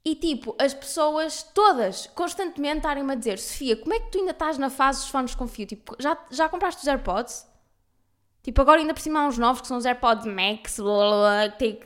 e 0.05 0.15
tipo, 0.15 0.53
as 0.59 0.73
pessoas 0.73 1.43
todas 1.53 2.07
constantemente 2.07 2.77
estarem-me 2.77 3.13
a 3.13 3.15
dizer: 3.15 3.39
Sofia, 3.39 3.77
como 3.77 3.93
é 3.93 3.99
que 3.99 4.11
tu 4.11 4.17
ainda 4.17 4.31
estás 4.31 4.57
na 4.57 4.69
fase 4.69 4.99
dos 4.99 5.09
fones 5.09 5.33
com 5.33 5.47
fio? 5.47 5.65
Tipo, 5.65 5.95
já, 5.97 6.17
já 6.29 6.49
compraste 6.49 6.81
os 6.81 6.87
AirPods? 6.87 7.47
Tipo, 8.43 8.61
agora 8.61 8.81
ainda 8.81 8.93
por 8.93 8.99
cima 8.99 9.21
há 9.21 9.27
uns 9.27 9.37
novos 9.37 9.61
que 9.61 9.67
são 9.67 9.77
os 9.77 9.85
AirPods 9.85 10.25
Max, 10.25 10.77
blá, 10.77 11.09
blá, 11.09 11.49
que, 11.57 11.73
que, 11.73 11.85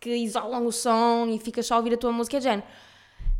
que, 0.00 0.10
isolam 0.16 0.64
o 0.64 0.72
som 0.72 1.26
e 1.28 1.38
ficas 1.38 1.66
só 1.66 1.74
a 1.74 1.76
ouvir 1.76 1.92
a 1.92 1.98
tua 1.98 2.10
música. 2.10 2.38
É 2.38 2.40
género, 2.40 2.66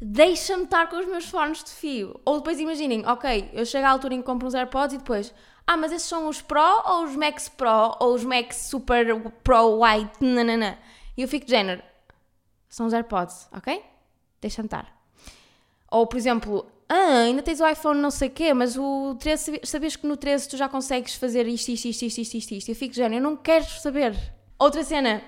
deixa-me 0.03 0.65
estar 0.65 0.91
com 0.91 0.97
os 0.99 1.07
meus 1.07 1.25
fones 1.25 1.65
de 1.65 1.71
fio. 1.71 2.21
Ou 2.27 2.37
depois 2.37 2.61
imaginem, 2.61 3.07
ok, 3.07 3.49
eu 3.55 3.65
chego 3.65 3.87
à 3.87 3.91
altura 3.91 4.13
em 4.13 4.19
que 4.19 4.27
compro 4.27 4.47
uns 4.47 4.55
AirPods 4.55 4.97
e 4.97 4.99
depois, 4.99 5.33
ah, 5.67 5.79
mas 5.79 5.91
esses 5.91 6.07
são 6.07 6.29
os 6.29 6.43
Pro 6.43 6.83
ou 6.85 7.05
os 7.05 7.17
Max 7.17 7.49
Pro 7.49 7.97
ou 7.99 8.13
os 8.13 8.25
Max 8.25 8.69
Super 8.69 9.19
Pro 9.43 9.81
White, 9.81 10.23
nanana. 10.23 10.79
E 11.17 11.23
eu 11.23 11.29
fico 11.29 11.47
de 11.47 11.53
género, 11.53 11.83
são 12.69 12.87
os 12.87 12.93
AirPods, 12.93 13.49
ok? 13.53 13.83
Deixa-me 14.41 14.67
estar. 14.67 14.97
Ou, 15.91 16.07
por 16.07 16.17
exemplo, 16.17 16.67
ah, 16.89 17.25
ainda 17.25 17.43
tens 17.43 17.61
o 17.61 17.67
iPhone 17.67 18.01
não 18.01 18.11
sei 18.11 18.29
o 18.29 18.31
quê, 18.31 18.55
mas 18.55 18.77
o 18.77 19.15
13, 19.19 19.61
sabias 19.65 19.97
que 19.97 20.07
no 20.07 20.17
13 20.17 20.49
tu 20.49 20.57
já 20.57 20.69
consegues 20.69 21.15
fazer 21.15 21.47
isto, 21.47 21.69
isto, 21.71 21.87
isto, 21.87 22.05
isto, 22.05 22.21
isto, 22.21 22.35
isto, 22.37 22.55
isto. 22.55 22.69
Eu 22.71 22.75
fico, 22.75 22.95
já, 22.95 23.09
eu 23.09 23.21
não 23.21 23.37
quero 23.37 23.65
saber. 23.65 24.17
Outra 24.59 24.83
cena 24.83 25.23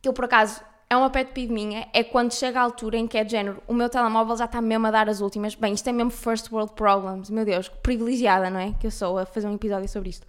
que 0.00 0.08
eu, 0.08 0.12
por 0.12 0.26
acaso, 0.26 0.60
é 0.88 0.96
uma 0.96 1.10
pet 1.10 1.32
peeve 1.32 1.52
minha, 1.52 1.88
é 1.92 2.04
quando 2.04 2.32
chega 2.32 2.60
a 2.60 2.62
altura 2.62 2.98
em 2.98 3.06
que 3.06 3.16
é 3.16 3.24
de 3.24 3.32
género, 3.32 3.62
o 3.66 3.72
meu 3.72 3.88
telemóvel 3.88 4.36
já 4.36 4.44
está 4.44 4.60
mesmo 4.60 4.86
a 4.86 4.90
dar 4.90 5.08
as 5.08 5.20
últimas. 5.20 5.54
Bem, 5.54 5.72
isto 5.72 5.88
é 5.88 5.92
mesmo 5.92 6.10
first 6.10 6.52
world 6.52 6.72
problems. 6.74 7.30
Meu 7.30 7.44
Deus, 7.44 7.68
privilegiada, 7.68 8.50
não 8.50 8.60
é? 8.60 8.74
Que 8.78 8.86
eu 8.86 8.90
sou 8.90 9.18
a 9.18 9.26
fazer 9.26 9.46
um 9.48 9.54
episódio 9.54 9.88
sobre 9.88 10.10
isto. 10.10 10.26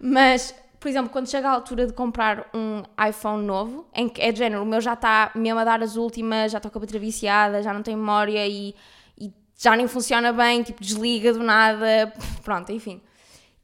Mas 0.00 0.54
por 0.82 0.88
exemplo, 0.88 1.12
quando 1.12 1.30
chega 1.30 1.48
a 1.48 1.52
altura 1.52 1.86
de 1.86 1.92
comprar 1.92 2.50
um 2.52 2.82
iPhone 3.08 3.46
novo, 3.46 3.86
em 3.94 4.08
que 4.08 4.20
é 4.20 4.32
de 4.32 4.38
género, 4.40 4.64
o 4.64 4.66
meu 4.66 4.80
já 4.80 4.94
está 4.94 5.30
mesmo 5.32 5.60
a 5.60 5.64
dar 5.64 5.80
as 5.80 5.94
últimas, 5.94 6.50
já 6.50 6.58
estou 6.58 6.72
com 6.72 6.78
a 6.78 6.80
bateria 6.80 7.00
viciada, 7.00 7.62
já 7.62 7.72
não 7.72 7.84
tem 7.84 7.94
memória 7.94 8.44
e, 8.48 8.74
e 9.16 9.32
já 9.56 9.76
nem 9.76 9.86
funciona 9.86 10.32
bem, 10.32 10.60
tipo, 10.64 10.82
desliga 10.82 11.32
do 11.32 11.38
nada, 11.38 12.12
pronto, 12.42 12.72
enfim. 12.72 13.00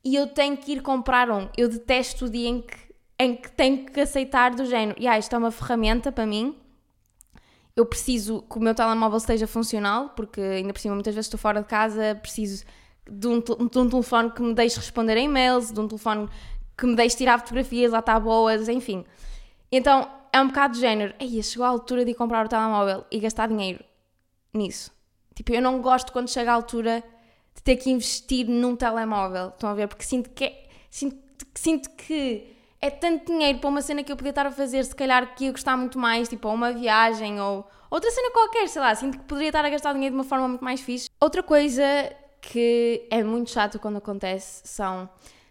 E 0.04 0.14
eu 0.14 0.28
tenho 0.28 0.57
que 0.57 0.74
ir 0.74 0.81
comprar 0.81 1.28
um. 1.28 1.48
Eu 1.57 1.68
detesto 1.68 2.26
o 2.26 2.31
dia 2.31 2.48
em 2.48 2.62
que, 2.62 2.76
em 3.18 3.35
que 3.35 3.50
tenho 3.50 3.85
que 3.87 3.98
aceitar 3.98 4.54
do 4.54 4.64
género. 4.64 4.96
E 5.02 5.09
ah, 5.09 5.18
isto 5.18 5.35
é 5.35 5.38
uma 5.38 5.50
ferramenta 5.50 6.12
para 6.12 6.24
mim. 6.24 6.57
Eu 7.74 7.85
preciso 7.85 8.42
que 8.42 8.59
o 8.59 8.61
meu 8.61 8.76
telemóvel 8.76 9.18
esteja 9.18 9.48
funcional, 9.48 10.11
porque 10.11 10.40
ainda 10.40 10.72
por 10.72 10.78
cima 10.78 10.94
muitas 10.94 11.16
vezes 11.16 11.26
estou 11.26 11.38
fora 11.38 11.62
de 11.62 11.66
casa, 11.66 12.16
preciso 12.22 12.64
de 13.11 13.26
um, 13.26 13.40
de 13.40 13.78
um 13.78 13.88
telefone 13.88 14.31
que 14.31 14.40
me 14.40 14.54
deixe 14.54 14.76
responder 14.76 15.14
a 15.14 15.20
e-mails, 15.20 15.72
de 15.72 15.81
um 15.81 15.88
telefone 15.88 16.28
que 16.78 16.86
me 16.86 16.94
deixe 16.94 17.16
tirar 17.16 17.38
fotografias, 17.40 17.90
lá 17.90 17.98
está 17.98 18.18
boas, 18.20 18.68
enfim. 18.68 19.04
Então 19.70 20.08
é 20.32 20.40
um 20.40 20.46
bocado 20.46 20.74
de 20.74 20.80
género. 20.80 21.12
Ei, 21.18 21.42
chegou 21.42 21.66
a 21.66 21.68
altura 21.68 22.04
de 22.04 22.12
ir 22.12 22.14
comprar 22.14 22.46
o 22.46 22.48
telemóvel 22.48 23.04
e 23.10 23.18
gastar 23.18 23.48
dinheiro 23.48 23.84
nisso. 24.54 24.92
Tipo, 25.34 25.52
eu 25.52 25.60
não 25.60 25.82
gosto 25.82 26.12
quando 26.12 26.28
chega 26.28 26.52
a 26.52 26.54
altura 26.54 27.02
de 27.54 27.62
ter 27.62 27.76
que 27.76 27.90
investir 27.90 28.48
num 28.48 28.76
telemóvel. 28.76 29.48
Estão 29.48 29.70
a 29.70 29.74
ver? 29.74 29.88
Porque 29.88 30.04
sinto 30.04 30.30
que, 30.30 30.44
é, 30.44 30.66
sinto, 30.88 31.16
sinto 31.54 31.90
que 31.90 32.56
é 32.80 32.90
tanto 32.90 33.26
dinheiro 33.26 33.58
para 33.58 33.68
uma 33.68 33.82
cena 33.82 34.04
que 34.04 34.12
eu 34.12 34.16
podia 34.16 34.30
estar 34.30 34.46
a 34.46 34.52
fazer, 34.52 34.84
se 34.84 34.94
calhar 34.94 35.34
que 35.34 35.46
ia 35.46 35.50
gostar 35.50 35.76
muito 35.76 35.98
mais, 35.98 36.28
tipo, 36.28 36.46
a 36.46 36.52
uma 36.52 36.72
viagem 36.72 37.40
ou 37.40 37.68
outra 37.90 38.10
cena 38.10 38.30
qualquer, 38.30 38.68
sei 38.68 38.80
lá. 38.80 38.94
Sinto 38.94 39.18
que 39.18 39.24
poderia 39.24 39.48
estar 39.48 39.64
a 39.64 39.68
gastar 39.68 39.92
dinheiro 39.92 40.14
de 40.14 40.18
uma 40.18 40.24
forma 40.24 40.46
muito 40.46 40.64
mais 40.64 40.80
fixe. 40.80 41.08
Outra 41.20 41.42
coisa 41.42 41.82
que 42.40 43.06
é 43.10 43.22
muito 43.24 43.50
chato 43.50 43.80
quando 43.80 43.96
acontece 43.96 44.62
são. 44.64 45.08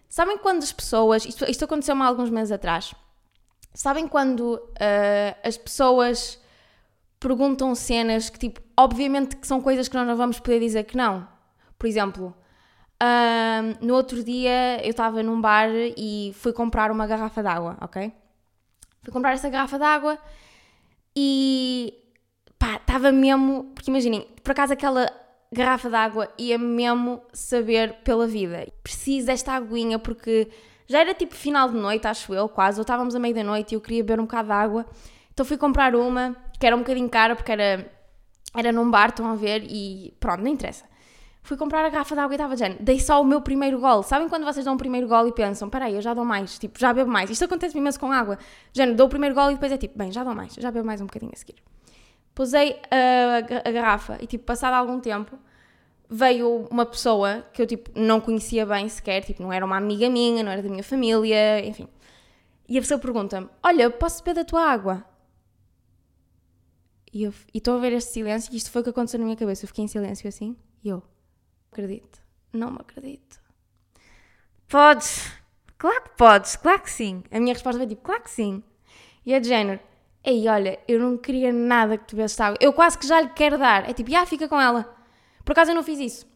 Sabem 0.10 0.38
quando 0.38 0.64
as 0.64 0.72
pessoas. 0.72 1.26
Isto, 1.26 1.50
isto 1.50 1.66
aconteceu-me 1.66 2.02
há 2.02 2.06
alguns 2.06 2.30
meses 2.30 2.52
atrás. 2.52 2.94
Sabem 3.74 4.08
quando 4.08 4.56
uh, 4.56 5.38
as 5.44 5.58
pessoas 5.58 6.40
perguntam 7.20 7.74
cenas 7.76 8.30
que, 8.30 8.40
tipo, 8.40 8.62
obviamente 8.76 9.36
que 9.36 9.48
são 9.48 9.62
coisas 9.62 9.88
que 9.88 9.96
nós 9.96 10.08
não 10.08 10.16
vamos 10.16 10.40
poder 10.40 10.60
dizer 10.60 10.84
que 10.84 10.96
não. 10.96 11.28
Por 11.78 11.88
exemplo, 11.88 12.36
uh, 13.02 13.86
no 13.86 13.94
outro 13.94 14.24
dia 14.24 14.84
eu 14.84 14.92
estava 14.92 15.22
num 15.22 15.40
bar 15.40 15.70
e 15.96 16.32
fui 16.36 16.54
comprar 16.54 16.92
uma 16.92 17.06
garrafa 17.06 17.44
d'água, 17.44 17.78
ok? 17.82 18.12
Fui 19.04 19.14
comprar 19.14 19.34
essa 19.34 19.50
garrafa 19.50 19.78
d'água 19.78 20.18
e 21.16 21.94
pá, 22.58 22.76
estava 22.78 23.12
mesmo. 23.12 23.72
Porque 23.76 23.90
imaginem, 23.90 24.28
por 24.44 24.52
acaso 24.52 24.74
aquela 24.74 25.12
garrafa 25.52 25.90
d'água 25.90 26.30
ia 26.38 26.58
mesmo 26.58 27.22
saber 27.34 27.94
pela 28.04 28.28
vida. 28.28 28.68
Preciso 28.84 29.28
desta 29.28 29.54
aguinha 29.54 29.98
porque 29.98 30.50
já 30.88 31.00
era 31.00 31.14
tipo 31.14 31.36
final 31.36 31.70
de 31.70 31.76
noite, 31.76 32.08
acho 32.08 32.34
eu, 32.34 32.48
quase, 32.48 32.80
ou 32.80 32.82
estávamos 32.82 33.16
à 33.16 33.20
meia 33.20 33.34
da 33.34 33.44
noite 33.44 33.74
e 33.74 33.76
eu 33.76 33.82
queria 33.82 34.04
beber 34.04 34.20
um 34.20 34.24
bocado 34.24 34.48
de 34.48 34.54
água. 34.54 34.86
Então 35.34 35.46
fui 35.46 35.58
comprar 35.58 35.96
uma, 35.96 36.36
que 36.60 36.66
era 36.66 36.76
um 36.76 36.80
bocadinho 36.80 37.10
cara 37.10 37.36
porque 37.36 37.52
era, 37.52 37.92
era 38.56 38.72
num 38.72 38.90
bar, 38.90 39.10
estão 39.10 39.28
a 39.28 39.36
ver, 39.36 39.64
e 39.70 40.14
pronto, 40.20 40.42
não 40.42 40.48
interessa. 40.48 40.86
Fui 41.44 41.56
comprar 41.56 41.86
a 41.86 41.90
garrafa 41.90 42.14
de 42.14 42.20
água 42.20 42.34
e 42.34 42.36
estava 42.36 42.54
dizendo, 42.56 42.78
dei 42.82 43.00
só 43.00 43.22
o 43.22 43.24
meu 43.24 43.40
primeiro 43.40 43.80
gol. 43.80 44.04
Sabem 44.04 44.28
quando 44.28 44.44
vocês 44.44 44.66
dão 44.66 44.76
o 44.76 44.78
primeiro 44.78 45.08
gol 45.08 45.28
e 45.28 45.32
pensam, 45.32 45.70
peraí, 45.70 45.96
eu 45.96 46.02
já 46.02 46.14
dou 46.14 46.26
mais, 46.26 46.60
tipo, 46.60 46.78
já 46.78 46.92
bebo 46.92 47.10
mais. 47.10 47.30
Isto 47.30 47.46
acontece 47.46 47.78
imenso 47.78 47.98
com 48.00 48.12
água. 48.12 48.38
Género, 48.74 48.98
dou 48.98 49.08
o 49.08 49.10
primeiro 49.10 49.34
gol 49.34 49.52
e 49.52 49.54
depois 49.54 49.72
é 49.72 49.78
tipo, 49.78 49.98
bem, 49.98 50.12
já 50.12 50.26
dou 50.26 50.36
mais, 50.36 50.56
já 50.56 50.70
bebo 50.72 50.86
mais 50.86 51.00
um 51.00 51.06
bocadinho 51.06 51.32
a 51.34 51.38
seguir. 51.38 51.56
Pusei 52.38 52.80
a, 52.92 53.68
a 53.68 53.72
garrafa 53.72 54.20
e, 54.22 54.28
tipo, 54.28 54.46
passado 54.46 54.76
algum 54.76 55.00
tempo, 55.00 55.40
veio 56.08 56.68
uma 56.70 56.86
pessoa 56.86 57.44
que 57.52 57.60
eu, 57.60 57.66
tipo, 57.66 57.90
não 58.00 58.22
conhecia 58.22 58.64
bem 58.64 58.88
sequer, 58.88 59.24
tipo, 59.24 59.42
não 59.42 59.52
era 59.52 59.66
uma 59.66 59.76
amiga 59.76 60.08
minha, 60.08 60.44
não 60.44 60.52
era 60.52 60.62
da 60.62 60.70
minha 60.70 60.84
família, 60.84 61.66
enfim. 61.66 61.88
E 62.70 62.78
a 62.78 62.82
pessoa 62.82 63.00
pergunta-me, 63.00 63.50
olha, 63.64 63.90
posso 63.90 64.24
beber 64.24 64.36
da 64.36 64.46
tua 64.46 64.62
água? 64.62 65.04
E 67.12 67.24
eu 67.24 67.34
estou 67.52 67.76
a 67.76 67.80
ver 67.80 67.94
este 67.94 68.12
silêncio, 68.12 68.54
e 68.54 68.58
isto 68.58 68.70
foi 68.70 68.82
o 68.82 68.84
que 68.84 68.92
aconteceu 68.92 69.18
na 69.18 69.26
minha 69.26 69.36
cabeça. 69.36 69.64
Eu 69.64 69.70
fiquei 69.70 69.86
em 69.86 69.88
silêncio 69.88 70.30
assim, 70.30 70.56
e 70.84 70.90
eu, 70.90 71.02
acredito, 71.72 72.22
não 72.54 72.70
me 72.70 72.78
acredito. 72.82 73.42
Podes, 74.68 75.26
claro 75.76 76.04
que 76.04 76.10
podes, 76.16 76.56
claro 76.56 76.84
que 76.84 76.92
sim. 76.92 77.24
A 77.32 77.40
minha 77.40 77.56
resposta 77.56 77.80
foi 77.80 77.88
tipo, 77.88 78.04
claro 78.04 78.22
que 78.22 78.30
sim. 78.30 78.62
E 79.26 79.34
é 79.34 79.40
de 79.40 79.48
género, 79.48 79.80
ei, 80.28 80.46
olha, 80.50 80.78
eu 80.88 81.00
não 81.00 81.18
queria 81.18 81.54
nada 81.54 81.98
que 81.98 82.06
tu 82.06 82.16
bebesse 82.18 82.42
água. 82.42 82.58
Eu 82.60 82.74
quase 82.74 82.98
que 82.98 83.08
já 83.08 83.22
lhe 83.22 83.30
quero 83.30 83.58
dar. 83.58 83.90
É 83.90 83.94
tipo, 83.94 84.12
já 84.12 84.26
fica 84.26 84.48
com 84.48 84.60
ela. 84.60 84.94
Por 85.46 85.54
acaso 85.54 85.72
eu 85.72 85.76
não 85.76 85.84
fiz 85.84 86.00
isso. 86.00 86.28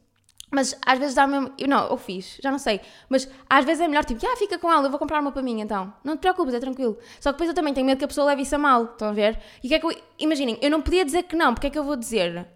Mas 0.50 0.78
às 0.86 0.98
vezes 0.98 1.14
dá 1.14 1.28
mesmo. 1.28 1.52
Eu, 1.58 1.68
não, 1.68 1.90
eu 1.90 1.98
fiz, 1.98 2.38
já 2.42 2.50
não 2.50 2.58
sei. 2.58 2.80
Mas 3.10 3.30
às 3.50 3.66
vezes 3.66 3.82
é 3.82 3.88
melhor, 3.88 4.06
tipo, 4.06 4.26
ah, 4.26 4.38
fica 4.38 4.58
com 4.58 4.72
ela, 4.72 4.86
eu 4.86 4.90
vou 4.90 5.00
comprar 5.00 5.20
uma 5.20 5.32
para 5.32 5.42
mim 5.42 5.60
então. 5.60 5.94
Não 6.04 6.16
te 6.16 6.22
preocupes, 6.22 6.54
é 6.54 6.60
tranquilo. 6.60 6.98
Só 7.20 7.32
que 7.32 7.34
depois 7.34 7.50
eu 7.50 7.56
também 7.56 7.74
tenho 7.74 7.86
medo 7.86 7.98
que 7.98 8.06
a 8.06 8.08
pessoa 8.08 8.28
leve 8.28 8.44
isso 8.44 8.56
a 8.56 8.58
mal, 8.58 8.86
estão 8.86 9.10
a 9.10 9.14
ver? 9.14 9.38
E 9.62 9.68
que 9.68 9.76
é 9.76 9.80
que 9.80 9.86
eu. 9.86 9.94
Imaginem, 10.20 10.58
eu 10.62 10.72
não 10.72 10.82
podia 10.82 11.04
dizer 11.04 11.24
que 11.24 11.36
não, 11.36 11.54
porque 11.54 11.68
é 11.68 11.70
que 11.70 11.80
eu 11.80 11.84
vou 11.84 11.98
dizer? 11.98 12.48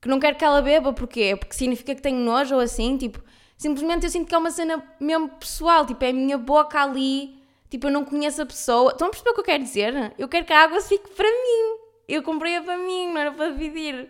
Que 0.00 0.08
não 0.08 0.18
quero 0.18 0.36
que 0.36 0.44
ela 0.44 0.60
beba, 0.60 0.92
porquê? 0.92 1.36
Porque 1.36 1.54
significa 1.54 1.94
que 1.94 2.02
tenho 2.02 2.18
nojo 2.18 2.56
ou 2.56 2.60
assim, 2.60 2.96
tipo. 2.96 3.22
Simplesmente 3.56 4.04
eu 4.04 4.10
sinto 4.10 4.28
que 4.28 4.34
é 4.34 4.38
uma 4.38 4.50
cena 4.50 4.82
mesmo 4.98 5.28
pessoal, 5.28 5.86
tipo, 5.86 6.04
é 6.04 6.10
a 6.10 6.12
minha 6.12 6.36
boca 6.36 6.80
ali, 6.82 7.43
tipo, 7.70 7.86
eu 7.86 7.90
não 7.90 8.04
conheço 8.04 8.42
a 8.42 8.46
pessoa. 8.46 8.92
Estão 8.92 9.08
a 9.08 9.10
perceber 9.10 9.30
o 9.30 9.34
que 9.34 9.40
eu 9.40 9.44
quero 9.44 9.62
dizer? 9.64 10.14
Eu 10.18 10.28
quero 10.28 10.46
que 10.46 10.52
a 10.52 10.62
água 10.64 10.80
fique 10.80 11.10
para 11.10 11.28
mim. 11.28 11.78
Eu 12.08 12.22
comprei-a 12.22 12.62
para 12.62 12.76
mim, 12.76 13.12
não 13.12 13.18
era 13.18 13.32
para 13.32 13.50
dividir. 13.50 14.08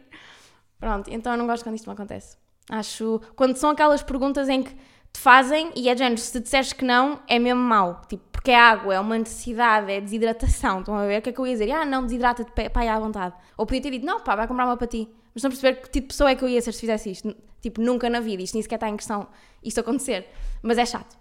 Pronto, 0.79 1.11
então 1.11 1.33
eu 1.33 1.39
não 1.39 1.47
gosto 1.47 1.63
quando 1.63 1.77
isto 1.77 1.87
me 1.87 1.95
acontece. 1.95 2.37
Acho. 2.71 3.21
Quando 3.37 3.57
são 3.57 3.71
aquelas 3.71 4.03
perguntas 4.03 4.49
em 4.49 4.63
que 4.63 4.75
te 5.13 5.21
fazem 5.21 5.71
e 5.75 5.89
é 5.89 5.95
de 5.95 6.01
género, 6.01 6.21
se 6.21 6.33
te 6.33 6.41
disseres 6.41 6.73
que 6.73 6.85
não, 6.85 7.21
é 7.29 7.39
mesmo 7.39 7.63
mau. 7.63 8.03
Tipo, 8.09 8.25
porque 8.33 8.51
é 8.51 8.59
água, 8.59 8.95
é 8.95 9.01
uma 9.01 9.17
necessidade, 9.17 9.91
é 9.91 10.01
desidratação. 10.01 10.81
Estão 10.81 10.95
a 10.95 11.07
ver? 11.07 11.21
O 11.21 11.23
que 11.23 11.31
é 11.31 11.33
que 11.33 11.39
eu 11.39 11.47
ia 11.47 11.53
dizer? 11.53 11.71
Ah, 11.71 11.85
não, 11.85 12.03
desidrata-te, 12.03 12.51
pai, 12.71 12.89
à 12.89 12.99
vontade. 12.99 13.35
Ou 13.57 13.65
podia 13.65 13.81
ter 13.81 13.91
dito, 13.91 14.05
não, 14.05 14.21
pá, 14.21 14.37
vai 14.37 14.47
comprar 14.47 14.67
uma 14.67 14.77
para 14.77 14.87
ti. 14.87 15.09
Mas 15.35 15.43
não 15.43 15.51
perceber 15.51 15.81
que 15.81 15.89
tipo 15.89 16.09
de 16.09 16.09
pessoa 16.09 16.31
é 16.31 16.35
que 16.35 16.45
eu 16.45 16.49
ia 16.49 16.61
ser 16.61 16.73
se 16.73 16.81
fizesse 16.81 17.11
isto. 17.11 17.35
Tipo, 17.63 17.81
nunca 17.81 18.11
na 18.11 18.21
vida. 18.21 18.43
Isto 18.43 18.55
nem 18.55 18.63
sequer 18.63 18.75
está 18.75 18.89
em 18.89 18.97
questão 18.97 19.27
isto 19.63 19.81
acontecer. 19.81 20.29
Mas 20.63 20.77
é 20.77 20.85
chato. 20.85 21.17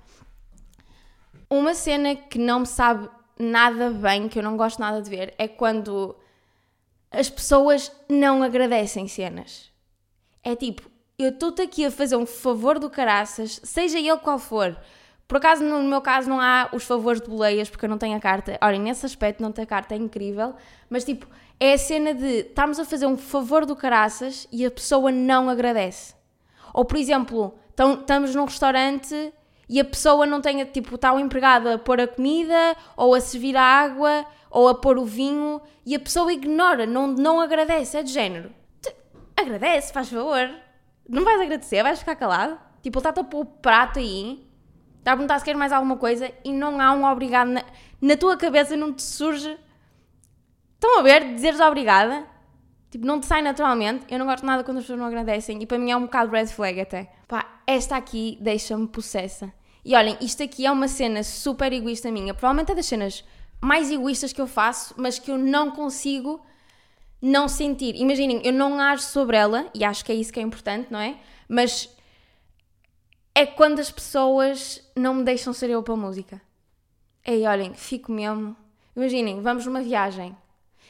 Uma 1.54 1.76
cena 1.76 2.16
que 2.16 2.40
não 2.40 2.62
me 2.62 2.66
sabe 2.66 3.08
nada 3.38 3.92
bem, 3.92 4.28
que 4.28 4.40
eu 4.40 4.44
não 4.44 4.58
gosto 4.58 4.80
nada 4.80 5.00
de 5.04 5.08
ver, 5.08 5.36
é 5.38 5.48
quando 5.48 6.16
as 7.12 7.30
pessoas 7.30 7.92
não 8.10 8.42
agradecem 8.42 9.08
cenas. 9.08 9.72
É 10.44 10.56
tipo, 10.56 10.90
eu 11.16 11.30
estou-te 11.30 11.62
aqui 11.62 11.86
a 11.86 11.92
fazer 11.92 12.16
um 12.16 12.26
favor 12.26 12.80
do 12.80 12.90
caraças, 12.90 13.62
seja 13.64 14.00
ele 14.00 14.18
qual 14.18 14.40
for. 14.40 14.76
Por 15.28 15.38
acaso, 15.38 15.64
no 15.64 15.84
meu 15.84 16.02
caso, 16.02 16.28
não 16.28 16.40
há 16.40 16.70
os 16.74 16.86
favores 16.86 17.22
de 17.22 17.30
boleias, 17.30 17.70
porque 17.70 17.86
eu 17.86 17.90
não 17.90 18.00
tenho 18.00 18.18
a 18.18 18.20
carta. 18.20 18.58
Olhem, 18.60 18.82
nesse 18.82 19.06
aspecto, 19.06 19.44
não 19.44 19.52
ter 19.52 19.68
carta 19.68 19.94
é 19.94 19.98
incrível, 20.00 20.56
mas 20.90 21.06
tipo, 21.06 21.28
é 21.60 21.74
a 21.74 21.78
cena 21.78 22.16
de 22.16 22.48
estarmos 22.48 22.80
a 22.80 22.84
fazer 22.84 23.06
um 23.06 23.16
favor 23.16 23.64
do 23.64 23.76
caraças 23.76 24.48
e 24.52 24.66
a 24.66 24.72
pessoa 24.72 25.12
não 25.12 25.52
agradece. 25.52 26.16
Ou, 26.74 26.84
por 26.84 26.98
exemplo, 26.98 27.54
estamos 27.78 28.34
num 28.34 28.46
restaurante 28.46 29.32
e 29.74 29.80
a 29.80 29.84
pessoa 29.84 30.28
não 30.28 30.40
tem, 30.40 30.64
tipo, 30.66 30.94
está 30.94 31.12
o 31.12 31.16
um 31.16 31.20
empregado 31.20 31.68
a 31.68 31.80
pôr 31.80 32.00
a 32.00 32.08
comida, 32.08 32.78
ou 32.96 33.16
a 33.16 33.20
servir 33.20 33.58
a 33.58 33.64
água, 33.64 34.24
ou 34.52 34.68
a 34.68 34.76
pôr 34.76 35.00
o 35.00 35.04
vinho, 35.04 35.60
e 35.84 35.96
a 35.96 36.00
pessoa 36.00 36.32
ignora, 36.32 36.86
não, 36.86 37.08
não 37.08 37.42
agradece, 37.42 37.98
é 37.98 38.04
de 38.04 38.12
género. 38.12 38.52
Agradece, 39.36 39.92
faz 39.92 40.10
favor. 40.10 40.48
Não 41.10 41.24
vais 41.24 41.42
agradecer, 41.42 41.82
vais 41.82 41.98
ficar 41.98 42.16
calado. 42.16 42.56
Tipo, 42.84 43.00
ele 43.00 43.10
está 43.10 43.20
a 43.20 43.24
pôr 43.24 43.42
o 43.42 43.46
prato 43.46 43.98
aí, 43.98 44.48
está 45.00 45.14
a 45.14 45.16
perguntar 45.16 45.40
se 45.40 45.46
quer 45.46 45.56
mais 45.56 45.72
alguma 45.72 45.98
coisa 45.98 46.32
e 46.46 46.54
não 46.54 46.80
há 46.80 46.92
um 46.92 47.04
obrigado. 47.04 47.48
Na, 47.48 47.64
na 48.00 48.16
tua 48.16 48.38
cabeça 48.38 48.76
não 48.78 48.94
te 48.94 49.02
surge. 49.02 49.58
Estão 50.76 51.00
a 51.00 51.02
ver? 51.02 51.34
Dizeres 51.34 51.60
obrigada. 51.60 52.28
Tipo, 52.92 53.08
não 53.08 53.20
te 53.20 53.26
sai 53.26 53.42
naturalmente. 53.42 54.06
Eu 54.08 54.20
não 54.20 54.28
gosto 54.28 54.46
nada 54.46 54.64
quando 54.64 54.78
as 54.78 54.84
pessoas 54.84 55.00
não 55.00 55.08
agradecem. 55.08 55.64
E 55.64 55.66
para 55.66 55.80
mim 55.80 55.90
é 55.90 55.98
um 55.98 56.04
bocado 56.04 56.32
red 56.32 56.46
flag 56.46 56.80
até. 56.80 57.12
Pá, 57.28 57.60
esta 57.66 57.98
aqui 57.98 58.38
deixa-me 58.40 58.88
possessa. 58.88 59.52
E 59.86 59.96
olhem, 59.96 60.18
isto 60.22 60.42
aqui 60.44 60.66
é 60.66 60.72
uma 60.72 60.88
cena 60.88 61.24
super 61.24 61.72
egoísta 61.74 62.12
minha. 62.12 62.34
Provavelmente 62.34 62.72
é 62.72 62.76
das 62.76 62.86
cenas 62.86 63.24
mais 63.60 63.92
egoístas 63.92 64.32
que 64.34 64.42
eu 64.42 64.48
faço, 64.48 64.94
mas 64.98 65.20
que 65.20 65.32
eu 65.32 65.38
não 65.38 65.72
consigo 65.72 66.44
não 67.22 67.48
sentir. 67.48 67.96
Imaginem, 67.96 68.42
eu 68.44 68.52
não 68.52 68.80
acho 68.80 69.04
sobre 69.06 69.38
ela, 69.38 69.70
e 69.74 69.84
acho 69.84 70.04
que 70.04 70.12
é 70.12 70.16
isso 70.16 70.32
que 70.32 70.40
é 70.40 70.44
importante, 70.44 70.92
não 70.92 71.00
é? 71.00 71.18
Mas 71.48 71.90
é 73.34 73.46
quando 73.46 73.80
as 73.80 73.90
pessoas 73.90 74.82
não 74.96 75.14
me 75.16 75.24
deixam 75.24 75.54
ser 75.54 75.70
eu 75.70 75.82
para 75.82 75.94
a 75.94 75.98
música. 75.98 76.42
Ei, 77.26 77.46
olhem, 77.48 77.74
fico 77.74 78.12
mesmo. 78.12 78.56
Imaginem, 78.96 79.42
vamos 79.42 79.66
numa 79.66 79.82
viagem. 79.82 80.36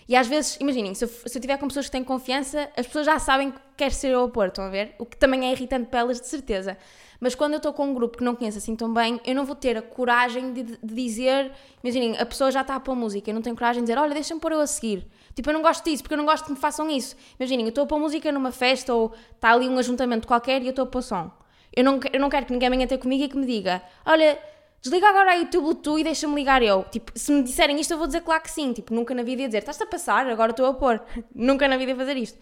E 0.07 0.15
às 0.15 0.27
vezes, 0.27 0.57
imaginem, 0.59 0.93
se 0.93 1.05
eu, 1.05 1.07
se 1.07 1.37
eu 1.37 1.41
tiver 1.41 1.57
com 1.57 1.67
pessoas 1.67 1.85
que 1.85 1.91
têm 1.91 2.03
confiança, 2.03 2.69
as 2.75 2.85
pessoas 2.85 3.05
já 3.05 3.17
sabem 3.19 3.51
que 3.51 3.59
quer 3.77 3.91
ser 3.91 4.09
eu 4.09 4.23
a 4.23 4.29
pôr, 4.29 4.47
estão 4.47 4.65
a 4.65 4.69
ver? 4.69 4.95
O 4.99 5.05
que 5.05 5.17
também 5.17 5.45
é 5.47 5.51
irritante 5.51 5.87
para 5.89 6.01
elas, 6.01 6.19
de 6.19 6.27
certeza. 6.27 6.77
Mas 7.19 7.35
quando 7.35 7.53
eu 7.53 7.57
estou 7.57 7.71
com 7.71 7.85
um 7.85 7.93
grupo 7.93 8.17
que 8.17 8.23
não 8.23 8.35
conheço 8.35 8.57
assim 8.57 8.75
tão 8.75 8.93
bem, 8.93 9.19
eu 9.25 9.33
não 9.33 9.45
vou 9.45 9.55
ter 9.55 9.77
a 9.77 9.81
coragem 9.81 10.51
de, 10.51 10.63
de 10.63 10.77
dizer, 10.93 11.53
imaginem, 11.81 12.17
a 12.17 12.25
pessoa 12.25 12.51
já 12.51 12.59
está 12.61 12.75
a 12.75 12.79
pôr 12.81 12.95
música, 12.95 13.29
eu 13.29 13.33
não 13.33 13.41
tenho 13.41 13.55
coragem 13.55 13.81
de 13.81 13.87
dizer, 13.87 13.97
olha, 13.97 14.13
deixa-me 14.13 14.41
pôr 14.41 14.51
eu 14.51 14.59
a 14.59 14.67
seguir. 14.67 15.07
Tipo, 15.33 15.49
eu 15.49 15.53
não 15.53 15.61
gosto 15.61 15.85
disso, 15.85 16.03
porque 16.03 16.15
eu 16.15 16.17
não 16.17 16.25
gosto 16.25 16.43
que 16.43 16.51
me 16.51 16.57
façam 16.57 16.89
isso. 16.89 17.15
Imaginem, 17.39 17.65
eu 17.65 17.69
estou 17.69 17.85
a 17.85 17.87
pôr 17.87 17.97
música 17.97 18.29
numa 18.29 18.51
festa 18.51 18.93
ou 18.93 19.13
está 19.33 19.53
ali 19.53 19.69
um 19.69 19.77
ajuntamento 19.77 20.27
qualquer 20.27 20.61
e 20.61 20.65
eu 20.65 20.71
estou 20.71 20.83
a 20.83 20.85
pôr 20.85 21.01
som. 21.01 21.31
Eu 21.73 21.83
não, 21.85 21.99
eu 22.11 22.19
não 22.19 22.29
quero 22.29 22.45
que 22.45 22.51
ninguém 22.51 22.69
venha 22.69 22.87
ter 22.87 22.97
comigo 22.97 23.23
e 23.23 23.29
que 23.29 23.37
me 23.37 23.45
diga, 23.45 23.81
olha, 24.05 24.37
desliga 24.83 25.07
agora 25.07 25.31
aí 25.31 25.43
o 25.43 25.47
teu 25.47 25.61
Bluetooth 25.61 26.01
e 26.01 26.03
deixa-me 26.03 26.35
ligar 26.35 26.61
eu. 26.61 26.83
Tipo, 26.91 27.13
se 27.15 27.31
me 27.31 27.41
disserem 27.41 27.79
isto, 27.79 27.91
eu 27.91 27.97
vou 27.97 28.05
dizer 28.05 28.21
claro 28.21 28.43
que 28.43 28.51
sim. 28.51 28.73
Tipo, 28.73 28.93
nunca 28.93 29.15
na 29.15 29.23
vida 29.23 29.43
ia 29.43 29.47
dizer, 29.47 29.59
estás 29.59 29.81
a 29.81 29.85
passar, 29.85 30.27
agora 30.27 30.51
estou 30.51 30.65
a 30.65 30.73
pôr. 30.73 31.01
nunca 31.33 31.67
na 31.67 31.77
vida 31.77 31.91
ia 31.91 31.97
fazer 31.97 32.17
isto. 32.17 32.37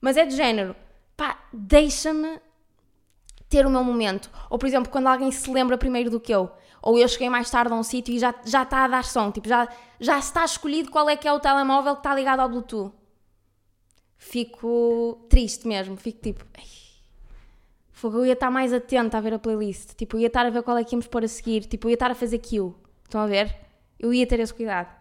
Mas 0.00 0.16
é 0.16 0.24
de 0.24 0.34
género, 0.34 0.74
pá, 1.16 1.38
deixa-me 1.52 2.40
ter 3.48 3.66
o 3.66 3.70
meu 3.70 3.84
momento. 3.84 4.30
Ou, 4.48 4.58
por 4.58 4.66
exemplo, 4.66 4.90
quando 4.90 5.08
alguém 5.08 5.30
se 5.30 5.50
lembra 5.50 5.76
primeiro 5.76 6.10
do 6.10 6.18
que 6.18 6.34
eu. 6.34 6.50
Ou 6.82 6.98
eu 6.98 7.06
cheguei 7.06 7.28
mais 7.28 7.50
tarde 7.50 7.72
a 7.72 7.76
um 7.76 7.82
sítio 7.82 8.14
e 8.14 8.18
já, 8.18 8.34
já 8.44 8.62
está 8.62 8.84
a 8.84 8.88
dar 8.88 9.04
som. 9.04 9.30
Tipo, 9.30 9.48
já, 9.48 9.68
já 10.00 10.18
está 10.18 10.44
escolhido 10.44 10.90
qual 10.90 11.08
é 11.08 11.16
que 11.16 11.28
é 11.28 11.32
o 11.32 11.40
telemóvel 11.40 11.94
que 11.94 12.00
está 12.00 12.14
ligado 12.14 12.40
ao 12.40 12.48
Bluetooth. 12.48 12.92
Fico 14.16 15.26
triste 15.28 15.68
mesmo. 15.68 15.96
Fico 15.96 16.20
tipo... 16.20 16.44
Fogo, 18.04 18.18
eu 18.18 18.26
ia 18.26 18.34
estar 18.34 18.50
mais 18.50 18.70
atenta 18.70 19.16
a 19.16 19.20
ver 19.22 19.32
a 19.32 19.38
playlist. 19.38 19.94
Tipo, 19.94 20.18
eu 20.18 20.20
ia 20.20 20.26
estar 20.26 20.44
a 20.44 20.50
ver 20.50 20.62
qual 20.62 20.76
é 20.76 20.84
que 20.84 20.94
íamos 20.94 21.06
pôr 21.06 21.24
a 21.24 21.28
seguir. 21.28 21.64
Tipo, 21.64 21.86
eu 21.86 21.92
ia 21.92 21.94
estar 21.94 22.10
a 22.10 22.14
fazer 22.14 22.36
aquilo. 22.36 22.78
Estão 23.02 23.22
a 23.22 23.26
ver? 23.26 23.56
Eu 23.98 24.12
ia 24.12 24.26
ter 24.26 24.40
esse 24.40 24.52
cuidado. 24.52 24.94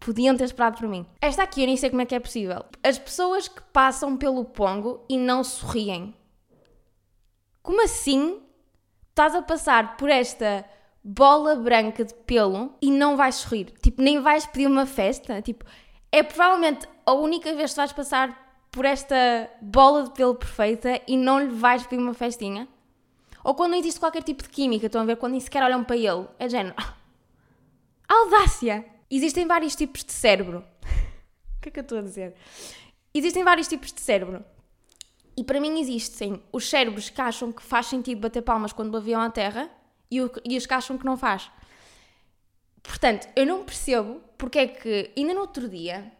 Podiam 0.00 0.36
ter 0.36 0.42
esperado 0.42 0.76
por 0.76 0.88
mim. 0.88 1.06
Esta 1.20 1.44
aqui 1.44 1.60
eu 1.60 1.68
nem 1.68 1.76
sei 1.76 1.88
como 1.88 2.02
é 2.02 2.04
que 2.04 2.16
é 2.16 2.18
possível. 2.18 2.64
As 2.82 2.98
pessoas 2.98 3.46
que 3.46 3.62
passam 3.72 4.16
pelo 4.16 4.44
pongo 4.44 5.04
e 5.08 5.16
não 5.16 5.44
sorriem. 5.44 6.12
Como 7.62 7.80
assim 7.84 8.40
estás 9.10 9.36
a 9.36 9.42
passar 9.42 9.96
por 9.96 10.10
esta 10.10 10.64
bola 11.04 11.54
branca 11.54 12.04
de 12.04 12.12
pelo 12.12 12.74
e 12.82 12.90
não 12.90 13.16
vais 13.16 13.36
sorrir? 13.36 13.66
Tipo, 13.80 14.02
nem 14.02 14.20
vais 14.20 14.46
pedir 14.46 14.66
uma 14.66 14.84
festa? 14.84 15.40
Tipo, 15.42 15.64
é 16.10 16.24
provavelmente 16.24 16.88
a 17.06 17.12
única 17.12 17.54
vez 17.54 17.70
que 17.70 17.76
vais 17.76 17.92
passar 17.92 18.47
por 18.70 18.84
esta 18.84 19.50
bola 19.60 20.04
de 20.04 20.10
pelo 20.10 20.34
perfeita 20.34 21.00
e 21.06 21.16
não 21.16 21.40
lhe 21.40 21.48
vais 21.48 21.86
pedir 21.86 22.02
uma 22.02 22.14
festinha? 22.14 22.68
Ou 23.44 23.54
quando 23.54 23.72
não 23.72 23.78
existe 23.78 24.00
qualquer 24.00 24.22
tipo 24.22 24.42
de 24.42 24.48
química, 24.48 24.86
estão 24.86 25.00
a 25.00 25.04
ver? 25.04 25.16
Quando 25.16 25.32
nem 25.32 25.40
sequer 25.40 25.62
olham 25.62 25.84
para 25.84 25.96
ele. 25.96 26.26
É 26.38 26.46
de 26.46 26.52
género. 26.52 26.74
Ah, 26.76 26.94
audácia! 28.08 28.84
Existem 29.10 29.46
vários 29.46 29.74
tipos 29.74 30.04
de 30.04 30.12
cérebro. 30.12 30.58
o 31.56 31.60
que 31.60 31.68
é 31.68 31.72
que 31.72 31.78
eu 31.78 31.82
estou 31.82 31.98
a 31.98 32.02
dizer? 32.02 32.34
Existem 33.14 33.44
vários 33.44 33.68
tipos 33.68 33.92
de 33.92 34.00
cérebro. 34.00 34.44
E 35.36 35.44
para 35.44 35.60
mim 35.60 35.78
existem 35.80 36.42
os 36.52 36.68
cérebros 36.68 37.10
que 37.10 37.20
acham 37.20 37.52
que 37.52 37.62
faz 37.62 37.86
sentido 37.86 38.20
bater 38.20 38.42
palmas 38.42 38.72
quando 38.72 38.92
o 38.92 38.96
avião 38.96 39.20
à 39.20 39.30
terra 39.30 39.70
e, 40.10 40.20
os 40.20 40.66
que 40.66 40.74
acham 40.74 40.98
que 40.98 41.04
não 41.04 41.16
faz. 41.16 41.50
Portanto, 42.82 43.28
eu 43.36 43.46
não 43.46 43.64
percebo 43.64 44.20
porque 44.36 44.58
é 44.58 44.66
que 44.66 45.12
ainda 45.16 45.34
no 45.34 45.40
outro 45.40 45.68
dia 45.68 46.10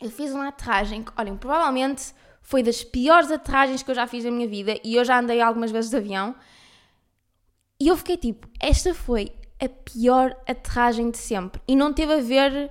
eu 0.00 0.10
fiz 0.10 0.32
uma 0.32 0.48
aterragem 0.48 1.02
que, 1.02 1.12
olhem, 1.16 1.36
provavelmente 1.36 2.14
foi 2.42 2.62
das 2.62 2.84
piores 2.84 3.30
aterragens 3.30 3.82
que 3.82 3.90
eu 3.90 3.94
já 3.94 4.06
fiz 4.06 4.24
na 4.24 4.30
minha 4.30 4.46
vida 4.46 4.78
e 4.84 4.94
eu 4.94 5.04
já 5.04 5.18
andei 5.18 5.40
algumas 5.40 5.70
vezes 5.70 5.90
de 5.90 5.96
avião. 5.96 6.34
E 7.80 7.88
eu 7.88 7.96
fiquei 7.96 8.16
tipo, 8.16 8.48
esta 8.60 8.94
foi 8.94 9.32
a 9.60 9.68
pior 9.68 10.36
aterragem 10.46 11.10
de 11.10 11.18
sempre. 11.18 11.60
E 11.66 11.74
não 11.74 11.92
teve 11.92 12.12
a 12.14 12.20
ver. 12.20 12.70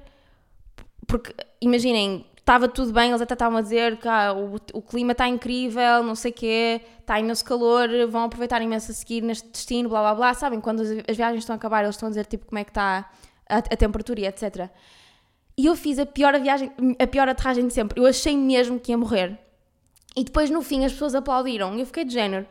Porque, 1.07 1.33
imaginem, 1.61 2.25
estava 2.37 2.67
tudo 2.67 2.93
bem, 2.93 3.09
eles 3.09 3.21
até 3.21 3.33
estavam 3.33 3.57
a 3.57 3.61
dizer 3.61 3.97
que 3.97 4.07
ah, 4.07 4.33
o, 4.33 4.55
o 4.73 4.81
clima 4.81 5.11
está 5.11 5.27
incrível, 5.27 6.03
não 6.03 6.15
sei 6.15 6.31
o 6.31 6.33
quê, 6.33 6.81
está 6.99 7.19
imenso 7.19 7.43
calor, 7.43 7.89
vão 8.07 8.23
aproveitar 8.23 8.61
imenso 8.61 8.91
a 8.91 8.93
seguir 8.93 9.21
neste 9.21 9.49
destino, 9.49 9.89
blá 9.89 10.01
blá 10.01 10.15
blá. 10.15 10.33
Sabem, 10.33 10.61
quando 10.61 10.81
as, 10.81 11.17
viagens 11.17 11.39
estão 11.39 11.53
a 11.53 11.57
acabar, 11.57 11.83
eles 11.83 11.95
estão 11.95 12.07
a 12.07 12.09
dizer 12.11 12.25
tipo 12.25 12.45
como 12.45 12.59
é 12.59 12.63
que 12.63 12.71
está 12.71 13.11
a, 13.49 13.57
a 13.57 13.61
temperatura 13.61 14.21
e 14.21 14.25
etc. 14.25 14.69
E 15.57 15.65
eu 15.65 15.75
fiz 15.75 15.97
a 15.99 16.05
pior, 16.05 16.37
viagem, 16.39 16.71
a 16.99 17.07
pior 17.07 17.29
aterragem 17.29 17.67
de 17.67 17.73
sempre. 17.73 17.99
Eu 17.99 18.05
achei 18.05 18.35
mesmo 18.35 18.79
que 18.79 18.91
ia 18.91 18.97
morrer. 18.97 19.39
E 20.15 20.23
depois 20.23 20.49
no 20.49 20.61
fim 20.61 20.83
as 20.83 20.91
pessoas 20.91 21.15
aplaudiram. 21.15 21.75
E 21.75 21.79
eu 21.79 21.85
fiquei 21.85 22.03
de 22.03 22.13
género. 22.13 22.45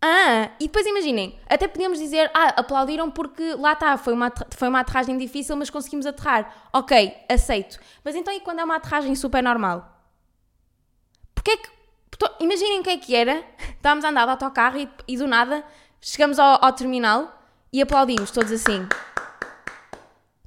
Ah, 0.00 0.50
e 0.58 0.66
depois 0.66 0.84
imaginem, 0.84 1.38
até 1.48 1.68
podíamos 1.68 1.98
dizer, 1.98 2.28
ah, 2.34 2.54
aplaudiram 2.56 3.08
porque 3.08 3.54
lá 3.54 3.72
está, 3.72 3.96
foi 3.96 4.12
uma, 4.12 4.32
foi 4.50 4.66
uma 4.66 4.80
aterragem 4.80 5.16
difícil, 5.16 5.54
mas 5.54 5.70
conseguimos 5.70 6.06
aterrar. 6.06 6.68
Ok, 6.72 7.14
aceito. 7.28 7.78
Mas 8.02 8.16
então 8.16 8.34
e 8.34 8.40
quando 8.40 8.58
é 8.58 8.64
uma 8.64 8.76
aterragem 8.76 9.14
super 9.14 9.42
normal? 9.42 10.00
Porquê 11.34 11.56
que. 11.56 11.70
Imaginem 12.40 12.80
o 12.80 12.82
que 12.82 12.90
é 12.90 12.96
que 12.96 13.14
era. 13.14 13.44
Estávamos 13.76 14.04
a 14.04 14.08
andar 14.08 14.24
de 14.24 14.30
autocarro 14.30 14.78
e, 14.78 14.88
e 15.06 15.16
do 15.16 15.26
nada 15.26 15.64
chegamos 16.00 16.38
ao, 16.38 16.64
ao 16.64 16.72
terminal 16.72 17.40
e 17.72 17.80
aplaudimos 17.80 18.30
todos 18.30 18.50
assim. 18.50 18.88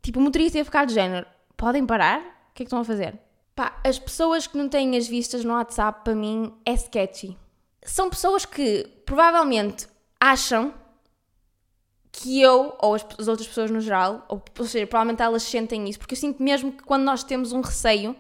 Tipo, 0.02 0.20
o 0.20 0.22
motorista 0.22 0.58
ia 0.58 0.66
ficar 0.66 0.86
de 0.86 0.93
género 0.93 1.26
podem 1.58 1.86
parar? 1.86 2.20
O 2.20 2.53
que 2.53 2.64
é 2.64 2.66
que 2.66 2.68
estão 2.68 2.80
a 2.80 2.86
fazer? 2.86 3.20
Pá, 3.56 3.80
as 3.84 3.97
pessoas 3.97 4.47
que 4.47 4.58
não 4.58 4.68
têm 4.68 4.97
as 4.97 5.08
vistas 5.08 5.43
no 5.45 5.53
WhatsApp, 5.53 6.03
para 6.03 6.16
mim, 6.16 6.53
é 6.66 6.74
sketchy. 6.74 7.38
São 7.84 8.10
pessoas 8.10 8.45
que 8.45 8.86
provavelmente 9.06 9.88
acham 10.20 10.74
que 12.12 12.41
eu, 12.41 12.76
ou 12.82 12.95
as, 12.95 13.06
as 13.20 13.28
outras 13.28 13.47
pessoas 13.47 13.70
no 13.70 13.80
geral, 13.80 14.26
ou, 14.28 14.41
ou, 14.58 14.66
seja, 14.66 14.88
provavelmente 14.88 15.22
elas 15.22 15.43
sentem 15.43 15.88
isso, 15.88 15.99
porque 15.99 16.14
eu 16.14 16.18
sinto 16.18 16.41
mesmo 16.41 16.72
que 16.72 16.84
quando 16.84 17.03
nós 17.03 17.24
temos 17.24 17.51
um 17.51 17.62
receio, 17.62 18.16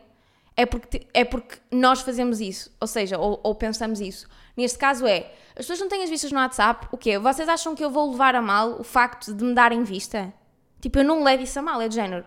é 0.55 0.65
porque, 0.65 1.07
é 1.13 1.25
porque 1.25 1.57
nós 1.71 2.01
fazemos 2.01 2.39
isso, 2.39 2.71
ou 2.79 2.87
seja, 2.87 3.17
ou, 3.17 3.39
ou 3.43 3.55
pensamos 3.55 3.99
isso. 3.99 4.27
Neste 4.55 4.77
caso 4.77 5.05
é, 5.05 5.33
as 5.49 5.65
pessoas 5.65 5.79
não 5.79 5.89
têm 5.89 6.03
as 6.03 6.09
vistas 6.09 6.31
no 6.31 6.39
WhatsApp, 6.39 6.87
o 6.91 6.97
quê? 6.97 7.17
Vocês 7.17 7.47
acham 7.49 7.75
que 7.75 7.83
eu 7.83 7.89
vou 7.89 8.11
levar 8.11 8.35
a 8.35 8.41
mal 8.41 8.79
o 8.79 8.83
facto 8.83 9.33
de 9.33 9.43
me 9.43 9.53
darem 9.53 9.83
vista? 9.83 10.33
Tipo, 10.79 10.99
eu 10.99 11.03
não 11.03 11.23
levo 11.23 11.43
isso 11.43 11.57
a 11.59 11.61
mal, 11.61 11.81
é 11.81 11.87
de 11.87 11.95
género 11.95 12.25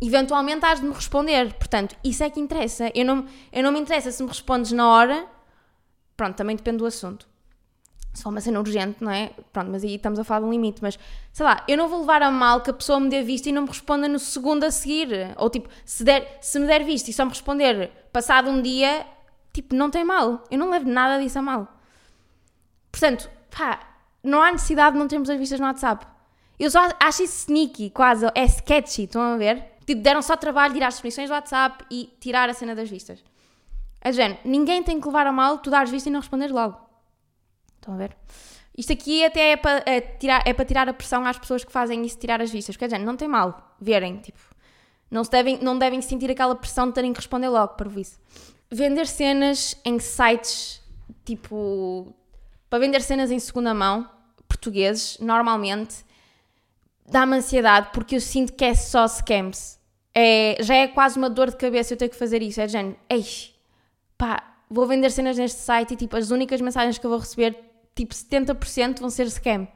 eventualmente 0.00 0.64
has 0.64 0.80
de 0.80 0.86
me 0.86 0.94
responder. 0.94 1.54
Portanto, 1.54 1.94
isso 2.02 2.24
é 2.24 2.30
que 2.30 2.40
interessa. 2.40 2.90
Eu 2.94 3.04
não, 3.04 3.26
eu 3.52 3.62
não 3.62 3.72
me 3.72 3.80
interessa 3.80 4.10
se 4.10 4.22
me 4.22 4.28
respondes 4.28 4.72
na 4.72 4.88
hora. 4.88 5.26
Pronto, 6.16 6.36
também 6.36 6.56
depende 6.56 6.78
do 6.78 6.86
assunto. 6.86 7.28
Se 8.12 8.26
uma 8.26 8.40
cena 8.40 8.58
urgente, 8.58 9.02
não 9.02 9.10
é? 9.10 9.30
Pronto, 9.52 9.70
mas 9.70 9.84
aí 9.84 9.94
estamos 9.94 10.18
a 10.18 10.24
falar 10.24 10.40
de 10.40 10.46
um 10.46 10.50
limite. 10.50 10.82
Mas, 10.82 10.98
sei 11.32 11.44
lá, 11.46 11.64
eu 11.68 11.76
não 11.76 11.88
vou 11.88 12.00
levar 12.00 12.22
a 12.22 12.30
mal 12.30 12.60
que 12.60 12.70
a 12.70 12.72
pessoa 12.72 12.98
me 12.98 13.08
dê 13.08 13.22
vista 13.22 13.48
e 13.48 13.52
não 13.52 13.62
me 13.62 13.68
responda 13.68 14.08
no 14.08 14.18
segundo 14.18 14.64
a 14.64 14.70
seguir. 14.70 15.34
Ou 15.36 15.48
tipo, 15.48 15.68
se, 15.84 16.02
der, 16.02 16.38
se 16.40 16.58
me 16.58 16.66
der 16.66 16.82
vista 16.84 17.10
e 17.10 17.12
só 17.12 17.24
me 17.24 17.30
responder 17.30 17.90
passado 18.12 18.50
um 18.50 18.60
dia, 18.60 19.06
tipo, 19.52 19.74
não 19.74 19.90
tem 19.90 20.04
mal. 20.04 20.42
Eu 20.50 20.58
não 20.58 20.70
levo 20.70 20.88
nada 20.88 21.22
disso 21.22 21.38
a 21.38 21.42
mal. 21.42 21.68
Portanto, 22.90 23.30
pá, 23.56 23.80
não 24.24 24.42
há 24.42 24.50
necessidade 24.50 24.94
de 24.94 24.98
não 24.98 25.06
termos 25.06 25.30
as 25.30 25.38
vistas 25.38 25.60
no 25.60 25.66
WhatsApp. 25.66 26.06
Eu 26.58 26.70
só 26.70 26.88
acho 27.00 27.22
isso 27.22 27.48
sneaky, 27.48 27.90
quase. 27.90 28.26
É 28.34 28.44
sketchy, 28.44 29.04
estão 29.04 29.22
a 29.22 29.36
ver? 29.36 29.69
Tipo, 29.90 30.02
deram 30.02 30.22
só 30.22 30.36
trabalho 30.36 30.72
de 30.72 30.78
ir 30.78 30.84
às 30.84 30.94
definições 30.94 31.28
do 31.28 31.32
WhatsApp 31.32 31.84
e 31.90 32.16
tirar 32.20 32.48
a 32.48 32.54
cena 32.54 32.76
das 32.76 32.88
vistas. 32.88 33.24
É 34.00 34.12
género, 34.12 34.38
ninguém 34.44 34.84
tem 34.84 35.00
que 35.00 35.06
levar 35.08 35.26
a 35.26 35.32
mal 35.32 35.58
tu 35.58 35.68
dares 35.68 35.90
vista 35.90 36.08
e 36.08 36.12
não 36.12 36.20
responderes 36.20 36.54
logo. 36.54 36.78
Estão 37.74 37.94
a 37.94 37.96
ver? 37.96 38.16
Isto 38.78 38.92
aqui 38.92 39.24
até 39.24 39.50
é 39.50 39.56
para, 39.56 39.82
é 39.84 40.00
tirar, 40.00 40.46
é 40.46 40.52
para 40.52 40.64
tirar 40.64 40.88
a 40.88 40.92
pressão 40.92 41.26
às 41.26 41.36
pessoas 41.36 41.64
que 41.64 41.72
fazem 41.72 42.06
isso, 42.06 42.16
tirar 42.16 42.40
as 42.40 42.52
vistas. 42.52 42.76
Porque, 42.76 42.84
é 42.84 42.88
género, 42.88 43.04
não 43.04 43.16
tem 43.16 43.26
mal 43.26 43.74
verem, 43.80 44.18
tipo... 44.18 44.38
Não, 45.10 45.24
se 45.24 45.30
devem, 45.32 45.58
não 45.58 45.76
devem 45.76 46.00
sentir 46.00 46.30
aquela 46.30 46.54
pressão 46.54 46.86
de 46.86 46.92
terem 46.92 47.12
que 47.12 47.18
responder 47.18 47.48
logo, 47.48 47.74
para 47.74 47.90
isso. 48.00 48.16
Vender 48.70 49.08
cenas 49.08 49.74
em 49.84 49.98
sites, 49.98 50.80
tipo... 51.24 52.14
Para 52.68 52.78
vender 52.78 53.02
cenas 53.02 53.32
em 53.32 53.40
segunda 53.40 53.74
mão, 53.74 54.08
portugueses, 54.46 55.18
normalmente, 55.18 56.04
dá-me 57.08 57.38
ansiedade 57.38 57.88
porque 57.92 58.14
eu 58.14 58.20
sinto 58.20 58.52
que 58.52 58.64
é 58.64 58.72
só 58.72 59.08
scams 59.08 59.79
é, 60.14 60.56
já 60.60 60.74
é 60.74 60.88
quase 60.88 61.18
uma 61.18 61.30
dor 61.30 61.50
de 61.50 61.56
cabeça 61.56 61.94
eu 61.94 61.98
ter 61.98 62.08
que 62.08 62.16
fazer 62.16 62.42
isso. 62.42 62.60
É 62.60 62.66
de 62.66 62.72
género, 62.72 62.96
ei, 63.08 63.24
pá, 64.18 64.54
vou 64.68 64.86
vender 64.86 65.10
cenas 65.10 65.36
neste 65.36 65.60
site 65.60 65.94
e 65.94 65.96
tipo, 65.96 66.16
as 66.16 66.30
únicas 66.30 66.60
mensagens 66.60 66.98
que 66.98 67.06
eu 67.06 67.10
vou 67.10 67.18
receber, 67.18 67.56
tipo 67.94 68.14
70% 68.14 69.00
vão 69.00 69.10
ser 69.10 69.28
scam. 69.30 69.66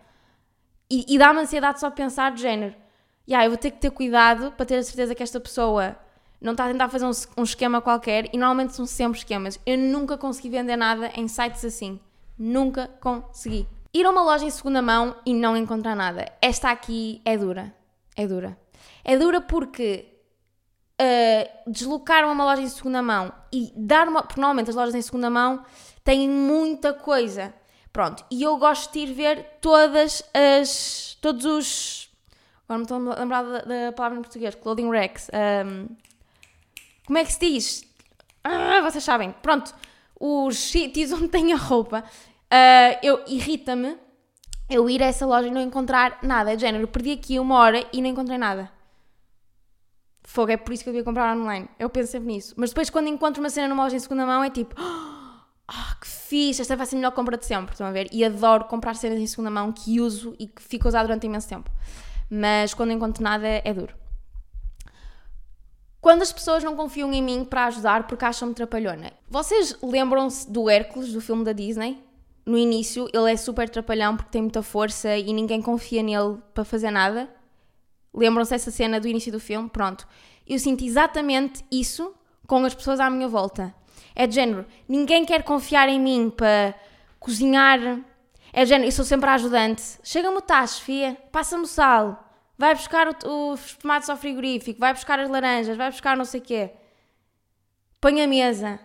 E, 0.90 1.04
e 1.08 1.18
dá-me 1.18 1.40
ansiedade 1.40 1.80
só 1.80 1.90
pensar 1.90 2.32
de 2.32 2.42
género, 2.42 2.74
yeah, 3.28 3.44
eu 3.44 3.50
vou 3.50 3.58
ter 3.58 3.70
que 3.70 3.78
ter 3.78 3.90
cuidado 3.90 4.52
para 4.52 4.66
ter 4.66 4.76
a 4.76 4.82
certeza 4.82 5.14
que 5.14 5.22
esta 5.22 5.40
pessoa 5.40 5.96
não 6.40 6.52
está 6.52 6.66
a 6.66 6.68
tentar 6.68 6.88
fazer 6.90 7.06
um, 7.06 7.12
um 7.38 7.42
esquema 7.42 7.80
qualquer 7.80 8.26
e 8.32 8.36
normalmente 8.36 8.74
são 8.74 8.84
sempre 8.84 9.18
esquemas. 9.18 9.58
Eu 9.64 9.78
nunca 9.78 10.18
consegui 10.18 10.50
vender 10.50 10.76
nada 10.76 11.10
em 11.14 11.26
sites 11.26 11.64
assim. 11.64 11.98
Nunca 12.38 12.88
consegui. 13.00 13.66
Ir 13.94 14.04
a 14.04 14.10
uma 14.10 14.22
loja 14.22 14.44
em 14.44 14.50
segunda 14.50 14.82
mão 14.82 15.16
e 15.24 15.32
não 15.32 15.56
encontrar 15.56 15.96
nada. 15.96 16.30
Esta 16.42 16.70
aqui 16.70 17.22
é 17.24 17.38
dura. 17.38 17.74
É 18.14 18.26
dura. 18.26 18.58
É 19.02 19.16
dura 19.16 19.40
porque 19.40 20.13
uh, 21.00 21.70
deslocar 21.70 22.24
uma 22.24 22.44
loja 22.44 22.62
em 22.62 22.68
segunda 22.68 23.02
mão 23.02 23.32
e 23.52 23.72
dar 23.76 24.08
uma. 24.08 24.22
Porque 24.22 24.40
normalmente 24.40 24.70
as 24.70 24.76
lojas 24.76 24.94
em 24.94 25.02
segunda 25.02 25.30
mão 25.30 25.64
têm 26.02 26.28
muita 26.28 26.92
coisa. 26.92 27.54
Pronto, 27.92 28.24
e 28.30 28.42
eu 28.42 28.56
gosto 28.56 28.92
de 28.92 29.00
ir 29.00 29.12
ver 29.12 29.58
todas 29.60 30.22
as. 30.34 31.16
todos 31.20 31.44
os. 31.44 32.10
Agora 32.64 32.78
me 32.78 32.84
estou 32.84 33.12
a 33.12 33.20
lembrar 33.20 33.42
da, 33.42 33.58
da 33.60 33.92
palavra 33.92 34.18
em 34.18 34.22
português, 34.22 34.54
clothing 34.54 34.90
racks. 34.90 35.30
Um, 35.66 35.88
como 37.06 37.18
é 37.18 37.24
que 37.24 37.32
se 37.32 37.38
diz? 37.38 37.84
Ah, 38.42 38.80
vocês 38.82 39.04
sabem. 39.04 39.32
Pronto, 39.42 39.74
os 40.18 40.56
sítios 40.56 41.12
onde 41.12 41.28
tem 41.28 41.52
a 41.52 41.56
roupa. 41.56 42.02
Uh, 42.44 42.98
eu 43.02 43.22
irrita-me 43.26 43.96
eu 44.68 44.88
ir 44.88 45.02
a 45.02 45.06
essa 45.06 45.26
loja 45.26 45.48
e 45.48 45.50
não 45.50 45.60
encontrar 45.60 46.18
nada. 46.22 46.52
É 46.52 46.56
de 46.56 46.62
género, 46.62 46.88
perdi 46.88 47.12
aqui 47.12 47.38
uma 47.38 47.56
hora 47.56 47.86
e 47.92 48.00
não 48.00 48.08
encontrei 48.08 48.38
nada. 48.38 48.70
Fogo, 50.24 50.50
é 50.50 50.56
por 50.56 50.72
isso 50.72 50.82
que 50.82 50.88
eu 50.88 50.92
devia 50.92 51.04
comprar 51.04 51.36
online. 51.36 51.68
Eu 51.78 51.90
penso 51.90 52.12
sempre 52.12 52.28
nisso. 52.28 52.54
Mas 52.56 52.70
depois, 52.70 52.88
quando 52.88 53.08
encontro 53.08 53.42
uma 53.42 53.50
cena 53.50 53.68
numa 53.68 53.84
loja 53.84 53.96
em 53.96 54.00
segunda 54.00 54.24
mão, 54.24 54.42
é 54.42 54.50
tipo, 54.50 54.74
ah, 55.68 55.96
que 56.00 56.06
fixe, 56.06 56.62
esta 56.62 56.74
vai 56.74 56.86
ser 56.86 56.96
a 56.96 56.98
melhor 56.98 57.12
compra 57.12 57.36
de 57.36 57.44
sempre. 57.44 57.72
Estão 57.72 57.86
a 57.86 57.92
ver? 57.92 58.08
E 58.10 58.24
adoro 58.24 58.64
comprar 58.64 58.94
cenas 58.94 59.18
em 59.18 59.26
segunda 59.26 59.50
mão 59.50 59.70
que 59.70 60.00
uso 60.00 60.34
e 60.38 60.46
que 60.46 60.62
fico 60.62 60.86
a 60.86 60.88
usar 60.88 61.02
durante 61.02 61.26
imenso 61.26 61.48
tempo. 61.48 61.70
Mas 62.30 62.72
quando 62.72 62.92
encontro 62.92 63.22
nada, 63.22 63.46
é 63.46 63.74
duro. 63.74 63.94
Quando 66.00 66.22
as 66.22 66.32
pessoas 66.32 66.62
não 66.62 66.76
confiam 66.76 67.12
em 67.12 67.22
mim 67.22 67.44
para 67.44 67.66
ajudar 67.66 68.06
porque 68.06 68.24
acham-me 68.24 68.54
trapalhona. 68.54 69.12
Vocês 69.28 69.76
lembram-se 69.82 70.50
do 70.50 70.68
Hércules, 70.68 71.12
do 71.12 71.20
filme 71.20 71.44
da 71.44 71.52
Disney? 71.52 72.02
No 72.44 72.58
início, 72.58 73.08
ele 73.12 73.32
é 73.32 73.36
super 73.36 73.70
trapalhão 73.70 74.16
porque 74.16 74.30
tem 74.30 74.42
muita 74.42 74.62
força 74.62 75.16
e 75.16 75.32
ninguém 75.32 75.62
confia 75.62 76.02
nele 76.02 76.38
para 76.52 76.62
fazer 76.62 76.90
nada. 76.90 77.28
Lembram-se 78.14 78.52
dessa 78.52 78.70
cena 78.70 79.00
do 79.00 79.08
início 79.08 79.32
do 79.32 79.40
filme? 79.40 79.68
Pronto. 79.68 80.06
Eu 80.46 80.58
sinto 80.58 80.84
exatamente 80.84 81.64
isso 81.70 82.14
com 82.46 82.64
as 82.64 82.74
pessoas 82.74 83.00
à 83.00 83.10
minha 83.10 83.26
volta. 83.26 83.74
É 84.14 84.26
de 84.26 84.34
género, 84.34 84.64
ninguém 84.88 85.24
quer 85.24 85.42
confiar 85.42 85.88
em 85.88 86.00
mim 86.00 86.30
para 86.30 86.74
cozinhar. 87.18 87.80
É 88.52 88.62
de 88.62 88.68
género, 88.68 88.88
eu 88.88 88.92
sou 88.92 89.04
sempre 89.04 89.28
a 89.28 89.34
ajudante. 89.34 89.82
Chega-me 90.04 90.36
o 90.36 90.40
tacho, 90.40 90.82
fia, 90.82 91.16
passa-me 91.32 91.64
o 91.64 91.66
sal, 91.66 92.24
vai 92.56 92.74
buscar 92.74 93.08
o, 93.08 93.52
os 93.52 93.74
tomates 93.74 94.08
ao 94.08 94.16
frigorífico, 94.16 94.78
vai 94.78 94.92
buscar 94.92 95.18
as 95.18 95.28
laranjas, 95.28 95.76
vai 95.76 95.90
buscar 95.90 96.16
não 96.16 96.24
sei 96.24 96.40
o 96.40 96.44
quê. 96.44 96.70
Põe 98.00 98.22
a 98.22 98.28
mesa. 98.28 98.78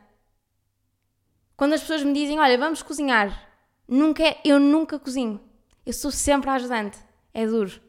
Quando 1.55 1.73
as 1.73 1.81
pessoas 1.81 2.03
me 2.03 2.13
dizem, 2.13 2.39
olha, 2.39 2.57
vamos 2.57 2.81
cozinhar, 2.81 3.47
nunca, 3.87 4.23
é, 4.23 4.39
eu 4.43 4.59
nunca 4.59 4.97
cozinho. 4.97 5.39
Eu 5.85 5.93
sou 5.93 6.09
sempre 6.09 6.49
a 6.49 6.53
ajudante. 6.53 6.97
É 7.33 7.45
duro. 7.45 7.88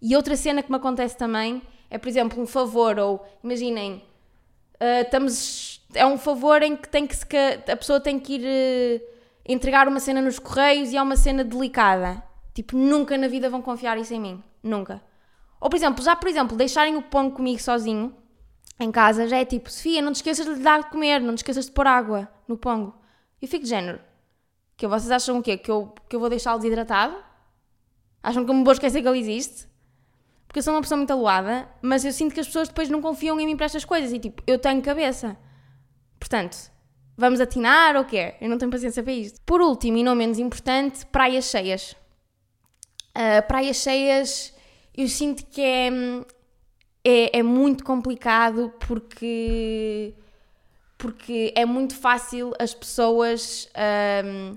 E 0.00 0.14
outra 0.16 0.36
cena 0.36 0.62
que 0.62 0.70
me 0.70 0.76
acontece 0.76 1.16
também 1.16 1.62
é, 1.90 1.98
por 1.98 2.08
exemplo, 2.08 2.40
um 2.40 2.46
favor, 2.46 2.98
ou 2.98 3.26
imaginem, 3.42 4.02
uh, 4.74 5.02
estamos. 5.02 5.82
É 5.94 6.04
um 6.06 6.18
favor 6.18 6.62
em 6.62 6.76
que, 6.76 6.88
tem 6.88 7.06
que 7.06 7.16
se, 7.16 7.24
a 7.70 7.76
pessoa 7.76 7.98
tem 7.98 8.18
que 8.18 8.34
ir 8.34 9.00
uh, 9.00 9.04
entregar 9.46 9.88
uma 9.88 10.00
cena 10.00 10.20
nos 10.20 10.38
correios 10.38 10.92
e 10.92 10.96
é 10.96 11.02
uma 11.02 11.16
cena 11.16 11.42
delicada. 11.42 12.22
Tipo, 12.54 12.76
nunca 12.76 13.16
na 13.16 13.28
vida 13.28 13.48
vão 13.48 13.62
confiar 13.62 13.96
isso 13.98 14.12
em 14.12 14.20
mim. 14.20 14.42
Nunca. 14.62 15.02
Ou, 15.60 15.70
por 15.70 15.76
exemplo, 15.76 16.04
já, 16.04 16.14
por 16.14 16.28
exemplo, 16.28 16.56
deixarem 16.56 16.96
o 16.96 17.02
pão 17.02 17.30
comigo 17.30 17.60
sozinho 17.60 18.14
em 18.80 18.92
casa 18.92 19.26
já 19.26 19.38
é 19.38 19.44
tipo, 19.44 19.70
Sofia, 19.70 20.00
não 20.00 20.12
te 20.12 20.16
esqueças 20.16 20.46
de 20.46 20.54
lhe 20.54 20.60
dar 20.60 20.82
de 20.82 20.90
comer, 20.90 21.20
não 21.20 21.34
te 21.34 21.38
esqueças 21.38 21.66
de 21.66 21.72
pôr 21.72 21.86
água 21.86 22.28
no 22.46 22.56
pongo. 22.56 22.94
Eu 23.42 23.48
fico 23.48 23.64
de 23.64 23.70
género. 23.70 24.00
Que 24.76 24.86
vocês 24.86 25.10
acham 25.10 25.38
o 25.38 25.42
quê? 25.42 25.56
Que 25.56 25.70
eu, 25.70 25.92
que 26.08 26.14
eu 26.14 26.20
vou 26.20 26.28
deixá-lo 26.28 26.60
desidratado? 26.60 27.16
Acham 28.22 28.44
que 28.44 28.50
eu 28.50 28.54
me 28.54 28.62
vou 28.62 28.72
esquecer 28.72 29.02
que 29.02 29.08
ele 29.08 29.18
existe? 29.18 29.66
Porque 30.48 30.60
eu 30.60 30.62
sou 30.62 30.72
uma 30.72 30.80
pessoa 30.80 30.96
muito 30.96 31.12
aluada, 31.12 31.68
mas 31.82 32.06
eu 32.06 32.12
sinto 32.12 32.32
que 32.32 32.40
as 32.40 32.46
pessoas 32.46 32.68
depois 32.68 32.88
não 32.88 33.02
confiam 33.02 33.38
em 33.38 33.44
mim 33.44 33.54
para 33.54 33.66
estas 33.66 33.84
coisas 33.84 34.10
e 34.12 34.18
tipo, 34.18 34.42
eu 34.46 34.58
tenho 34.58 34.80
cabeça. 34.80 35.36
Portanto, 36.18 36.72
vamos 37.18 37.38
atinar 37.38 37.94
ou 37.96 38.04
quê? 38.06 38.34
Eu 38.40 38.48
não 38.48 38.56
tenho 38.56 38.70
paciência 38.70 39.02
para 39.02 39.12
isto. 39.12 39.38
Por 39.42 39.60
último 39.60 39.98
e 39.98 40.02
não 40.02 40.14
menos 40.14 40.38
importante, 40.38 41.04
praias 41.06 41.44
cheias. 41.44 41.94
Uh, 43.14 43.46
praias 43.46 43.76
cheias, 43.76 44.54
eu 44.96 45.06
sinto 45.06 45.44
que 45.46 45.60
é, 45.60 45.90
é, 47.04 47.38
é 47.40 47.42
muito 47.42 47.84
complicado 47.84 48.72
porque, 48.86 50.14
porque 50.96 51.52
é 51.54 51.66
muito 51.66 51.94
fácil 51.94 52.54
as 52.58 52.72
pessoas. 52.72 53.68
Ah, 53.74 54.56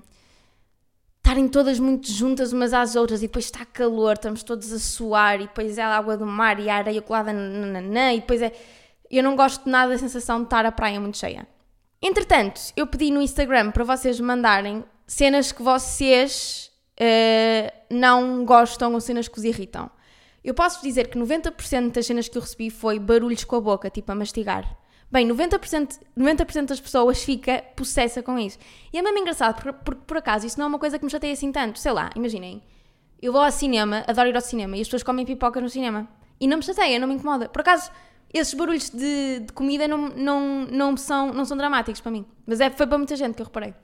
estarem 1.22 1.46
todas 1.46 1.78
muito 1.78 2.10
juntas 2.10 2.52
umas 2.52 2.74
às 2.74 2.96
outras 2.96 3.20
e 3.22 3.28
depois 3.28 3.44
está 3.44 3.64
calor, 3.64 4.14
estamos 4.14 4.42
todos 4.42 4.72
a 4.72 4.78
suar 4.78 5.36
e 5.36 5.46
depois 5.46 5.78
é 5.78 5.82
a 5.82 5.96
água 5.96 6.16
do 6.16 6.26
mar 6.26 6.58
e 6.58 6.68
a 6.68 6.74
areia 6.74 7.00
colada 7.00 7.32
nananã, 7.32 8.12
e 8.12 8.20
depois 8.20 8.42
é... 8.42 8.52
Eu 9.08 9.22
não 9.22 9.36
gosto 9.36 9.68
nada 9.68 9.92
da 9.92 9.98
sensação 9.98 10.38
de 10.38 10.44
estar 10.44 10.64
a 10.66 10.72
praia 10.72 10.98
muito 10.98 11.18
cheia. 11.18 11.46
Entretanto, 12.02 12.60
eu 12.76 12.86
pedi 12.86 13.10
no 13.10 13.22
Instagram 13.22 13.70
para 13.70 13.84
vocês 13.84 14.18
mandarem 14.18 14.84
cenas 15.06 15.52
que 15.52 15.62
vocês 15.62 16.72
uh, 16.98 17.72
não 17.94 18.44
gostam 18.44 18.94
ou 18.94 19.00
cenas 19.00 19.28
que 19.28 19.38
os 19.38 19.44
irritam. 19.44 19.90
Eu 20.42 20.54
posso 20.54 20.82
dizer 20.82 21.08
que 21.08 21.18
90% 21.18 21.92
das 21.92 22.06
cenas 22.06 22.28
que 22.28 22.36
eu 22.36 22.42
recebi 22.42 22.70
foi 22.70 22.98
barulhos 22.98 23.44
com 23.44 23.54
a 23.54 23.60
boca, 23.60 23.90
tipo 23.90 24.10
a 24.10 24.14
mastigar. 24.14 24.76
Bem, 25.12 25.28
90%, 25.28 26.00
90 26.16 26.62
das 26.64 26.80
pessoas 26.80 27.22
fica 27.22 27.62
possessa 27.76 28.22
com 28.22 28.38
isso. 28.38 28.58
E 28.90 28.98
é 28.98 29.02
mesmo 29.02 29.18
engraçado, 29.18 29.54
porque, 29.56 29.72
porque 29.84 30.00
por 30.06 30.16
acaso 30.16 30.46
isso 30.46 30.58
não 30.58 30.64
é 30.64 30.68
uma 30.70 30.78
coisa 30.78 30.98
que 30.98 31.04
me 31.04 31.10
chateia 31.10 31.34
assim 31.34 31.52
tanto. 31.52 31.78
Sei 31.78 31.92
lá, 31.92 32.08
imaginem, 32.16 32.62
eu 33.20 33.30
vou 33.30 33.42
ao 33.42 33.52
cinema, 33.52 34.02
adoro 34.06 34.30
ir 34.30 34.34
ao 34.34 34.40
cinema, 34.40 34.74
e 34.74 34.80
as 34.80 34.86
pessoas 34.86 35.02
comem 35.02 35.26
pipoca 35.26 35.60
no 35.60 35.68
cinema. 35.68 36.08
E 36.40 36.46
não 36.46 36.56
me 36.56 36.62
chateia, 36.62 36.98
não 36.98 37.06
me 37.06 37.12
incomoda. 37.12 37.46
Por 37.46 37.60
acaso, 37.60 37.90
esses 38.32 38.54
barulhos 38.54 38.88
de, 38.88 39.40
de 39.40 39.52
comida 39.52 39.86
não, 39.86 40.08
não, 40.08 40.64
não, 40.64 40.96
são, 40.96 41.30
não 41.30 41.44
são 41.44 41.58
dramáticos 41.58 42.00
para 42.00 42.10
mim. 42.10 42.24
Mas 42.46 42.62
é, 42.62 42.70
foi 42.70 42.86
para 42.86 42.96
muita 42.96 43.14
gente 43.14 43.34
que 43.34 43.42
eu 43.42 43.46
reparei. 43.46 43.74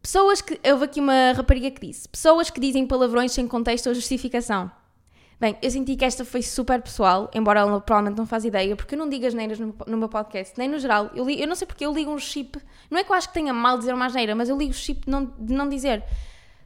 Pessoas 0.00 0.40
que. 0.40 0.58
Houve 0.64 0.86
aqui 0.86 0.98
uma 0.98 1.32
rapariga 1.32 1.70
que 1.70 1.86
disse: 1.86 2.08
Pessoas 2.08 2.48
que 2.48 2.58
dizem 2.58 2.86
palavrões 2.86 3.32
sem 3.32 3.46
contexto 3.46 3.88
ou 3.88 3.94
justificação. 3.94 4.70
Bem, 5.40 5.56
eu 5.62 5.70
senti 5.70 5.94
que 5.94 6.04
esta 6.04 6.24
foi 6.24 6.42
super 6.42 6.82
pessoal, 6.82 7.30
embora 7.32 7.60
ela 7.60 7.80
provavelmente 7.80 8.18
não 8.18 8.26
faz 8.26 8.44
ideia, 8.44 8.74
porque 8.74 8.96
eu 8.96 8.98
não 8.98 9.08
digo 9.08 9.24
as 9.24 9.34
neiras 9.34 9.58
no, 9.60 9.72
no 9.86 9.96
meu 9.96 10.08
podcast, 10.08 10.58
nem 10.58 10.68
no 10.68 10.80
geral. 10.80 11.10
Eu, 11.14 11.24
li, 11.24 11.40
eu 11.40 11.46
não 11.46 11.54
sei 11.54 11.64
porque 11.64 11.86
eu 11.86 11.92
ligo 11.92 12.10
um 12.10 12.18
chip. 12.18 12.60
Não 12.90 12.98
é 12.98 13.04
que 13.04 13.12
eu 13.12 13.14
acho 13.14 13.28
que 13.28 13.34
tenha 13.34 13.54
mal 13.54 13.78
dizer 13.78 13.94
uma 13.94 14.06
asneira, 14.06 14.34
mas 14.34 14.48
eu 14.48 14.58
ligo 14.58 14.72
o 14.72 14.74
chip 14.74 15.04
de 15.04 15.10
não, 15.10 15.26
de 15.26 15.52
não 15.52 15.68
dizer. 15.68 16.02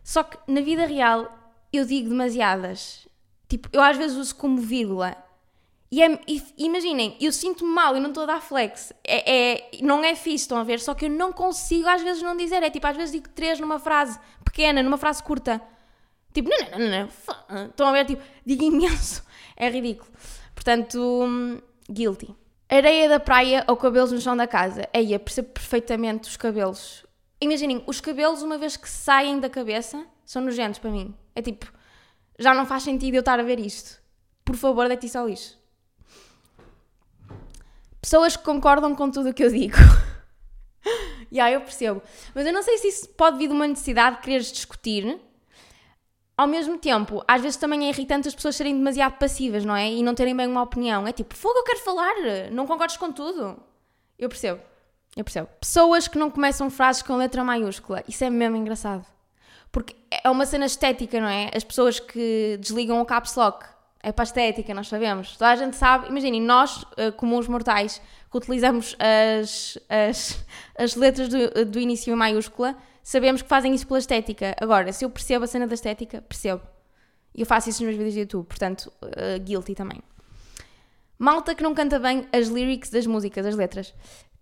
Só 0.03 0.23
que 0.23 0.39
na 0.51 0.63
vida 0.63 0.87
real 0.87 1.31
eu 1.71 1.85
digo 1.85 2.09
demasiadas. 2.09 3.07
Tipo, 3.47 3.69
eu 3.75 3.83
às 3.83 3.99
vezes 3.99 4.17
uso 4.17 4.35
como 4.35 4.57
vírgula. 4.59 5.17
E, 5.91 6.03
é, 6.03 6.19
e 6.27 6.43
imaginem, 6.57 7.15
eu 7.21 7.31
sinto-me 7.31 7.71
mal, 7.71 7.95
eu 7.95 8.01
não 8.01 8.09
estou 8.09 8.23
a 8.23 8.27
dar 8.27 8.41
flex. 8.41 8.95
É, 9.05 9.53
é, 9.53 9.71
não 9.83 10.03
é 10.03 10.15
fixe, 10.15 10.45
estão 10.45 10.57
a 10.57 10.65
ver? 10.65 10.81
Só 10.81 10.95
que 10.95 11.05
eu 11.05 11.11
não 11.11 11.31
consigo 11.31 11.87
às 11.87 12.01
vezes 12.01 12.23
não 12.23 12.35
dizer. 12.35 12.63
É 12.63 12.71
tipo, 12.71 12.87
às 12.87 12.97
vezes 12.97 13.13
digo 13.13 13.29
três 13.29 13.61
numa 13.61 13.79
frase 13.79 14.19
pequena, 14.43 14.83
numa 14.83 14.97
frase 14.97 15.23
curta. 15.23 15.61
Tipo, 16.33 16.49
não, 16.49 16.79
não, 16.79 16.89
não, 16.89 17.09
não. 17.51 17.67
Estão 17.67 17.89
a 17.89 17.93
ver, 17.93 18.07
tipo, 18.07 18.23
digo 18.45 18.65
imenso. 18.65 19.23
É 19.55 19.69
ridículo. 19.69 20.11
Portanto, 20.55 20.99
hum, 20.99 21.61
guilty. 21.89 22.35
Areia 22.69 23.09
da 23.09 23.21
praia 23.21 23.65
ou 23.69 23.77
cabelos 23.77 24.11
no 24.11 24.21
chão 24.21 24.35
da 24.37 24.47
casa. 24.47 24.89
Aí, 24.95 25.17
percebo 25.19 25.51
perfeitamente 25.51 26.29
os 26.29 26.37
cabelos. 26.37 27.05
Imaginem, 27.41 27.85
os 27.87 28.01
cabelos, 28.01 28.43
uma 28.43 28.57
vez 28.57 28.77
que 28.77 28.89
saem 28.89 29.39
da 29.39 29.51
cabeça, 29.51 30.05
são 30.25 30.43
nojentos 30.43 30.79
para 30.79 30.91
mim. 30.91 31.15
É 31.35 31.43
tipo, 31.43 31.71
já 32.39 32.55
não 32.55 32.65
faz 32.65 32.83
sentido 32.83 33.15
eu 33.15 33.21
estar 33.21 33.39
a 33.39 33.43
ver 33.43 33.61
isto. 33.61 34.01
Por 34.45 34.57
favor, 34.57 34.89
deite 34.89 35.07
isso 35.07 35.19
ao 35.19 35.29
lixo. 35.29 35.59
Pessoas 38.01 38.37
que 38.37 38.43
concordam 38.43 38.95
com 38.97 39.11
tudo 39.11 39.29
o 39.29 39.35
que 39.35 39.45
eu 39.45 39.51
digo. 39.51 39.77
E 41.31 41.37
yeah, 41.37 41.53
eu 41.55 41.61
percebo. 41.61 42.03
Mas 42.35 42.47
eu 42.47 42.53
não 42.53 42.63
sei 42.63 42.79
se 42.79 42.89
isso 42.89 43.09
pode 43.11 43.39
vir 43.39 43.49
de 43.49 43.55
uma 43.55 43.69
necessidade 43.69 44.17
de 44.17 44.23
quereres 44.23 44.51
discutir 44.51 45.21
ao 46.37 46.47
mesmo 46.47 46.79
tempo, 46.79 47.23
às 47.29 47.41
vezes 47.43 47.57
também 47.57 47.87
é 47.87 47.91
irritante 47.91 48.29
as 48.29 48.35
pessoas 48.35 48.57
serem 48.57 48.77
demasiado 48.77 49.19
passivas, 49.19 49.65
não 49.65 49.77
é? 49.77 49.91
E 49.91 50.03
não 50.03 50.15
terem 50.15 50.35
bem 50.35 50.47
uma 50.47 50.63
opinião. 50.63 51.07
É 51.07 51.13
tipo, 51.13 51.35
fogo, 51.35 51.59
eu 51.59 51.65
quero 51.65 51.81
falar, 51.81 52.15
não 52.51 52.67
concordes 52.67 52.97
com 52.97 53.13
tudo. 53.13 53.57
Eu 54.19 54.29
percebo, 54.29 54.61
eu 55.17 55.25
percebo. 55.25 55.49
Pessoas 55.61 56.09
que 56.09 56.19
não 56.19 56.31
começam 56.31 56.71
frases 56.71 57.03
com 57.03 57.17
letra 57.17 57.45
maiúscula, 57.45 58.03
isso 58.09 58.25
é 58.25 58.31
mesmo 58.31 58.57
engraçado. 58.57 59.05
Porque 59.71 59.97
é 60.11 60.29
uma 60.29 60.45
cena 60.45 60.67
estética, 60.67 61.21
não 61.21 61.29
é? 61.29 61.51
As 61.55 61.65
pessoas 61.65 61.99
que 61.99 62.59
desligam 62.61 63.01
o 63.01 63.07
caps 63.07 63.35
lock, 63.37 63.65
é 64.03 64.11
para 64.11 64.25
a 64.25 64.25
estética, 64.25 64.75
nós 64.75 64.89
sabemos. 64.89 65.37
Toda 65.37 65.51
a 65.51 65.57
gente 65.57 65.77
sabe, 65.77 66.09
imaginem, 66.09 66.43
nós, 66.43 66.83
uh, 66.83 67.13
comuns 67.17 67.47
mortais, 67.47 68.03
que 68.31 68.37
utilizamos 68.37 68.97
as, 68.99 69.79
as, 69.89 70.45
as 70.77 70.97
letras 70.97 71.29
do, 71.29 71.65
do 71.67 71.79
início 71.79 72.13
em 72.13 72.17
maiúscula, 72.17 72.77
sabemos 73.03 73.43
que 73.43 73.49
fazem 73.49 73.75
isso 73.75 73.87
pela 73.87 73.99
estética. 73.99 74.55
Agora, 74.61 74.93
se 74.93 75.05
eu 75.05 75.11
percebo 75.11 75.45
a 75.45 75.49
cena 75.49 75.67
da 75.67 75.75
estética, 75.75 76.23
percebo. 76.23 76.63
E 77.35 77.41
eu 77.41 77.47
faço 77.47 77.71
isso 77.71 77.83
nos 77.83 77.89
meus 77.89 77.97
vídeos 77.97 78.15
de 78.15 78.21
YouTube, 78.21 78.47
portanto, 78.47 78.93
uh, 79.03 79.41
guilty 79.41 79.75
também. 79.75 80.03
Malta 81.19 81.55
que 81.55 81.63
não 81.63 81.75
canta 81.75 81.99
bem 81.99 82.27
as 82.33 82.49
lyrics 82.49 82.91
das 82.91 83.07
músicas, 83.07 83.47
as 83.47 83.55
letras. 83.55 83.95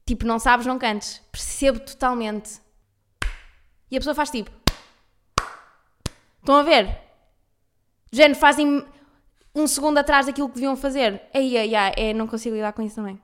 Tipo, 0.07 0.27
não 0.27 0.39
sabes, 0.39 0.67
não 0.67 0.79
cantes. 0.79 1.21
Percebo 1.31 1.79
totalmente. 1.81 2.61
E 3.91 3.97
a 3.97 4.01
pessoa 4.01 4.15
faz 4.15 4.31
tipo. 4.31 4.51
Estão 6.39 6.57
a 6.57 6.63
ver? 6.63 6.99
Género, 8.11 8.39
fazem 8.39 8.85
um 9.55 9.67
segundo 9.67 9.99
atrás 9.99 10.27
daquilo 10.27 10.49
que 10.49 10.55
deviam 10.55 10.77
fazer. 10.77 11.23
Aí, 11.35 11.57
aí, 11.57 11.75
aí, 11.75 12.15
não 12.15 12.27
consigo 12.27 12.57
lidar 12.57 12.73
com 12.73 12.83
isso 12.83 12.97
também. 12.97 13.21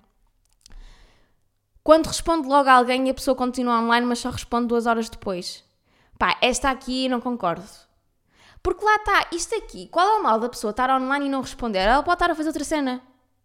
Quando 1.86 2.08
responde 2.08 2.48
logo 2.48 2.68
a 2.68 2.72
alguém 2.72 3.06
e 3.06 3.10
a 3.10 3.14
pessoa 3.14 3.36
continua 3.36 3.78
online, 3.78 4.04
mas 4.04 4.18
só 4.18 4.28
responde 4.28 4.66
duas 4.66 4.86
horas 4.86 5.08
depois. 5.08 5.62
Pá, 6.18 6.36
esta 6.42 6.68
aqui 6.68 7.08
não 7.08 7.20
concordo. 7.20 7.62
Porque 8.60 8.84
lá 8.84 8.96
está, 8.96 9.28
isto 9.30 9.54
aqui, 9.54 9.86
qual 9.86 10.04
é 10.04 10.18
o 10.18 10.22
mal 10.24 10.40
da 10.40 10.48
pessoa 10.48 10.72
estar 10.72 10.90
online 10.90 11.26
e 11.26 11.28
não 11.28 11.40
responder? 11.42 11.78
Ela 11.78 12.02
pode 12.02 12.16
estar 12.16 12.28
a 12.28 12.34
fazer 12.34 12.48
outra 12.48 12.64
cena, 12.64 13.00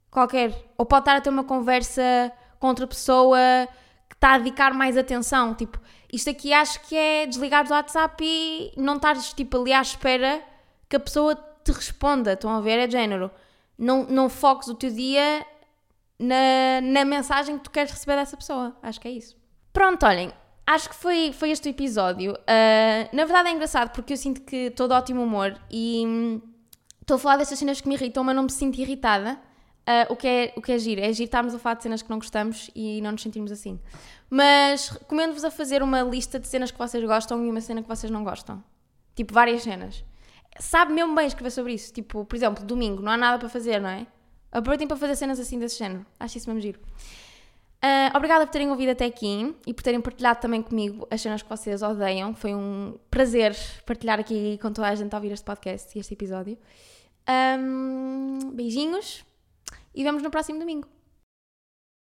qualquer. 0.10 0.72
Ou 0.76 0.88
pode 0.88 1.02
estar 1.04 1.18
a 1.18 1.22
ter 1.22 1.30
uma 1.30 1.44
conversa 1.44 2.34
com 2.60 2.66
outra 2.66 2.88
pessoa 2.88 3.38
que 4.10 4.16
está 4.16 4.34
a 4.34 4.38
dedicar 4.40 4.74
mais 4.74 4.98
atenção. 4.98 5.54
Tipo, 5.54 5.80
isto 6.12 6.32
aqui 6.32 6.52
acho 6.52 6.82
que 6.88 6.96
é 6.96 7.28
desligar 7.28 7.64
do 7.64 7.72
WhatsApp 7.72 8.24
e 8.26 8.72
não 8.76 8.96
estares 8.96 9.34
tipo, 9.34 9.62
ali 9.62 9.72
à 9.72 9.84
espera 9.84 10.42
que 10.90 10.96
a 10.96 11.00
pessoa 11.00 11.36
te 11.64 11.72
responda. 11.72 12.34
Estão 12.34 12.50
a 12.50 12.60
ver? 12.60 12.80
É 12.80 12.90
género. 12.90 13.30
Não, 13.78 14.04
não 14.06 14.30
foques 14.30 14.68
o 14.68 14.74
teu 14.74 14.90
dia 14.90 15.46
na, 16.22 16.82
na 16.82 17.04
mensagem 17.04 17.58
que 17.58 17.64
tu 17.64 17.72
queres 17.72 17.92
receber 17.92 18.16
dessa 18.16 18.38
pessoa. 18.38 18.76
Acho 18.82 19.02
que 19.02 19.08
é 19.08 19.12
isso. 19.12 19.36
Pronto, 19.74 20.06
olhem, 20.06 20.32
acho 20.66 20.90
que 20.90 20.96
foi, 20.96 21.34
foi 21.34 21.52
este 21.52 21.68
o 21.68 21.72
episódio. 21.72 22.34
Uh, 22.34 23.16
na 23.16 23.26
verdade 23.26 23.50
é 23.50 23.52
engraçado 23.52 23.92
porque 23.92 24.14
eu 24.14 24.18
sinto 24.18 24.42
que 24.42 24.68
estou 24.68 24.88
de 24.88 24.94
ótimo 24.94 25.24
humor 25.24 25.60
e 25.70 26.04
hum, 26.06 26.42
estou 27.02 27.16
a 27.16 27.20
falar 27.20 27.38
destas 27.38 27.58
cenas 27.58 27.82
que 27.82 27.88
me 27.88 27.96
irritam, 27.96 28.24
mas 28.24 28.36
não 28.36 28.44
me 28.44 28.52
sinto 28.52 28.80
irritada. 28.80 29.40
Uh, 29.82 30.14
o, 30.14 30.16
que 30.16 30.28
é, 30.28 30.54
o 30.56 30.62
que 30.62 30.72
é 30.72 30.78
giro? 30.78 31.02
É 31.02 31.12
giro 31.12 31.26
estarmos 31.26 31.56
a 31.56 31.60
falar 31.60 31.76
de 31.76 31.84
cenas 31.84 32.02
que 32.04 32.10
não 32.10 32.20
gostamos 32.20 32.70
e 32.76 33.02
não 33.02 33.14
nos 33.14 33.24
sentirmos 33.24 33.52
assim. 33.52 33.80
Mas 34.30 34.90
recomendo-vos 34.90 35.44
a 35.44 35.50
fazer 35.50 35.82
uma 35.82 36.04
lista 36.04 36.40
de 36.40 36.48
cenas 36.48 36.70
que 36.70 36.78
vocês 36.78 37.04
gostam 37.04 37.44
e 37.44 37.50
uma 37.50 37.60
cena 37.60 37.82
que 37.82 37.88
vocês 37.88 38.12
não 38.12 38.24
gostam. 38.24 38.64
Tipo, 39.16 39.34
várias 39.34 39.64
cenas. 39.64 40.06
Sabe 40.60 40.94
mesmo 40.94 41.16
bem 41.16 41.26
escrever 41.26 41.50
sobre 41.50 41.74
isso. 41.74 41.92
Tipo, 41.92 42.24
por 42.24 42.36
exemplo, 42.36 42.64
domingo, 42.64 43.02
não 43.02 43.12
há 43.12 43.18
nada 43.18 43.40
para 43.40 43.50
fazer, 43.50 43.82
não 43.82 43.90
é? 43.90 44.06
Aproveitem 44.52 44.88
para 44.88 44.98
fazer 44.98 45.16
cenas 45.16 45.40
assim 45.40 45.58
desse 45.58 45.78
género. 45.78 46.06
Acho 46.20 46.38
isso 46.38 46.50
mesmo 46.50 46.62
giro. 46.62 46.80
Uh, 47.84 48.16
obrigada 48.16 48.46
por 48.46 48.52
terem 48.52 48.70
ouvido 48.70 48.90
até 48.92 49.06
aqui 49.06 49.56
e 49.66 49.74
por 49.74 49.82
terem 49.82 50.00
partilhado 50.00 50.40
também 50.40 50.62
comigo 50.62 51.08
as 51.10 51.20
cenas 51.20 51.42
que 51.42 51.50
vocês 51.50 51.82
odeiam. 51.82 52.36
Foi 52.36 52.54
um 52.54 52.98
prazer 53.10 53.56
partilhar 53.86 54.20
aqui 54.20 54.60
com 54.62 54.72
toda 54.72 54.88
a 54.88 54.96
gente 54.96 55.12
a 55.14 55.18
ouvir 55.18 55.32
este 55.32 55.44
podcast 55.44 55.98
e 55.98 56.00
este 56.00 56.14
episódio. 56.14 56.58
Um, 57.28 58.52
beijinhos 58.54 59.26
e 59.96 60.04
vemos 60.04 60.22
no 60.22 60.30
próximo 60.30 60.60
domingo. 60.60 60.88